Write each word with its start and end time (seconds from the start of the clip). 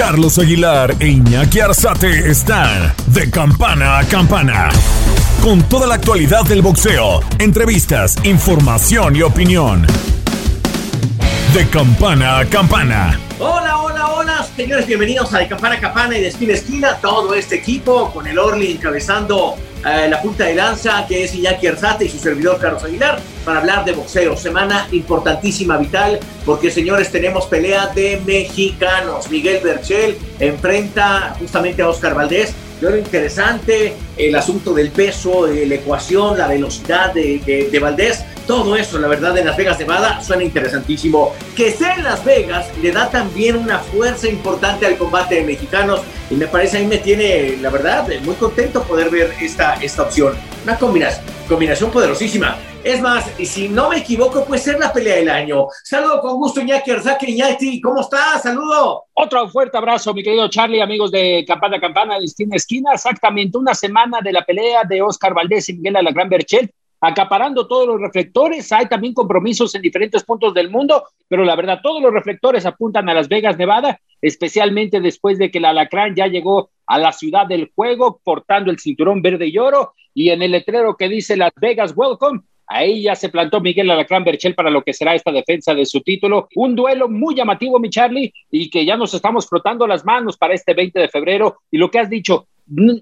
Carlos 0.00 0.38
Aguilar 0.38 0.96
e 0.98 1.08
Iñaki 1.08 1.60
Arzate 1.60 2.30
están 2.30 2.94
de 3.08 3.30
campana 3.30 3.98
a 3.98 4.04
campana. 4.04 4.70
Con 5.42 5.62
toda 5.64 5.86
la 5.86 5.96
actualidad 5.96 6.42
del 6.44 6.62
boxeo, 6.62 7.20
entrevistas, 7.38 8.16
información 8.24 9.14
y 9.14 9.20
opinión. 9.20 9.86
De 11.52 11.68
campana 11.68 12.38
a 12.38 12.46
campana. 12.46 13.20
Hola, 13.38 13.79
señores, 14.56 14.86
bienvenidos 14.86 15.32
a 15.34 15.38
De 15.38 15.48
Campana 15.48 15.76
a 15.76 15.80
Campana 15.80 16.16
y 16.16 16.20
de 16.20 16.28
Esquina 16.28 16.52
a 16.52 16.56
Esquina. 16.56 16.98
Todo 17.00 17.34
este 17.34 17.56
equipo 17.56 18.10
con 18.12 18.26
el 18.26 18.38
Orly 18.38 18.72
encabezando 18.72 19.56
eh, 19.84 20.08
la 20.08 20.20
punta 20.20 20.44
de 20.44 20.54
lanza, 20.54 21.06
que 21.06 21.24
es 21.24 21.34
Iñaki 21.34 21.66
Arzate 21.66 22.04
y 22.04 22.08
su 22.08 22.18
servidor 22.18 22.58
Carlos 22.58 22.84
Aguilar, 22.84 23.20
para 23.44 23.60
hablar 23.60 23.84
de 23.84 23.92
boxeo. 23.92 24.36
Semana 24.36 24.88
importantísima, 24.92 25.76
vital, 25.76 26.20
porque 26.44 26.70
señores, 26.70 27.10
tenemos 27.10 27.46
pelea 27.46 27.86
de 27.88 28.20
mexicanos. 28.24 29.30
Miguel 29.30 29.60
Berchel 29.62 30.18
enfrenta 30.38 31.36
justamente 31.38 31.82
a 31.82 31.88
Oscar 31.88 32.14
Valdés. 32.14 32.52
Yo 32.80 32.96
interesante 32.96 33.94
el 34.16 34.34
asunto 34.34 34.72
del 34.72 34.90
peso, 34.90 35.46
la 35.46 35.74
ecuación, 35.74 36.38
la 36.38 36.48
velocidad 36.48 37.12
de, 37.12 37.68
de, 37.70 37.78
Valdés, 37.78 38.24
todo 38.46 38.74
eso, 38.74 38.98
la 38.98 39.06
verdad, 39.06 39.36
en 39.36 39.46
Las 39.46 39.56
Vegas, 39.58 39.78
Nevada, 39.78 40.22
suena 40.22 40.44
interesantísimo. 40.44 41.34
Que 41.54 41.72
sea 41.72 41.96
en 41.96 42.04
Las 42.04 42.24
Vegas 42.24 42.68
le 42.82 42.90
da 42.90 43.10
también 43.10 43.56
una 43.56 43.80
fuerza 43.80 44.28
importante 44.28 44.86
al 44.86 44.96
combate 44.96 45.36
de 45.36 45.42
mexicanos 45.42 46.00
y 46.30 46.36
me 46.36 46.46
parece, 46.46 46.78
ahí 46.78 46.86
me 46.86 46.98
tiene, 46.98 47.58
la 47.60 47.68
verdad, 47.68 48.08
muy 48.22 48.34
contento 48.36 48.82
poder 48.84 49.10
ver 49.10 49.34
esta, 49.42 49.74
esta 49.74 50.02
opción. 50.02 50.34
Una 50.64 50.78
combinación, 50.78 51.24
combinación 51.48 51.90
poderosísima. 51.90 52.56
Es 52.82 53.02
más, 53.02 53.38
y 53.38 53.44
si 53.44 53.68
no 53.68 53.90
me 53.90 53.98
equivoco, 53.98 54.42
puede 54.46 54.58
ser 54.58 54.78
la 54.78 54.90
pelea 54.90 55.16
del 55.16 55.28
año. 55.28 55.66
Saludo 55.84 56.18
con 56.22 56.36
gusto, 56.36 56.62
Iñaki 56.62 56.90
Arzaki. 56.90 57.32
Iñaki, 57.32 57.78
¿cómo 57.78 58.00
estás? 58.00 58.42
Saludo. 58.42 59.04
Otro 59.12 59.46
fuerte 59.50 59.76
abrazo, 59.76 60.14
mi 60.14 60.22
querido 60.22 60.48
Charlie, 60.48 60.80
amigos 60.80 61.10
de 61.10 61.44
Campana 61.46 61.78
Campana, 61.78 62.18
de 62.18 62.24
esquina 62.24 62.56
esquina. 62.56 62.92
Exactamente 62.94 63.58
una 63.58 63.74
semana 63.74 64.20
de 64.22 64.32
la 64.32 64.46
pelea 64.46 64.84
de 64.84 65.02
Oscar 65.02 65.34
Valdés 65.34 65.68
y 65.68 65.74
Miguel 65.74 65.96
Alagrán 65.96 66.30
Berchel, 66.30 66.70
acaparando 67.02 67.68
todos 67.68 67.86
los 67.86 68.00
reflectores. 68.00 68.72
Hay 68.72 68.86
también 68.86 69.12
compromisos 69.12 69.74
en 69.74 69.82
diferentes 69.82 70.24
puntos 70.24 70.54
del 70.54 70.70
mundo, 70.70 71.04
pero 71.28 71.44
la 71.44 71.56
verdad, 71.56 71.80
todos 71.82 72.00
los 72.00 72.14
reflectores 72.14 72.64
apuntan 72.64 73.10
a 73.10 73.14
Las 73.14 73.28
Vegas, 73.28 73.58
Nevada, 73.58 74.00
especialmente 74.22 75.00
después 75.00 75.36
de 75.36 75.50
que 75.50 75.58
el 75.58 75.66
Alacrán 75.66 76.14
ya 76.14 76.28
llegó 76.28 76.70
a 76.86 76.98
la 76.98 77.12
ciudad 77.12 77.46
del 77.46 77.70
juego 77.74 78.22
portando 78.24 78.70
el 78.70 78.78
cinturón 78.78 79.20
verde 79.20 79.48
y 79.48 79.58
oro 79.58 79.92
y 80.14 80.30
en 80.30 80.40
el 80.40 80.52
letrero 80.52 80.96
que 80.96 81.08
dice 81.08 81.36
Las 81.36 81.52
Vegas 81.60 81.92
Welcome 81.94 82.40
Ahí 82.72 83.02
ya 83.02 83.16
se 83.16 83.30
plantó 83.30 83.60
Miguel 83.60 83.90
Alacrán 83.90 84.22
Berchel 84.22 84.54
para 84.54 84.70
lo 84.70 84.82
que 84.82 84.92
será 84.92 85.16
esta 85.16 85.32
defensa 85.32 85.74
de 85.74 85.84
su 85.84 86.02
título. 86.02 86.48
Un 86.54 86.76
duelo 86.76 87.08
muy 87.08 87.34
llamativo, 87.34 87.80
mi 87.80 87.90
Charlie, 87.90 88.32
y 88.48 88.70
que 88.70 88.84
ya 88.84 88.96
nos 88.96 89.12
estamos 89.12 89.48
frotando 89.48 89.88
las 89.88 90.04
manos 90.04 90.36
para 90.36 90.54
este 90.54 90.72
20 90.72 91.00
de 91.00 91.08
febrero. 91.08 91.62
Y 91.68 91.78
lo 91.78 91.90
que 91.90 91.98
has 91.98 92.08
dicho, 92.08 92.46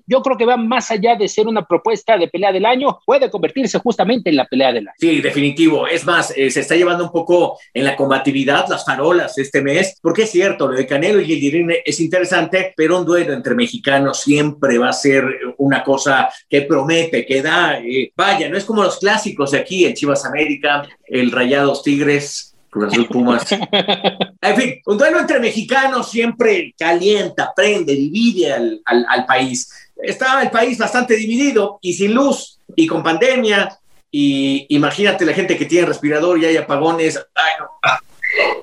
yo 0.07 0.23
creo 0.23 0.37
que 0.37 0.47
va 0.47 0.57
más 0.57 0.91
allá 0.91 1.17
de 1.17 1.29
ser 1.29 1.47
una 1.47 1.65
propuesta 1.67 2.17
de 2.17 2.29
pelea 2.29 2.53
del 2.53 2.65
año, 2.65 2.99
puede 3.05 3.31
convertirse 3.31 3.79
justamente 3.79 4.31
en 4.31 4.37
la 4.37 4.47
pelea 4.47 4.73
del 4.73 4.89
año. 4.89 4.97
Sí, 4.99 5.21
definitivo. 5.21 5.87
Es 5.87 6.05
más, 6.05 6.33
eh, 6.37 6.51
se 6.51 6.61
está 6.61 6.75
llevando 6.75 7.05
un 7.05 7.13
poco 7.13 7.59
en 7.75 7.85
la 7.85 7.97
combatividad 7.97 8.67
las 8.69 8.85
farolas 8.85 9.37
este 9.39 9.63
mes, 9.63 9.99
porque 10.03 10.23
es 10.23 10.31
cierto, 10.31 10.69
lo 10.69 10.77
de 10.77 10.87
Canelo 10.87 11.21
y 11.21 11.33
el 11.33 11.83
es 11.85 12.01
interesante, 12.01 12.73
pero 12.77 12.99
un 12.99 13.07
duelo 13.07 13.33
entre 13.33 13.55
mexicanos 13.55 14.21
siempre 14.21 14.79
va 14.79 14.91
a 14.91 14.93
ser 14.93 15.25
una 15.59 15.83
cosa 15.83 16.29
que 16.49 16.63
promete, 16.63 17.25
que 17.25 17.43
da, 17.43 17.79
eh, 17.79 18.13
vaya, 18.17 18.49
no 18.49 18.57
es 18.57 18.65
como 18.65 18.83
los 18.83 18.99
clásicos 18.99 19.53
de 19.53 19.59
aquí, 19.59 19.85
el 19.85 19.95
Chivas 19.95 20.25
América, 20.25 20.87
el 21.07 21.31
Rayados 21.31 21.83
Tigres, 21.83 22.58
Cruz 22.71 22.93
Azul 22.93 23.09
Pumas. 23.09 23.47
en 24.41 24.57
fin, 24.57 24.81
un 24.87 24.99
duelo 24.99 25.21
entre 25.21 25.41
mexicanos 25.41 26.11
siempre 26.11 26.75
calienta, 26.79 27.53
prende, 27.55 27.95
divide 27.95 28.53
al, 28.53 28.83
al, 28.85 29.27
país. 29.27 29.71
Estaba 29.97 30.43
el 30.43 30.51
país 30.51 30.79
bastante 30.79 31.17
dividido 31.17 31.79
y 31.83 31.93
sin 31.93 32.15
luz 32.15 32.59
y 32.77 32.87
con 32.87 33.03
pandemia. 33.03 33.79
Y 34.11 34.67
imagínate 34.75 35.27
la 35.27 35.35
gente 35.35 35.57
que 35.57 35.67
tiene 35.67 35.87
respirador 35.87 36.39
y 36.39 36.47
hay 36.47 36.57
apagones. 36.57 37.19
Ay, 37.35 37.53
no. 37.61 37.69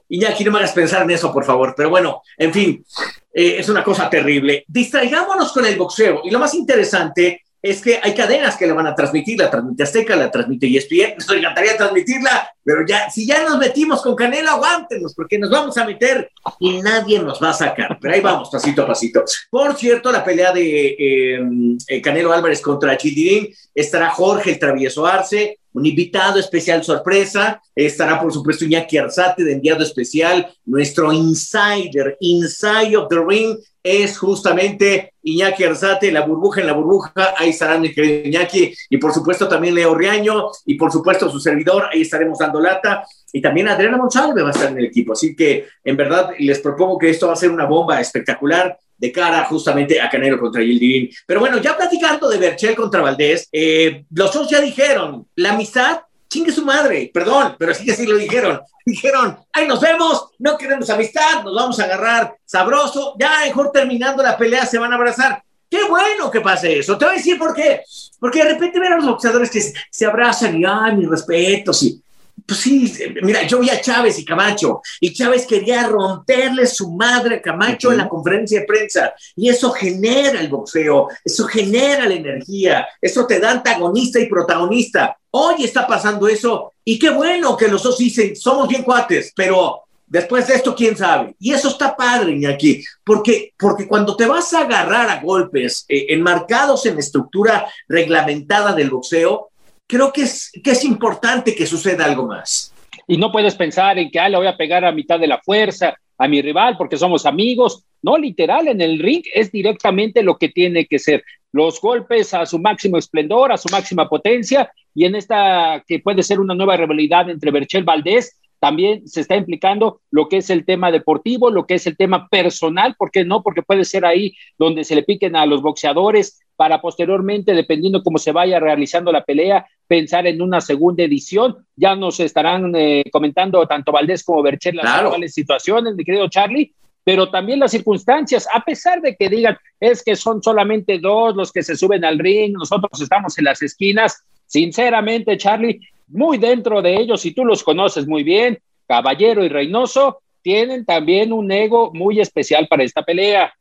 Y 0.08 0.20
ya 0.20 0.30
aquí 0.30 0.44
no 0.44 0.52
me 0.52 0.60
hagas 0.60 0.74
pensar 0.74 1.02
en 1.04 1.12
eso, 1.12 1.34
por 1.34 1.46
favor. 1.46 1.74
Pero 1.76 1.90
bueno, 1.90 2.22
en 2.38 2.54
fin, 2.54 2.86
eh, 3.34 3.56
es 3.60 3.70
una 3.70 3.84
cosa 3.84 4.10
terrible. 4.10 4.64
Distraigámonos 4.68 5.52
con 5.52 5.66
el 5.66 5.76
boxeo. 5.76 6.22
Y 6.24 6.30
lo 6.30 6.40
más 6.40 6.54
interesante 6.54 7.45
es 7.66 7.82
que 7.82 8.00
hay 8.02 8.14
cadenas 8.14 8.58
que 8.58 8.68
la 8.68 8.76
van 8.76 8.86
a 8.86 8.94
transmitir, 8.94 9.40
la 9.40 9.50
transmite 9.50 9.82
Azteca, 9.82 10.16
la 10.16 10.30
transmite 10.30 10.68
ESPN, 10.68 11.16
nos 11.18 11.32
encantaría 11.32 11.76
transmitirla, 11.76 12.48
pero 12.64 12.86
ya, 12.88 13.10
si 13.10 13.26
ya 13.26 13.44
nos 13.44 13.58
metimos 13.58 14.04
con 14.04 14.16
Canelo, 14.16 14.52
aguántenos, 14.52 15.16
porque 15.16 15.40
nos 15.40 15.50
vamos 15.50 15.76
a 15.76 15.84
meter 15.84 16.30
y 16.60 16.80
nadie 16.84 17.18
nos 17.18 17.42
va 17.42 17.50
a 17.50 17.54
sacar, 17.54 17.98
pero 18.00 18.14
ahí 18.14 18.22
vamos, 18.22 18.52
pasito 18.52 18.84
a 18.84 18.88
pasito. 18.88 19.24
Por 19.50 19.76
cierto, 19.76 20.12
la 20.12 20.24
pelea 20.24 20.54
de 20.54 20.90
eh, 20.90 21.40
eh, 21.88 22.02
Canelo 22.04 22.32
Álvarez 22.32 22.62
contra 22.62 22.96
Chidirín, 22.98 23.50
estará 23.74 24.12
Jorge 24.12 24.52
el 24.52 24.60
Travieso 24.60 25.08
Arce, 25.08 25.58
un 25.74 25.88
invitado 25.88 26.40
especial 26.40 26.84
sorpresa, 26.84 27.60
estará 27.76 28.22
por 28.22 28.32
supuesto 28.32 28.64
Iñaki 28.64 29.00
Arzate 29.00 29.44
de 29.44 29.54
enviado 29.54 29.82
especial, 29.82 30.54
nuestro 30.66 31.12
insider, 31.12 32.16
inside 32.20 32.96
of 32.96 33.10
the 33.10 33.18
ring, 33.28 33.58
es 33.84 34.18
justamente 34.18 35.14
Iñaki 35.26 35.64
Arzate, 35.64 36.12
la 36.12 36.22
burbuja 36.22 36.62
en 36.62 36.68
la 36.68 36.74
burbuja, 36.74 37.12
ahí 37.38 37.50
estará 37.50 37.78
mi 37.78 37.92
querido 37.92 38.28
Iñaki, 38.28 38.74
y 38.90 38.98
por 38.98 39.14
supuesto 39.14 39.48
también 39.48 39.76
Leo 39.76 39.96
Riaño, 39.96 40.50
y 40.66 40.76
por 40.76 40.92
supuesto 40.92 41.30
su 41.30 41.40
servidor, 41.40 41.90
ahí 41.92 42.02
estaremos 42.02 42.40
dando 42.40 42.60
lata, 42.60 43.04
y 43.34 43.42
también 43.42 43.68
Adriana 43.68 43.98
Monsalve 43.98 44.44
va 44.44 44.50
a 44.50 44.52
estar 44.52 44.72
en 44.72 44.78
el 44.78 44.86
equipo, 44.86 45.14
así 45.14 45.36
que 45.36 45.68
en 45.84 45.98
verdad 45.98 46.30
les 46.40 46.60
propongo 46.60 46.98
que 46.98 47.10
esto 47.10 47.28
va 47.28 47.34
a 47.34 47.38
ser 47.38 47.52
una 47.52 47.66
bomba 47.66 48.00
espectacular 48.00 48.78
de 48.98 49.12
cara 49.12 49.44
justamente 49.46 50.00
a 50.00 50.10
Canelo 50.10 50.40
contra 50.40 50.62
Gildirín. 50.62 51.10
Pero 51.26 51.40
bueno, 51.40 51.58
ya 51.58 51.76
platicando 51.76 52.30
de 52.30 52.38
Berchel 52.38 52.76
contra 52.76 53.02
Valdés, 53.02 53.50
eh, 53.52 54.06
los 54.12 54.34
dos 54.34 54.50
ya 54.50 54.62
dijeron, 54.62 55.28
la 55.36 55.54
amistad 55.54 56.02
chingue 56.36 56.52
su 56.52 56.66
madre, 56.66 57.10
perdón, 57.14 57.56
pero 57.58 57.74
sí 57.74 57.86
que 57.86 57.96
sí 57.96 58.06
lo 58.06 58.18
dijeron. 58.18 58.60
Dijeron, 58.86 59.38
ay, 59.54 59.68
nos 59.68 59.80
vemos, 59.80 60.32
no 60.38 60.58
queremos 60.58 60.90
amistad, 60.90 61.44
nos 61.44 61.56
vamos 61.56 61.80
a 61.80 61.86
agarrar 61.86 62.36
sabroso, 62.46 63.16
ya 63.18 63.40
mejor 63.46 63.72
terminando 63.72 64.22
la 64.22 64.38
pelea 64.38 64.66
se 64.66 64.78
van 64.78 64.92
a 64.92 64.96
abrazar. 64.96 65.42
Qué 65.70 65.86
bueno 65.86 66.30
que 66.30 66.42
pase 66.42 66.80
eso. 66.80 66.98
Te 66.98 67.06
voy 67.06 67.16
a 67.16 67.18
decir 67.18 67.40
por 67.40 67.56
qué. 67.56 67.82
Porque 68.20 68.44
de 68.44 68.54
repente 68.54 68.80
ven 68.80 68.94
a 68.94 68.98
los 68.98 69.06
boxeadores 69.06 69.50
que 69.50 69.62
se, 69.90 70.06
abrazan 70.06 70.60
y, 70.60 70.66
ay, 70.66 70.98
mis 70.98 71.10
respetos, 71.10 71.82
y 71.84 72.02
pues 72.46 72.60
sí, 72.60 72.94
mira, 73.24 73.48
yo 73.48 73.60
vi 73.60 73.70
a 73.70 73.82
Chávez 73.82 74.20
y 74.20 74.26
Camacho, 74.26 74.82
y 75.00 75.14
Chávez 75.14 75.48
quería 75.48 75.88
romperle 75.88 76.68
su 76.68 76.92
madre 76.92 77.38
a 77.38 77.42
Camacho 77.42 77.92
en 77.92 77.98
la 77.98 78.10
conferencia 78.10 78.60
de 78.60 78.66
prensa, 78.66 79.14
y 79.36 79.50
eso 79.50 79.72
genera 79.72 80.40
el 80.40 80.50
boxeo, 80.50 81.08
eso 81.24 81.48
genera 81.48 82.08
la 82.08 82.14
energía, 82.14 82.88
eso 83.02 83.26
te 83.26 83.40
da 83.40 83.52
antagonista 83.52 84.20
y 84.20 84.28
protagonista. 84.28 85.18
Hoy 85.38 85.66
está 85.66 85.86
pasando 85.86 86.30
eso, 86.30 86.72
y 86.86 86.98
qué 86.98 87.10
bueno 87.10 87.58
que 87.58 87.68
los 87.68 87.84
dos 87.84 87.98
dicen, 87.98 88.38
somos 88.38 88.70
bien 88.70 88.84
cuates, 88.84 89.34
pero 89.36 89.82
después 90.08 90.48
de 90.48 90.56
esto, 90.56 90.74
quién 90.74 90.96
sabe. 90.96 91.36
Y 91.42 91.52
eso 91.52 91.68
está 91.68 91.94
padre, 91.94 92.32
Iñaki, 92.32 92.82
porque, 93.04 93.52
porque 93.60 93.86
cuando 93.86 94.16
te 94.16 94.28
vas 94.28 94.54
a 94.54 94.62
agarrar 94.62 95.10
a 95.10 95.20
golpes 95.20 95.84
eh, 95.90 96.06
enmarcados 96.12 96.86
en 96.86 96.98
estructura 96.98 97.68
reglamentada 97.90 98.72
del 98.72 98.90
boxeo, 98.90 99.50
creo 99.86 100.14
que 100.14 100.22
es, 100.22 100.54
que 100.64 100.72
es 100.72 100.86
importante 100.86 101.54
que 101.54 101.66
suceda 101.66 102.06
algo 102.06 102.28
más. 102.28 102.74
Y 103.06 103.18
no 103.18 103.30
puedes 103.30 103.56
pensar 103.56 104.00
en 104.00 104.10
que 104.12 104.22
ah, 104.22 104.30
le 104.30 104.38
voy 104.38 104.48
a 104.48 104.56
pegar 104.56 104.86
a 104.86 104.94
mitad 104.94 105.20
de 105.20 105.28
la 105.28 105.42
fuerza 105.42 105.96
a 106.18 106.30
mi 106.30 106.42
rival 106.42 106.78
porque 106.78 106.96
somos 106.96 107.26
amigos. 107.26 107.84
No, 108.02 108.18
literal, 108.18 108.70
en 108.70 108.80
el 108.80 109.00
ring 109.00 109.24
es 109.34 109.52
directamente 109.52 110.24
lo 110.24 110.38
que 110.38 110.48
tiene 110.48 110.86
que 110.86 110.98
ser. 110.98 111.26
Los 111.52 111.82
golpes 111.82 112.34
a 112.34 112.46
su 112.46 112.58
máximo 112.58 112.98
esplendor, 112.98 113.52
a 113.52 113.58
su 113.58 113.68
máxima 113.70 114.08
potencia, 114.08 114.72
y 114.96 115.06
en 115.06 115.16
esta 115.16 115.84
que 115.86 116.00
puede 116.00 116.24
ser 116.24 116.40
una 116.40 116.56
nueva 116.56 116.78
rivalidad 116.78 117.30
entre 117.30 117.52
Berchel 117.52 117.84
Valdés 117.84 118.40
también 118.60 119.08
se 119.08 119.22
está 119.22 119.36
implicando 119.36 120.02
lo 120.10 120.28
que 120.28 120.38
es 120.38 120.50
el 120.50 120.66
tema 120.66 120.92
deportivo, 120.92 121.52
lo 121.52 121.68
que 121.68 121.76
es 121.76 121.86
el 121.86 121.98
tema 121.98 122.28
personal, 122.30 122.96
¿por 122.98 123.12
qué 123.12 123.24
no? 123.24 123.44
Porque 123.44 123.62
puede 123.62 123.86
ser 123.86 124.06
ahí 124.06 124.34
donde 124.58 124.84
se 124.84 124.96
le 124.96 125.04
piquen 125.04 125.36
a 125.36 125.46
los 125.46 125.62
boxeadores 125.62 126.42
para 126.56 126.82
posteriormente, 126.82 127.54
dependiendo 127.54 128.02
cómo 128.02 128.18
se 128.18 128.32
vaya 128.32 128.60
realizando 128.60 129.12
la 129.12 129.24
pelea, 129.24 129.68
pensar 129.88 130.26
en 130.26 130.42
una 130.42 130.62
segunda 130.62 131.04
edición. 131.04 131.58
Ya 131.76 131.96
nos 131.96 132.20
estarán 132.20 132.74
eh, 132.76 133.04
comentando 133.12 133.66
tanto 133.68 133.92
Valdés 133.92 134.24
como 134.24 134.42
Bercher 134.42 134.74
las 134.74 134.86
actuales 134.86 135.34
situaciones, 135.34 135.96
mi 135.96 136.04
querido 136.04 136.28
Charlie, 136.30 136.74
pero 137.04 137.30
también 137.30 137.60
las 137.60 137.72
circunstancias, 137.72 138.48
a 138.52 138.62
pesar 138.62 139.00
de 139.00 139.16
que 139.16 139.30
digan, 139.30 139.58
es 139.80 140.04
que 140.04 140.16
son 140.16 140.42
solamente 140.42 140.98
dos 140.98 141.36
los 141.36 141.52
que 141.52 141.62
se 141.62 141.76
suben 141.76 142.04
al 142.04 142.18
ring, 142.18 142.54
nosotros 142.54 143.00
estamos 143.00 143.38
en 143.38 143.46
las 143.46 143.62
esquinas, 143.62 144.26
sinceramente, 144.46 145.38
Charlie, 145.38 145.80
muy 146.08 146.38
dentro 146.38 146.82
de 146.82 146.96
ellos, 146.96 147.26
y 147.26 147.34
tú 147.34 147.46
los 147.46 147.64
conoces 147.64 148.08
muy 148.08 148.24
bien, 148.24 148.60
Caballero 148.88 149.44
y 149.44 149.50
Reynoso, 149.50 150.22
tienen 150.42 150.86
también 150.86 151.34
un 151.34 151.52
ego 151.52 151.92
muy 151.94 152.20
especial 152.20 152.68
para 152.68 152.84
esta 152.84 153.04
pelea. 153.04 153.52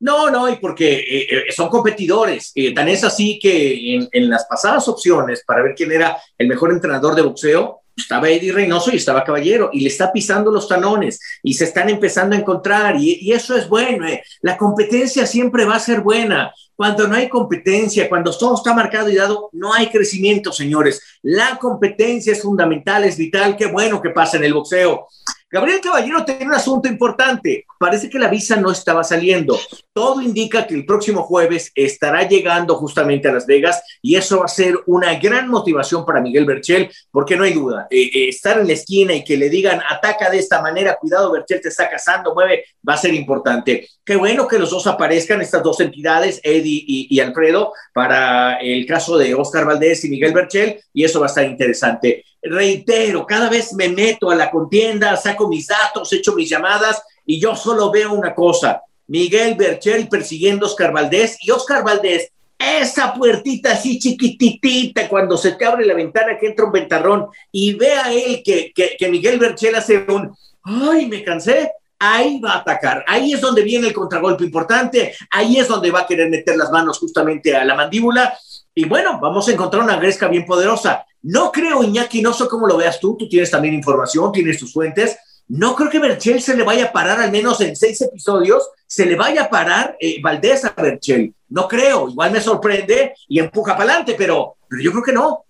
No, 0.00 0.30
no, 0.30 0.48
y 0.48 0.56
porque 0.56 0.98
eh, 0.98 1.26
eh, 1.30 1.52
son 1.52 1.68
competidores. 1.68 2.50
Eh, 2.54 2.74
tan 2.74 2.88
es 2.88 3.04
así 3.04 3.38
que 3.38 3.94
en, 3.94 4.08
en, 4.10 4.28
las 4.28 4.44
pasadas 4.46 4.88
opciones 4.88 5.44
para 5.46 5.62
ver 5.62 5.74
quién 5.76 5.92
era 5.92 6.18
el 6.36 6.48
mejor 6.48 6.72
entrenador 6.72 7.14
de 7.14 7.22
boxeo, 7.22 7.81
estaba 7.96 8.28
Eddie 8.28 8.52
Reynoso 8.52 8.90
y 8.92 8.96
estaba 8.96 9.24
Caballero, 9.24 9.70
y 9.72 9.80
le 9.80 9.88
está 9.88 10.12
pisando 10.12 10.50
los 10.50 10.68
talones 10.68 11.20
y 11.42 11.54
se 11.54 11.64
están 11.64 11.88
empezando 11.88 12.34
a 12.34 12.38
encontrar, 12.38 12.96
y, 12.98 13.32
eso 13.32 13.56
es 13.56 13.68
bueno. 13.68 14.06
La 14.40 14.56
competencia 14.56 15.26
siempre 15.26 15.64
va 15.64 15.76
a 15.76 15.80
ser 15.80 16.00
buena. 16.00 16.52
Cuando 16.74 17.06
no 17.06 17.14
hay 17.14 17.28
competencia, 17.28 18.08
cuando 18.08 18.36
todo 18.36 18.56
está 18.56 18.74
marcado 18.74 19.08
y 19.08 19.14
dado, 19.14 19.50
no 19.52 19.72
hay 19.72 19.88
crecimiento, 19.88 20.52
señores. 20.52 21.00
La 21.22 21.58
competencia 21.60 22.32
es 22.32 22.42
fundamental, 22.42 23.04
es 23.04 23.16
vital. 23.16 23.56
Qué 23.56 23.66
bueno 23.66 24.00
que 24.00 24.10
pasa 24.10 24.36
en 24.36 24.44
el 24.44 24.54
boxeo. 24.54 25.06
Gabriel 25.52 25.82
Caballero 25.82 26.24
tiene 26.24 26.46
un 26.46 26.54
asunto 26.54 26.88
importante. 26.88 27.66
Parece 27.78 28.08
que 28.08 28.18
la 28.18 28.28
visa 28.28 28.56
no 28.56 28.72
estaba 28.72 29.04
saliendo. 29.04 29.58
Todo 29.92 30.22
indica 30.22 30.66
que 30.66 30.72
el 30.72 30.86
próximo 30.86 31.24
jueves 31.24 31.70
estará 31.74 32.26
llegando 32.26 32.76
justamente 32.76 33.28
a 33.28 33.34
Las 33.34 33.44
Vegas 33.44 33.82
y 34.00 34.16
eso 34.16 34.38
va 34.38 34.46
a 34.46 34.48
ser 34.48 34.78
una 34.86 35.14
gran 35.18 35.50
motivación 35.50 36.06
para 36.06 36.22
Miguel 36.22 36.46
Berchel, 36.46 36.90
porque 37.10 37.36
no 37.36 37.44
hay 37.44 37.52
duda, 37.52 37.86
eh, 37.90 38.10
eh, 38.14 38.28
estar 38.30 38.58
en 38.58 38.66
la 38.66 38.72
esquina 38.72 39.12
y 39.12 39.24
que 39.24 39.36
le 39.36 39.50
digan 39.50 39.82
ataca 39.86 40.30
de 40.30 40.38
esta 40.38 40.62
manera, 40.62 40.96
cuidado, 40.98 41.30
Berchel 41.30 41.60
te 41.60 41.68
está 41.68 41.90
cazando, 41.90 42.32
mueve, 42.32 42.64
va 42.88 42.94
a 42.94 42.96
ser 42.96 43.12
importante. 43.12 43.86
Qué 44.02 44.16
bueno 44.16 44.48
que 44.48 44.58
los 44.58 44.70
dos 44.70 44.86
aparezcan, 44.86 45.42
estas 45.42 45.62
dos 45.62 45.78
entidades, 45.80 46.40
Eddie 46.42 46.82
y, 46.86 47.08
y 47.10 47.20
Alfredo, 47.20 47.74
para 47.92 48.56
el 48.56 48.86
caso 48.86 49.18
de 49.18 49.34
Oscar 49.34 49.66
Valdés 49.66 50.02
y 50.06 50.08
Miguel 50.08 50.32
Berchel, 50.32 50.80
y 50.94 51.04
eso 51.04 51.20
va 51.20 51.26
a 51.26 51.28
estar 51.28 51.44
interesante 51.44 52.24
reitero, 52.42 53.26
cada 53.26 53.48
vez 53.48 53.72
me 53.74 53.88
meto 53.88 54.30
a 54.30 54.34
la 54.34 54.50
contienda, 54.50 55.16
saco 55.16 55.48
mis 55.48 55.66
datos, 55.66 56.12
echo 56.12 56.34
mis 56.34 56.48
llamadas 56.48 57.02
y 57.24 57.40
yo 57.40 57.54
solo 57.54 57.90
veo 57.90 58.12
una 58.12 58.34
cosa, 58.34 58.82
Miguel 59.06 59.54
Berchel 59.54 60.08
persiguiendo 60.08 60.66
a 60.66 60.68
Oscar 60.68 60.92
Valdés 60.92 61.38
y 61.40 61.50
Oscar 61.50 61.84
Valdés, 61.84 62.30
esa 62.58 63.12
puertita 63.14 63.72
así 63.72 63.98
chiquititita 63.98 65.08
cuando 65.08 65.36
se 65.36 65.52
te 65.52 65.64
abre 65.64 65.84
la 65.84 65.94
ventana 65.94 66.38
que 66.38 66.46
entra 66.46 66.66
un 66.66 66.72
ventarrón 66.72 67.26
y 67.50 67.74
ve 67.74 67.92
a 67.92 68.12
él 68.12 68.42
que, 68.44 68.72
que, 68.74 68.96
que 68.98 69.08
Miguel 69.08 69.38
Berchel 69.38 69.74
hace 69.74 70.04
un, 70.08 70.34
ay, 70.62 71.06
me 71.06 71.24
cansé, 71.24 71.72
ahí 71.98 72.40
va 72.40 72.54
a 72.54 72.58
atacar. 72.58 73.04
Ahí 73.06 73.32
es 73.32 73.40
donde 73.40 73.62
viene 73.62 73.88
el 73.88 73.92
contragolpe 73.92 74.44
importante, 74.44 75.14
ahí 75.30 75.58
es 75.58 75.68
donde 75.68 75.90
va 75.90 76.00
a 76.00 76.06
querer 76.06 76.28
meter 76.28 76.56
las 76.56 76.70
manos 76.70 76.98
justamente 76.98 77.56
a 77.56 77.64
la 77.64 77.74
mandíbula. 77.74 78.36
Y 78.74 78.86
bueno, 78.86 79.18
vamos 79.20 79.48
a 79.48 79.52
encontrar 79.52 79.82
una 79.82 79.96
gresca 79.96 80.28
bien 80.28 80.46
poderosa. 80.46 81.04
No 81.22 81.52
creo, 81.52 81.82
Iñaki, 81.82 82.22
no 82.22 82.32
sé 82.32 82.48
cómo 82.48 82.66
lo 82.66 82.76
veas 82.76 82.98
tú, 82.98 83.16
tú 83.16 83.28
tienes 83.28 83.50
también 83.50 83.74
información, 83.74 84.32
tienes 84.32 84.58
tus 84.58 84.72
fuentes. 84.72 85.18
No 85.48 85.74
creo 85.76 85.90
que 85.90 85.98
Berchel 85.98 86.40
se 86.40 86.56
le 86.56 86.64
vaya 86.64 86.86
a 86.86 86.92
parar, 86.92 87.20
al 87.20 87.30
menos 87.30 87.60
en 87.60 87.76
seis 87.76 88.00
episodios, 88.00 88.70
se 88.86 89.04
le 89.04 89.16
vaya 89.16 89.44
a 89.44 89.50
parar 89.50 89.96
eh, 90.00 90.20
Valdés 90.22 90.64
a 90.64 90.70
Berchel. 90.70 91.34
No 91.50 91.68
creo, 91.68 92.08
igual 92.08 92.32
me 92.32 92.40
sorprende 92.40 93.14
y 93.28 93.38
empuja 93.38 93.76
para 93.76 93.90
adelante, 93.90 94.14
pero, 94.16 94.56
pero 94.68 94.82
yo 94.82 94.90
creo 94.90 95.02
que 95.04 95.12
no. 95.12 95.44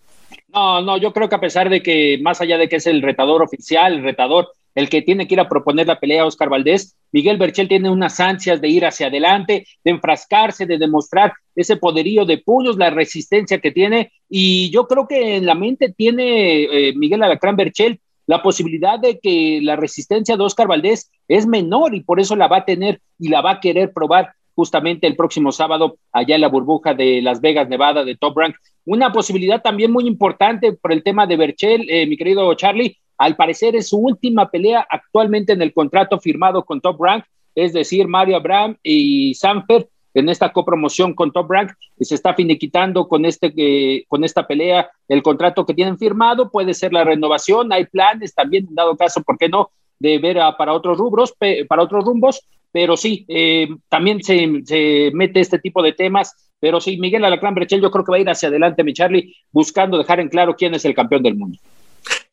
No, 0.48 0.82
no, 0.82 0.98
yo 0.98 1.12
creo 1.12 1.28
que 1.28 1.34
a 1.36 1.40
pesar 1.40 1.70
de 1.70 1.82
que, 1.82 2.18
más 2.20 2.40
allá 2.40 2.58
de 2.58 2.68
que 2.68 2.76
es 2.76 2.86
el 2.86 3.00
retador 3.00 3.42
oficial, 3.42 3.92
el 3.92 4.02
retador, 4.02 4.50
el 4.74 4.88
que 4.88 5.02
tiene 5.02 5.28
que 5.28 5.34
ir 5.34 5.40
a 5.40 5.48
proponer 5.48 5.86
la 5.86 6.00
pelea 6.00 6.22
a 6.22 6.26
Oscar 6.26 6.48
Valdés, 6.48 6.96
Miguel 7.12 7.36
Berchel 7.36 7.68
tiene 7.68 7.90
unas 7.90 8.18
ansias 8.20 8.60
de 8.60 8.68
ir 8.68 8.84
hacia 8.84 9.06
adelante, 9.06 9.66
de 9.84 9.90
enfrascarse, 9.90 10.66
de 10.66 10.78
demostrar 10.78 11.32
ese 11.54 11.76
poderío 11.76 12.24
de 12.24 12.38
puños, 12.38 12.76
la 12.76 12.90
resistencia 12.90 13.60
que 13.60 13.70
tiene, 13.70 14.10
y 14.28 14.70
yo 14.70 14.88
creo 14.88 15.06
que 15.06 15.36
en 15.36 15.46
la 15.46 15.54
mente 15.54 15.92
tiene 15.96 16.64
eh, 16.64 16.94
Miguel 16.96 17.22
Alacrán 17.22 17.56
Berchel 17.56 18.00
la 18.26 18.42
posibilidad 18.42 18.98
de 18.98 19.18
que 19.18 19.60
la 19.62 19.76
resistencia 19.76 20.36
de 20.36 20.44
Oscar 20.44 20.68
Valdés 20.68 21.10
es 21.28 21.46
menor 21.46 21.94
y 21.94 22.00
por 22.00 22.20
eso 22.20 22.36
la 22.36 22.48
va 22.48 22.58
a 22.58 22.64
tener 22.64 23.00
y 23.18 23.28
la 23.28 23.40
va 23.40 23.52
a 23.52 23.60
querer 23.60 23.92
probar 23.92 24.32
justamente 24.54 25.06
el 25.06 25.16
próximo 25.16 25.50
sábado 25.50 25.98
allá 26.12 26.34
en 26.34 26.40
la 26.40 26.48
burbuja 26.48 26.94
de 26.94 27.20
Las 27.22 27.40
Vegas, 27.40 27.68
Nevada, 27.68 28.04
de 28.04 28.16
Top 28.16 28.36
Rank. 28.36 28.56
Una 28.84 29.12
posibilidad 29.12 29.62
también 29.62 29.90
muy 29.90 30.06
importante 30.06 30.72
por 30.72 30.92
el 30.92 31.02
tema 31.02 31.26
de 31.26 31.36
Berchel, 31.36 31.88
eh, 31.88 32.06
mi 32.06 32.16
querido 32.16 32.52
Charlie, 32.54 32.96
al 33.18 33.36
parecer 33.36 33.76
es 33.76 33.88
su 33.88 33.98
última 33.98 34.50
pelea 34.50 34.86
actualmente 34.88 35.52
en 35.52 35.62
el 35.62 35.72
contrato 35.72 36.18
firmado 36.18 36.64
con 36.64 36.80
Top 36.80 37.00
Rank, 37.00 37.24
es 37.54 37.72
decir, 37.72 38.08
Mario 38.08 38.36
Abraham 38.36 38.76
y 38.82 39.34
Sanfer 39.34 39.88
en 40.14 40.28
esta 40.28 40.52
copromoción 40.52 41.14
con 41.14 41.32
Top 41.32 41.50
Rank 41.50 41.72
y 41.98 42.04
se 42.04 42.14
está 42.14 42.34
finiquitando 42.34 43.08
con 43.08 43.24
este 43.24 43.52
eh, 43.56 44.04
con 44.08 44.24
esta 44.24 44.46
pelea. 44.46 44.90
El 45.08 45.22
contrato 45.22 45.64
que 45.64 45.74
tienen 45.74 45.98
firmado 45.98 46.50
puede 46.50 46.74
ser 46.74 46.92
la 46.92 47.04
renovación 47.04 47.72
hay 47.72 47.86
planes 47.86 48.34
también 48.34 48.66
dado 48.70 48.96
caso 48.96 49.22
por 49.22 49.38
qué 49.38 49.48
no 49.48 49.70
de 49.98 50.18
ver 50.18 50.40
a, 50.40 50.56
para 50.56 50.72
otros 50.72 50.98
rubros 50.98 51.34
para 51.68 51.82
otros 51.82 52.04
rumbos 52.04 52.44
pero 52.72 52.96
sí 52.96 53.24
eh, 53.28 53.68
también 53.88 54.22
se, 54.22 54.62
se, 54.64 55.10
mete 55.14 55.40
este 55.40 55.58
tipo 55.58 55.82
de 55.82 55.92
temas 55.92 56.50
pero 56.58 56.80
sí 56.80 56.96
Miguel 56.98 57.24
Alacrán 57.24 57.54
Brechel 57.54 57.80
yo 57.80 57.90
creo 57.90 58.04
que 58.04 58.10
va 58.10 58.16
a 58.16 58.20
ir 58.20 58.28
hacia 58.28 58.48
adelante 58.48 58.84
mi 58.84 58.94
Charlie 58.94 59.34
buscando 59.52 59.98
dejar 59.98 60.20
en 60.20 60.28
claro 60.28 60.56
quién 60.56 60.74
es 60.74 60.84
el 60.84 60.94
campeón 60.94 61.22
del 61.22 61.36
mundo 61.36 61.58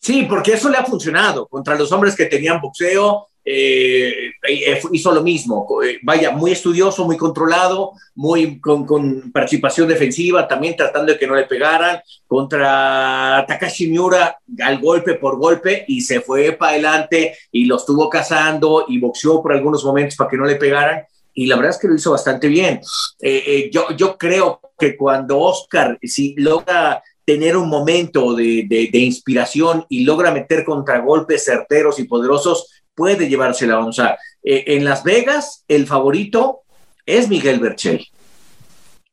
Sí, 0.09 0.25
porque 0.27 0.53
eso 0.53 0.71
le 0.71 0.77
ha 0.79 0.83
funcionado 0.83 1.47
contra 1.47 1.77
los 1.77 1.91
hombres 1.91 2.15
que 2.15 2.25
tenían 2.25 2.59
boxeo. 2.59 3.27
Eh, 3.45 4.31
eh 4.49 4.81
hizo 4.91 5.11
lo 5.11 5.21
mismo, 5.21 5.67
eh, 5.83 5.99
vaya, 6.01 6.31
muy 6.31 6.51
estudioso, 6.51 7.05
muy 7.05 7.15
controlado, 7.15 7.91
muy 8.15 8.59
con, 8.59 8.87
con, 8.87 9.31
participación 9.31 9.87
defensiva, 9.87 10.47
también 10.47 10.75
tratando 10.75 11.13
de 11.13 11.19
que 11.19 11.27
no 11.27 11.35
le 11.35 11.43
pegaran, 11.43 11.99
contra 12.25 13.45
Takashi 13.47 13.85
Miura 13.85 14.39
al 14.63 14.79
golpe 14.79 15.13
por 15.13 15.37
golpe 15.37 15.85
y 15.87 16.01
se 16.01 16.21
fue 16.21 16.53
para 16.53 16.71
adelante 16.71 17.37
y 17.51 17.65
lo 17.65 17.75
estuvo 17.77 18.09
cazando 18.09 18.85
y 18.87 18.99
boxeó 18.99 19.43
por 19.43 19.53
algunos 19.53 19.85
momentos 19.85 20.15
para 20.15 20.31
que 20.31 20.37
no 20.37 20.45
le 20.45 20.55
pegaran 20.55 21.03
y 21.35 21.45
la 21.45 21.55
verdad 21.55 21.69
es 21.69 21.77
que 21.77 21.87
lo 21.87 21.93
hizo 21.93 22.09
bastante 22.09 22.47
bien. 22.47 22.81
Eh, 23.21 23.69
yo, 23.71 23.95
yo 23.95 24.17
creo 24.17 24.59
que 24.75 24.97
cuando 24.97 25.37
Oscar, 25.39 25.99
si 26.01 26.33
logra 26.35 27.03
tener 27.29 27.55
un 27.55 27.69
momento 27.69 28.33
de, 28.33 28.65
de, 28.67 28.97
inspiración 28.97 29.85
y 29.87 30.03
logra 30.03 30.31
meter 30.31 30.65
contragolpes 30.65 31.45
certeros 31.45 31.99
y 31.99 32.05
poderosos, 32.05 32.81
puede 32.95 33.29
llevarse 33.29 33.67
la 33.67 33.77
onza. 33.77 34.17
Eh, 34.41 34.63
en 34.65 34.83
Las 34.83 35.03
Vegas, 35.03 35.63
el 35.67 35.85
favorito 35.85 36.61
es 37.05 37.29
Miguel 37.29 37.59
Berchel. 37.59 38.03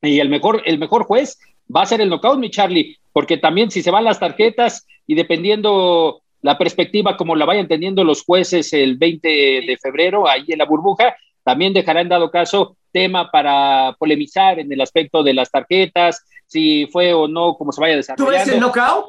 Y 0.01 0.19
el 0.19 0.31
mejor, 0.31 0.63
el 0.65 0.79
mejor 0.79 1.05
juez 1.05 1.39
va 1.69 1.83
a 1.83 1.87
ser 1.87 2.01
el 2.01 2.09
knockout, 2.09 2.39
mi 2.39 2.49
Charlie, 2.49 2.97
porque 3.13 3.37
también 3.37 3.71
si 3.71 3.83
se 3.83 3.91
van 3.91 4.05
las 4.05 4.19
tarjetas 4.19 4.87
y 5.07 5.15
dependiendo 5.15 6.23
la 6.41 6.57
perspectiva 6.57 7.19
como 7.19 7.37
la 7.37 7.45
vayan 7.45 7.69
teniendo 7.69 8.03
los 8.03 8.25
jueces 8.25 8.73
el 8.73 8.97
20 8.97 9.29
de 9.29 9.79
febrero 9.79 10.27
ahí 10.27 10.47
en 10.49 10.59
la 10.59 10.65
burbuja, 10.65 11.15
también 11.45 11.75
dejará 11.75 12.01
en 12.01 12.09
dado 12.09 12.31
caso 12.31 12.79
tema 12.97 13.31
para 13.31 13.95
polemizar 13.99 14.59
en 14.59 14.73
el 14.73 14.81
aspecto 14.81 15.23
de 15.23 15.35
las 15.35 15.51
tarjetas, 15.51 16.25
si 16.47 16.87
fue 16.87 17.13
o 17.13 17.29
no, 17.29 17.55
cómo 17.55 17.71
se 17.71 17.79
vaya 17.79 17.95
desarrollando. 17.95 18.33
¿Tú 18.33 18.39
ves 18.39 18.55
el 18.55 18.59
knockout? 18.59 19.05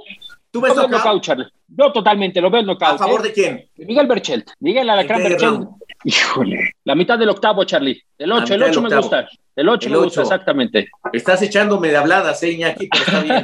¿Tú 0.52 0.60
ves 0.60 0.74
el 0.76 0.92
knockout, 0.92 1.24
Charlie? 1.24 1.48
Yo 1.70 1.94
totalmente, 1.94 2.42
lo 2.42 2.50
veo 2.50 2.60
el 2.60 2.68
knockout. 2.68 2.96
¿A 2.96 2.98
favor 2.98 3.22
¿eh? 3.22 3.30
de 3.30 3.34
quién? 3.34 3.70
Miguel 3.78 4.06
Berchelt. 4.06 4.50
Miguel 4.60 4.90
Alacrán 4.90 5.24
Berchelt. 5.24 5.70
Híjole. 6.04 6.74
La 6.84 6.96
mitad 6.96 7.18
del 7.18 7.30
octavo, 7.30 7.64
Charlie. 7.64 8.04
El 8.18 8.30
8, 8.30 8.56
el 8.56 8.64
8 8.64 8.82
me 8.82 8.98
gusta. 8.98 9.30
El 9.56 9.70
8 9.70 9.90
me 9.90 9.98
gusta, 10.00 10.22
exactamente. 10.22 10.90
Estás 11.14 11.42
echándome 11.42 11.88
de 11.88 11.96
hablada, 11.96 12.34
seña 12.34 12.68
aquí, 12.68 12.90
pero 12.92 13.04
está 13.06 13.22
bien. 13.22 13.44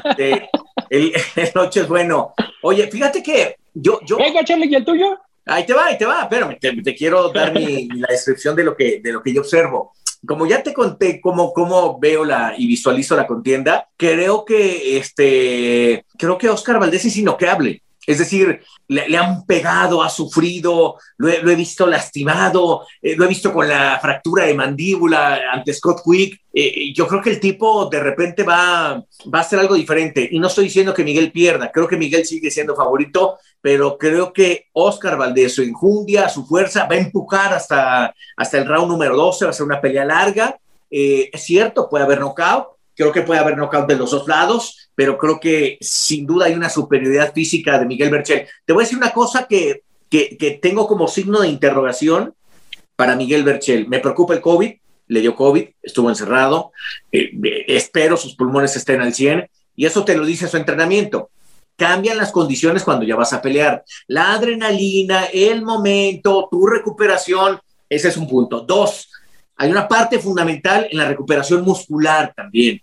este, 0.04 0.50
el, 0.90 1.12
el 1.34 1.52
8 1.56 1.80
es 1.80 1.88
bueno. 1.88 2.34
Oye, 2.62 2.86
fíjate 2.86 3.20
que 3.20 3.56
yo. 3.74 3.98
yo... 4.06 4.16
Venga, 4.16 4.44
Charlie, 4.44 4.68
¿y 4.70 4.76
el 4.76 4.84
tuyo? 4.84 5.18
Ahí 5.46 5.66
te 5.66 5.74
va, 5.74 5.86
ahí 5.86 5.98
te 5.98 6.06
va. 6.06 6.22
Espérame, 6.22 6.58
te, 6.60 6.82
te 6.82 6.94
quiero 6.94 7.30
dar 7.32 7.52
mi, 7.52 7.88
la 7.96 8.08
descripción 8.08 8.54
de 8.54 8.64
lo, 8.64 8.76
que, 8.76 9.00
de 9.02 9.12
lo 9.12 9.22
que 9.22 9.32
yo 9.32 9.40
observo 9.40 9.92
como 10.26 10.46
ya 10.46 10.62
te 10.62 10.72
conté 10.72 11.20
cómo, 11.20 11.52
cómo 11.52 11.98
veo 11.98 12.24
la 12.24 12.54
y 12.56 12.66
visualizo 12.66 13.16
la 13.16 13.26
contienda, 13.26 13.88
creo 13.96 14.44
que 14.44 14.96
este, 14.96 16.06
creo 16.16 16.38
que 16.38 16.48
Oscar 16.48 16.78
Valdés 16.78 17.04
es 17.04 17.16
inoqueable. 17.16 17.82
Es 18.04 18.18
decir, 18.18 18.60
le, 18.88 19.16
han 19.16 19.46
pegado, 19.46 20.02
ha 20.02 20.08
sufrido, 20.08 20.96
lo 21.18 21.28
he, 21.28 21.54
visto 21.54 21.86
lastimado, 21.86 22.84
eh, 23.00 23.14
lo 23.16 23.24
he 23.24 23.28
visto 23.28 23.52
con 23.52 23.68
la 23.68 23.98
fractura 24.00 24.44
de 24.44 24.54
mandíbula 24.54 25.40
ante 25.52 25.72
Scott 25.72 26.02
Quick. 26.04 26.40
Eh, 26.52 26.92
yo 26.92 27.06
creo 27.06 27.22
que 27.22 27.30
el 27.30 27.40
tipo 27.40 27.86
de 27.86 28.00
repente 28.00 28.42
va, 28.42 28.90
a 28.90 29.04
hacer 29.34 29.60
algo 29.60 29.76
diferente. 29.76 30.28
Y 30.30 30.40
no 30.40 30.48
estoy 30.48 30.64
diciendo 30.64 30.92
que 30.92 31.04
Miguel 31.04 31.30
pierda, 31.30 31.70
creo 31.70 31.86
que 31.86 31.96
Miguel 31.96 32.26
sigue 32.26 32.50
siendo 32.50 32.74
favorito, 32.74 33.38
pero 33.60 33.96
creo 33.96 34.32
que 34.32 34.66
Oscar 34.72 35.16
Valdés, 35.16 35.54
su 35.54 35.62
injundia, 35.62 36.28
su 36.28 36.44
fuerza, 36.44 36.86
va 36.90 36.96
a 36.96 36.98
empujar 36.98 37.54
hasta, 37.54 38.12
hasta 38.36 38.58
el 38.58 38.66
round 38.66 38.90
número 38.90 39.16
12, 39.16 39.44
va 39.44 39.50
a 39.52 39.54
ser 39.54 39.66
una 39.66 39.80
pelea 39.80 40.04
larga. 40.04 40.58
Eh, 40.90 41.30
es 41.32 41.42
cierto, 41.44 41.88
puede 41.88 42.04
haber 42.04 42.18
knockout, 42.18 42.66
creo 42.96 43.12
que 43.12 43.22
puede 43.22 43.40
haber 43.40 43.56
knockout 43.56 43.86
de 43.86 43.96
los 43.96 44.10
dos 44.10 44.26
lados, 44.26 44.81
pero 44.94 45.18
creo 45.18 45.40
que 45.40 45.78
sin 45.80 46.26
duda 46.26 46.46
hay 46.46 46.54
una 46.54 46.68
superioridad 46.68 47.32
física 47.32 47.78
de 47.78 47.86
Miguel 47.86 48.10
Berchel. 48.10 48.46
Te 48.64 48.72
voy 48.72 48.82
a 48.82 48.84
decir 48.84 48.98
una 48.98 49.12
cosa 49.12 49.46
que, 49.48 49.82
que, 50.08 50.58
tengo 50.60 50.86
como 50.86 51.08
signo 51.08 51.40
de 51.40 51.48
interrogación 51.48 52.34
para 52.96 53.16
Miguel 53.16 53.44
Berchel. 53.44 53.88
Me 53.88 54.00
preocupa 54.00 54.34
el 54.34 54.40
COVID, 54.40 54.72
le 55.08 55.20
dio 55.20 55.34
COVID, 55.34 55.64
estuvo 55.82 56.08
encerrado, 56.08 56.72
eh, 57.10 57.30
eh, 57.44 57.64
espero 57.68 58.16
sus 58.16 58.34
pulmones 58.34 58.76
estén 58.76 59.00
al 59.00 59.14
100 59.14 59.48
y 59.74 59.86
eso 59.86 60.04
te 60.04 60.16
lo 60.16 60.26
dice 60.26 60.48
su 60.48 60.56
entrenamiento. 60.56 61.30
Cambian 61.76 62.18
las 62.18 62.30
condiciones 62.30 62.84
cuando 62.84 63.04
ya 63.04 63.16
vas 63.16 63.32
a 63.32 63.40
pelear. 63.40 63.84
La 64.06 64.34
adrenalina, 64.34 65.24
el 65.32 65.62
momento, 65.62 66.48
tu 66.50 66.66
recuperación, 66.66 67.58
ese 67.88 68.08
es 68.08 68.16
un 68.18 68.28
punto. 68.28 68.60
Dos, 68.60 69.08
hay 69.56 69.70
una 69.70 69.88
parte 69.88 70.18
fundamental 70.18 70.86
en 70.90 70.98
la 70.98 71.08
recuperación 71.08 71.62
muscular 71.62 72.32
también. 72.36 72.80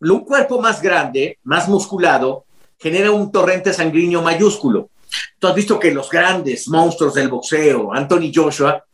Un 0.00 0.24
cuerpo 0.24 0.60
más 0.60 0.82
grande, 0.82 1.38
más 1.44 1.68
musculado, 1.68 2.44
genera 2.78 3.10
un 3.10 3.30
torrente 3.30 3.72
sanguíneo 3.72 4.22
mayúsculo. 4.22 4.90
Tú 5.38 5.46
has 5.46 5.54
visto 5.54 5.78
que 5.78 5.94
los 5.94 6.10
grandes 6.10 6.68
monstruos 6.68 7.14
del 7.14 7.28
boxeo, 7.28 7.92
Anthony 7.92 8.30
Joshua, 8.34 8.84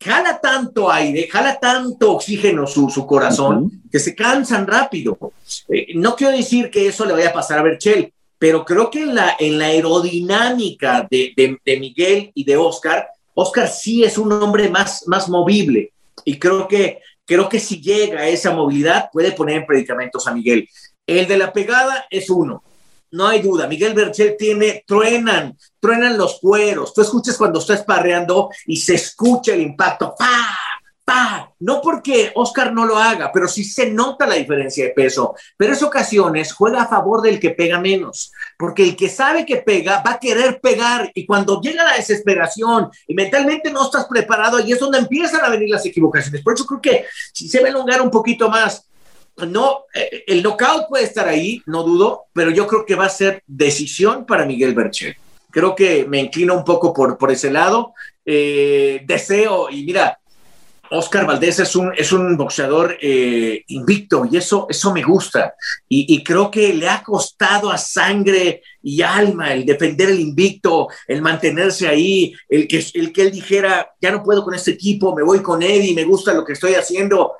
jala 0.00 0.38
tanto 0.40 0.90
aire, 0.90 1.28
jala 1.28 1.58
tanto 1.58 2.12
oxígeno 2.12 2.66
su, 2.66 2.88
su 2.90 3.06
corazón, 3.06 3.82
que 3.90 3.98
se 3.98 4.14
cansan 4.14 4.66
rápido. 4.66 5.18
Eh, 5.68 5.88
no 5.94 6.14
quiero 6.14 6.36
decir 6.36 6.70
que 6.70 6.86
eso 6.86 7.04
le 7.04 7.12
vaya 7.12 7.30
a 7.30 7.34
pasar 7.34 7.58
a 7.58 7.62
Berchel, 7.62 8.12
pero 8.38 8.64
creo 8.64 8.90
que 8.90 9.02
en 9.02 9.14
la, 9.14 9.36
en 9.38 9.58
la 9.58 9.66
aerodinámica 9.66 11.06
de, 11.10 11.58
de, 11.64 11.80
Miguel 11.80 12.30
y 12.34 12.44
de 12.44 12.56
Oscar, 12.56 13.08
Oscar 13.34 13.68
sí 13.68 14.04
es 14.04 14.18
un 14.18 14.30
hombre 14.32 14.68
más, 14.68 15.04
más 15.06 15.28
movible 15.28 15.92
y 16.24 16.38
creo 16.38 16.68
que, 16.68 17.00
creo 17.26 17.48
que 17.48 17.60
si 17.60 17.80
llega 17.80 18.20
a 18.20 18.28
esa 18.28 18.52
movilidad 18.52 19.10
puede 19.12 19.32
poner 19.32 19.56
en 19.58 19.66
predicamentos 19.66 20.26
a 20.26 20.32
Miguel. 20.32 20.68
El 21.06 21.26
de 21.26 21.36
la 21.36 21.52
pegada 21.52 22.06
es 22.10 22.30
uno, 22.30 22.62
no 23.10 23.26
hay 23.26 23.40
duda. 23.40 23.66
Miguel 23.66 23.94
Berchel 23.94 24.36
tiene, 24.38 24.84
truenan, 24.86 25.56
truenan 25.80 26.18
los 26.18 26.40
cueros. 26.40 26.92
Tú 26.92 27.02
escuchas 27.02 27.36
cuando 27.36 27.60
está 27.60 27.74
esparreando 27.74 28.50
y 28.66 28.76
se 28.76 28.94
escucha 28.94 29.54
el 29.54 29.62
impacto. 29.62 30.14
¡Pa! 30.18 30.26
No 31.60 31.80
porque 31.80 32.32
Oscar 32.34 32.72
no 32.72 32.84
lo 32.84 32.96
haga, 32.96 33.30
pero 33.32 33.46
sí 33.46 33.64
se 33.64 33.90
nota 33.90 34.26
la 34.26 34.34
diferencia 34.34 34.84
de 34.84 34.90
peso. 34.90 35.34
Pero 35.56 35.74
en 35.74 35.84
ocasiones 35.84 36.52
juega 36.52 36.82
a 36.82 36.88
favor 36.88 37.22
del 37.22 37.38
que 37.38 37.50
pega 37.50 37.78
menos, 37.78 38.32
porque 38.58 38.82
el 38.82 38.96
que 38.96 39.08
sabe 39.08 39.46
que 39.46 39.58
pega 39.58 40.02
va 40.02 40.12
a 40.12 40.18
querer 40.18 40.60
pegar 40.60 41.10
y 41.14 41.24
cuando 41.24 41.60
llega 41.60 41.84
la 41.84 41.96
desesperación 41.96 42.90
y 43.06 43.14
mentalmente 43.14 43.70
no 43.70 43.84
estás 43.84 44.06
preparado, 44.06 44.56
ahí 44.56 44.72
es 44.72 44.80
donde 44.80 44.98
empiezan 44.98 45.44
a 45.44 45.48
venir 45.48 45.70
las 45.70 45.86
equivocaciones. 45.86 46.42
Por 46.42 46.54
eso 46.54 46.66
creo 46.66 46.80
que 46.80 47.04
si 47.32 47.48
se 47.48 47.60
va 47.60 47.66
a 47.66 47.70
elongar 47.70 48.02
un 48.02 48.10
poquito 48.10 48.48
más 48.48 48.86
no, 49.46 49.84
eh, 49.94 50.24
el 50.26 50.42
knockout 50.42 50.88
puede 50.88 51.04
estar 51.04 51.28
ahí, 51.28 51.62
no 51.66 51.82
dudo, 51.82 52.24
pero 52.32 52.50
yo 52.50 52.66
creo 52.66 52.86
que 52.86 52.94
va 52.94 53.04
a 53.04 53.10
ser 53.10 53.42
decisión 53.46 54.24
para 54.24 54.46
Miguel 54.46 54.74
Berchel. 54.74 55.14
Creo 55.50 55.74
que 55.74 56.06
me 56.06 56.20
inclino 56.20 56.54
un 56.54 56.64
poco 56.64 56.94
por, 56.94 57.18
por 57.18 57.30
ese 57.30 57.50
lado. 57.50 57.92
Eh, 58.24 59.02
deseo, 59.04 59.68
y 59.70 59.84
mira, 59.84 60.18
Oscar 60.90 61.26
Valdés 61.26 61.58
es 61.60 61.76
un, 61.76 61.92
es 61.96 62.12
un 62.12 62.36
boxeador 62.36 62.96
eh, 63.00 63.64
invicto 63.68 64.26
y 64.30 64.36
eso, 64.36 64.66
eso 64.68 64.92
me 64.92 65.02
gusta. 65.02 65.54
Y, 65.88 66.14
y, 66.14 66.22
creo 66.22 66.50
que 66.50 66.74
le 66.74 66.88
ha 66.88 67.02
costado 67.02 67.70
a 67.70 67.78
sangre 67.78 68.62
y 68.82 69.02
alma 69.02 69.52
el 69.52 69.64
defender 69.64 70.10
el 70.10 70.20
invicto, 70.20 70.88
el 71.06 71.22
mantenerse 71.22 71.88
ahí, 71.88 72.34
el 72.48 72.68
que, 72.68 72.84
el 72.94 73.12
que 73.12 73.22
él 73.22 73.32
dijera, 73.32 73.94
ya 74.00 74.12
no 74.12 74.22
puedo 74.22 74.44
con 74.44 74.54
este 74.54 74.72
equipo, 74.72 75.14
me 75.14 75.22
voy 75.22 75.40
con 75.40 75.62
Eddie, 75.62 75.94
me 75.94 76.04
gusta 76.04 76.34
lo 76.34 76.44
que 76.44 76.52
estoy 76.52 76.74
haciendo 76.74 77.32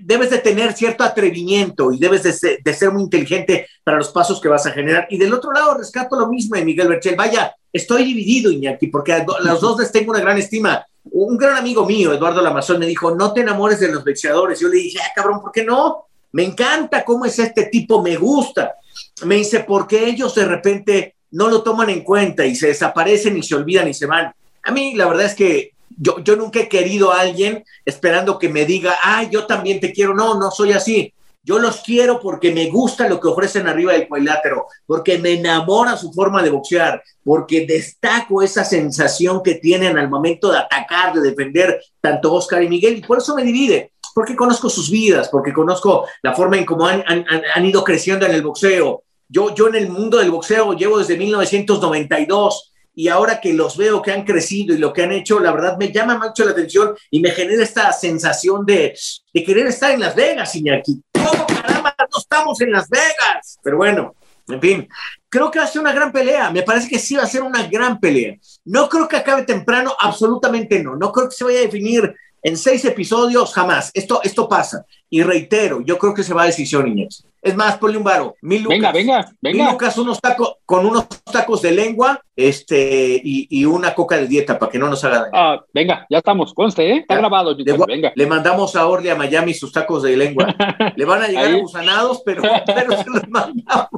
debes 0.00 0.30
de 0.30 0.38
tener 0.38 0.72
cierto 0.72 1.02
atrevimiento 1.02 1.92
y 1.92 1.98
debes 1.98 2.22
de 2.22 2.32
ser, 2.74 2.92
muy 2.92 3.02
inteligente 3.02 3.66
para 3.82 3.98
los 3.98 4.10
pasos 4.10 4.40
que 4.40 4.48
vas 4.48 4.66
a 4.66 4.70
generar. 4.70 5.06
Y 5.10 5.18
del 5.18 5.32
otro 5.32 5.52
lado, 5.52 5.74
rescato 5.74 6.18
lo 6.18 6.28
mismo 6.28 6.56
de 6.56 6.64
Miguel 6.64 6.88
Berchel. 6.88 7.16
Vaya, 7.16 7.54
estoy 7.72 8.04
dividido, 8.04 8.50
Iñaki, 8.50 8.86
porque 8.86 9.12
a 9.12 9.24
los 9.42 9.60
dos 9.60 9.80
les 9.80 9.90
tengo 9.90 10.12
una 10.12 10.20
gran 10.20 10.38
estima. 10.38 10.84
Un 11.04 11.36
gran 11.36 11.56
amigo 11.56 11.84
mío, 11.84 12.12
Eduardo 12.12 12.40
Lamazón, 12.40 12.78
me 12.78 12.86
dijo, 12.86 13.14
no 13.14 13.32
te 13.32 13.40
enamores 13.40 13.80
de 13.80 13.88
los 13.88 14.04
boxeadores. 14.04 14.60
Yo 14.60 14.68
le 14.68 14.76
dije, 14.76 14.98
ah, 15.02 15.12
cabrón, 15.14 15.40
¿por 15.40 15.52
qué 15.52 15.64
no? 15.64 16.06
Me 16.32 16.44
encanta 16.44 17.04
cómo 17.04 17.24
es 17.24 17.38
este 17.38 17.64
tipo, 17.64 18.02
me 18.02 18.16
gusta. 18.16 18.76
Me 19.24 19.36
dice, 19.36 19.60
porque 19.60 20.08
ellos 20.08 20.34
de 20.34 20.44
repente 20.44 21.16
no 21.32 21.48
lo 21.48 21.62
toman 21.62 21.90
en 21.90 22.02
cuenta 22.02 22.44
y 22.44 22.54
se 22.54 22.68
desaparecen 22.68 23.36
y 23.36 23.42
se 23.42 23.54
olvidan 23.54 23.88
y 23.88 23.94
se 23.94 24.06
van. 24.06 24.32
A 24.62 24.70
mí 24.70 24.94
la 24.94 25.06
verdad 25.06 25.26
es 25.26 25.34
que 25.34 25.72
yo, 25.98 26.20
yo 26.20 26.36
nunca 26.36 26.60
he 26.60 26.68
querido 26.68 27.12
a 27.12 27.20
alguien 27.20 27.64
esperando 27.84 28.38
que 28.38 28.48
me 28.48 28.64
diga, 28.64 28.96
ay, 29.02 29.28
yo 29.30 29.46
también 29.46 29.80
te 29.80 29.92
quiero. 29.92 30.14
No, 30.14 30.38
no 30.38 30.50
soy 30.50 30.72
así. 30.72 31.12
Yo 31.44 31.58
los 31.58 31.80
quiero 31.80 32.20
porque 32.20 32.52
me 32.52 32.70
gusta 32.70 33.08
lo 33.08 33.18
que 33.18 33.26
ofrecen 33.26 33.66
arriba 33.66 33.92
del 33.92 34.06
cuadrilátero, 34.06 34.66
porque 34.86 35.18
me 35.18 35.32
enamora 35.32 35.96
su 35.96 36.12
forma 36.12 36.40
de 36.40 36.50
boxear, 36.50 37.02
porque 37.24 37.66
destaco 37.66 38.42
esa 38.42 38.64
sensación 38.64 39.42
que 39.42 39.56
tienen 39.56 39.98
al 39.98 40.08
momento 40.08 40.52
de 40.52 40.58
atacar, 40.58 41.12
de 41.12 41.20
defender 41.20 41.82
tanto 42.00 42.32
Oscar 42.32 42.62
y 42.62 42.68
Miguel, 42.68 42.98
y 42.98 43.00
por 43.02 43.18
eso 43.18 43.34
me 43.34 43.42
divide, 43.42 43.92
porque 44.14 44.36
conozco 44.36 44.70
sus 44.70 44.88
vidas, 44.88 45.28
porque 45.30 45.52
conozco 45.52 46.06
la 46.22 46.32
forma 46.32 46.58
en 46.58 46.64
cómo 46.64 46.86
han, 46.86 47.02
han, 47.08 47.24
han 47.26 47.66
ido 47.66 47.82
creciendo 47.82 48.24
en 48.24 48.32
el 48.32 48.42
boxeo. 48.42 49.02
Yo, 49.28 49.52
yo 49.52 49.66
en 49.66 49.74
el 49.74 49.88
mundo 49.88 50.18
del 50.18 50.30
boxeo 50.30 50.74
llevo 50.74 50.98
desde 50.98 51.16
1992 51.16 52.72
y 52.94 53.08
ahora 53.08 53.40
que 53.40 53.52
los 53.52 53.76
veo 53.76 54.00
que 54.00 54.12
han 54.12 54.24
crecido 54.24 54.74
y 54.74 54.78
lo 54.78 54.92
que 54.92 55.02
han 55.02 55.12
hecho, 55.12 55.40
la 55.40 55.50
verdad 55.50 55.76
me 55.76 55.90
llama 55.90 56.18
mucho 56.18 56.44
la 56.44 56.52
atención 56.52 56.94
y 57.10 57.18
me 57.20 57.30
genera 57.30 57.64
esta 57.64 57.92
sensación 57.92 58.64
de, 58.64 58.94
de 59.32 59.44
querer 59.44 59.66
estar 59.66 59.90
en 59.90 60.00
Las 60.00 60.14
Vegas, 60.14 60.54
Iñaki. 60.54 61.02
¿Cómo 61.24 61.46
caramba 61.46 61.94
no 61.98 62.18
estamos 62.18 62.60
en 62.60 62.72
Las 62.72 62.88
Vegas? 62.88 63.58
Pero 63.62 63.76
bueno, 63.76 64.14
en 64.48 64.60
fin, 64.60 64.88
creo 65.28 65.50
que 65.50 65.58
va 65.58 65.64
a 65.64 65.68
ser 65.68 65.80
una 65.80 65.92
gran 65.92 66.12
pelea. 66.12 66.50
Me 66.50 66.62
parece 66.62 66.88
que 66.88 66.98
sí 66.98 67.16
va 67.16 67.22
a 67.22 67.26
ser 67.26 67.42
una 67.42 67.66
gran 67.68 68.00
pelea. 68.00 68.36
No 68.64 68.88
creo 68.88 69.08
que 69.08 69.16
acabe 69.16 69.42
temprano, 69.44 69.94
absolutamente 69.98 70.82
no. 70.82 70.96
No 70.96 71.12
creo 71.12 71.28
que 71.28 71.34
se 71.34 71.44
vaya 71.44 71.60
a 71.60 71.62
definir 71.62 72.14
en 72.42 72.56
seis 72.56 72.84
episodios, 72.84 73.52
jamás. 73.54 73.90
Esto, 73.94 74.20
esto 74.22 74.48
pasa. 74.48 74.84
Y 75.08 75.22
reitero, 75.22 75.80
yo 75.82 75.98
creo 75.98 76.12
que 76.14 76.24
se 76.24 76.34
va 76.34 76.42
a 76.42 76.46
decisión, 76.46 76.88
Inés. 76.88 77.24
Es 77.42 77.56
más, 77.56 77.76
ponle 77.76 77.98
un 77.98 78.04
varo. 78.04 78.36
Mil 78.40 78.62
lucas. 78.62 78.78
Venga, 78.78 78.92
venga, 78.92 79.32
venga. 79.40 79.64
Mil 79.64 79.72
lucas 79.72 79.98
unos 79.98 80.20
tacos, 80.20 80.58
con 80.64 80.86
unos 80.86 81.08
tacos 81.08 81.60
de 81.60 81.72
lengua 81.72 82.22
este, 82.36 83.20
y, 83.22 83.48
y, 83.50 83.64
una 83.64 83.94
coca 83.94 84.16
de 84.16 84.28
dieta 84.28 84.56
para 84.60 84.70
que 84.70 84.78
no 84.78 84.88
nos 84.88 85.02
haga 85.02 85.22
daño. 85.22 85.30
Ah, 85.34 85.60
venga, 85.74 86.06
ya 86.08 86.18
estamos, 86.18 86.54
conste, 86.54 86.88
¿eh? 86.88 86.96
Está 86.98 87.16
grabado. 87.16 87.56
Le, 87.56 87.76
venga. 87.86 88.12
le 88.14 88.26
mandamos 88.28 88.76
a 88.76 88.86
Orly 88.86 89.08
a 89.08 89.16
Miami 89.16 89.54
sus 89.54 89.72
tacos 89.72 90.04
de 90.04 90.16
lengua. 90.16 90.54
le 90.96 91.04
van 91.04 91.22
a 91.22 91.26
llegar 91.26 91.60
gusanados, 91.60 92.22
pero, 92.24 92.42
pero 92.66 92.96
se 92.96 93.10
los 93.10 93.28
mandamos. 93.28 93.90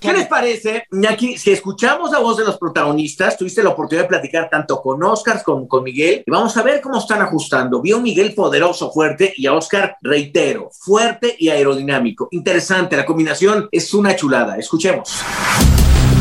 ¿Qué 0.00 0.14
les 0.14 0.26
parece, 0.26 0.84
Ñaki? 0.92 1.36
Si 1.36 1.50
escuchamos 1.50 2.10
la 2.10 2.20
voz 2.20 2.38
de 2.38 2.44
los 2.44 2.56
protagonistas, 2.56 3.36
tuviste 3.36 3.62
la 3.62 3.68
oportunidad 3.68 4.04
de 4.04 4.08
platicar 4.08 4.48
tanto 4.48 4.80
con 4.80 5.02
Oscar 5.02 5.42
como 5.42 5.68
con 5.68 5.84
Miguel, 5.84 6.24
y 6.26 6.30
vamos 6.30 6.56
a 6.56 6.62
ver 6.62 6.80
cómo 6.80 6.98
están 6.98 7.20
ajustando. 7.20 7.82
Vio 7.82 7.98
a 7.98 8.00
Miguel 8.00 8.34
poderoso, 8.34 8.90
fuerte, 8.90 9.34
y 9.36 9.46
a 9.46 9.52
Oscar, 9.52 9.98
reitero, 10.00 10.70
fuerte 10.72 11.36
y 11.38 11.50
aerodinámico. 11.50 12.28
Interesante, 12.30 12.96
la 12.96 13.04
combinación 13.04 13.68
es 13.70 13.92
una 13.92 14.16
chulada. 14.16 14.56
Escuchemos. 14.56 15.20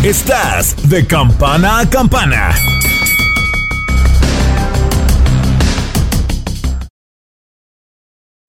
Estás 0.04 0.76
de 0.90 1.08
campana 1.08 1.80
a 1.80 1.90
campana. 1.90 2.54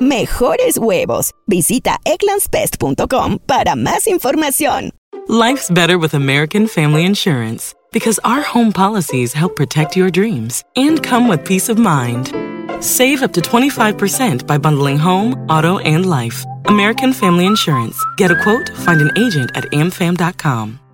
mejores 0.00 0.78
huevos. 0.78 1.32
Visita 1.46 1.98
egglandsbest.com 2.04 3.38
para 3.46 3.76
más 3.76 4.06
información. 4.06 4.92
Life's 5.28 5.70
better 5.70 5.98
with 5.98 6.14
American 6.14 6.66
Family 6.66 7.04
Insurance 7.04 7.74
because 7.92 8.18
our 8.24 8.40
home 8.40 8.72
policies 8.72 9.32
help 9.32 9.56
protect 9.56 9.96
your 9.96 10.10
dreams 10.10 10.64
and 10.74 11.02
come 11.02 11.28
with 11.28 11.44
peace 11.44 11.68
of 11.68 11.78
mind. 11.78 12.32
Save 12.80 13.22
up 13.22 13.32
to 13.32 13.40
25% 13.40 14.46
by 14.46 14.56
bundling 14.58 14.98
home, 14.98 15.34
auto, 15.50 15.78
and 15.78 16.06
life. 16.06 16.44
American 16.66 17.12
Family 17.12 17.46
Insurance. 17.46 18.02
Get 18.16 18.30
a 18.30 18.42
quote, 18.42 18.68
find 18.70 19.00
an 19.00 19.10
agent 19.18 19.50
at 19.54 19.64
amfam.com. 19.72 20.78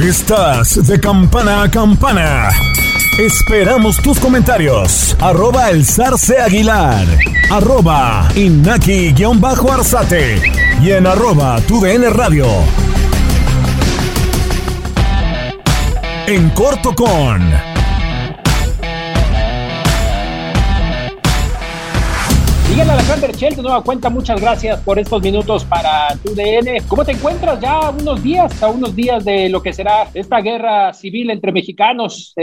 Estás 0.00 0.86
de 0.86 1.00
campana 1.00 1.62
a 1.62 1.70
campana. 1.70 2.50
Esperamos 3.18 3.96
tus 3.96 4.20
comentarios. 4.20 5.16
Arroba 5.20 5.70
el 5.70 5.86
zarce 5.86 6.38
aguilar. 6.38 7.06
Arroba 7.50 8.28
inaki-arzate. 8.34 10.42
Y 10.82 10.90
en 10.90 11.06
arroba 11.06 11.58
tu 11.62 11.82
radio. 11.82 12.46
En 16.26 16.50
corto 16.50 16.94
con... 16.94 17.75
Miguel 22.76 22.90
Alejandro 22.90 23.32
Chel, 23.32 23.56
de 23.56 23.62
nueva 23.62 23.82
cuenta, 23.82 24.10
muchas 24.10 24.38
gracias 24.38 24.78
por 24.82 24.98
estos 24.98 25.22
minutos 25.22 25.64
para 25.64 26.14
tu 26.22 26.34
DN. 26.34 26.82
¿Cómo 26.86 27.06
te 27.06 27.12
encuentras 27.12 27.58
ya 27.58 27.88
unos 27.88 28.22
días, 28.22 28.62
a 28.62 28.68
unos 28.68 28.94
días 28.94 29.24
de 29.24 29.48
lo 29.48 29.62
que 29.62 29.72
será 29.72 30.10
esta 30.12 30.42
guerra 30.42 30.92
civil 30.92 31.30
entre 31.30 31.52
mexicanos 31.52 32.34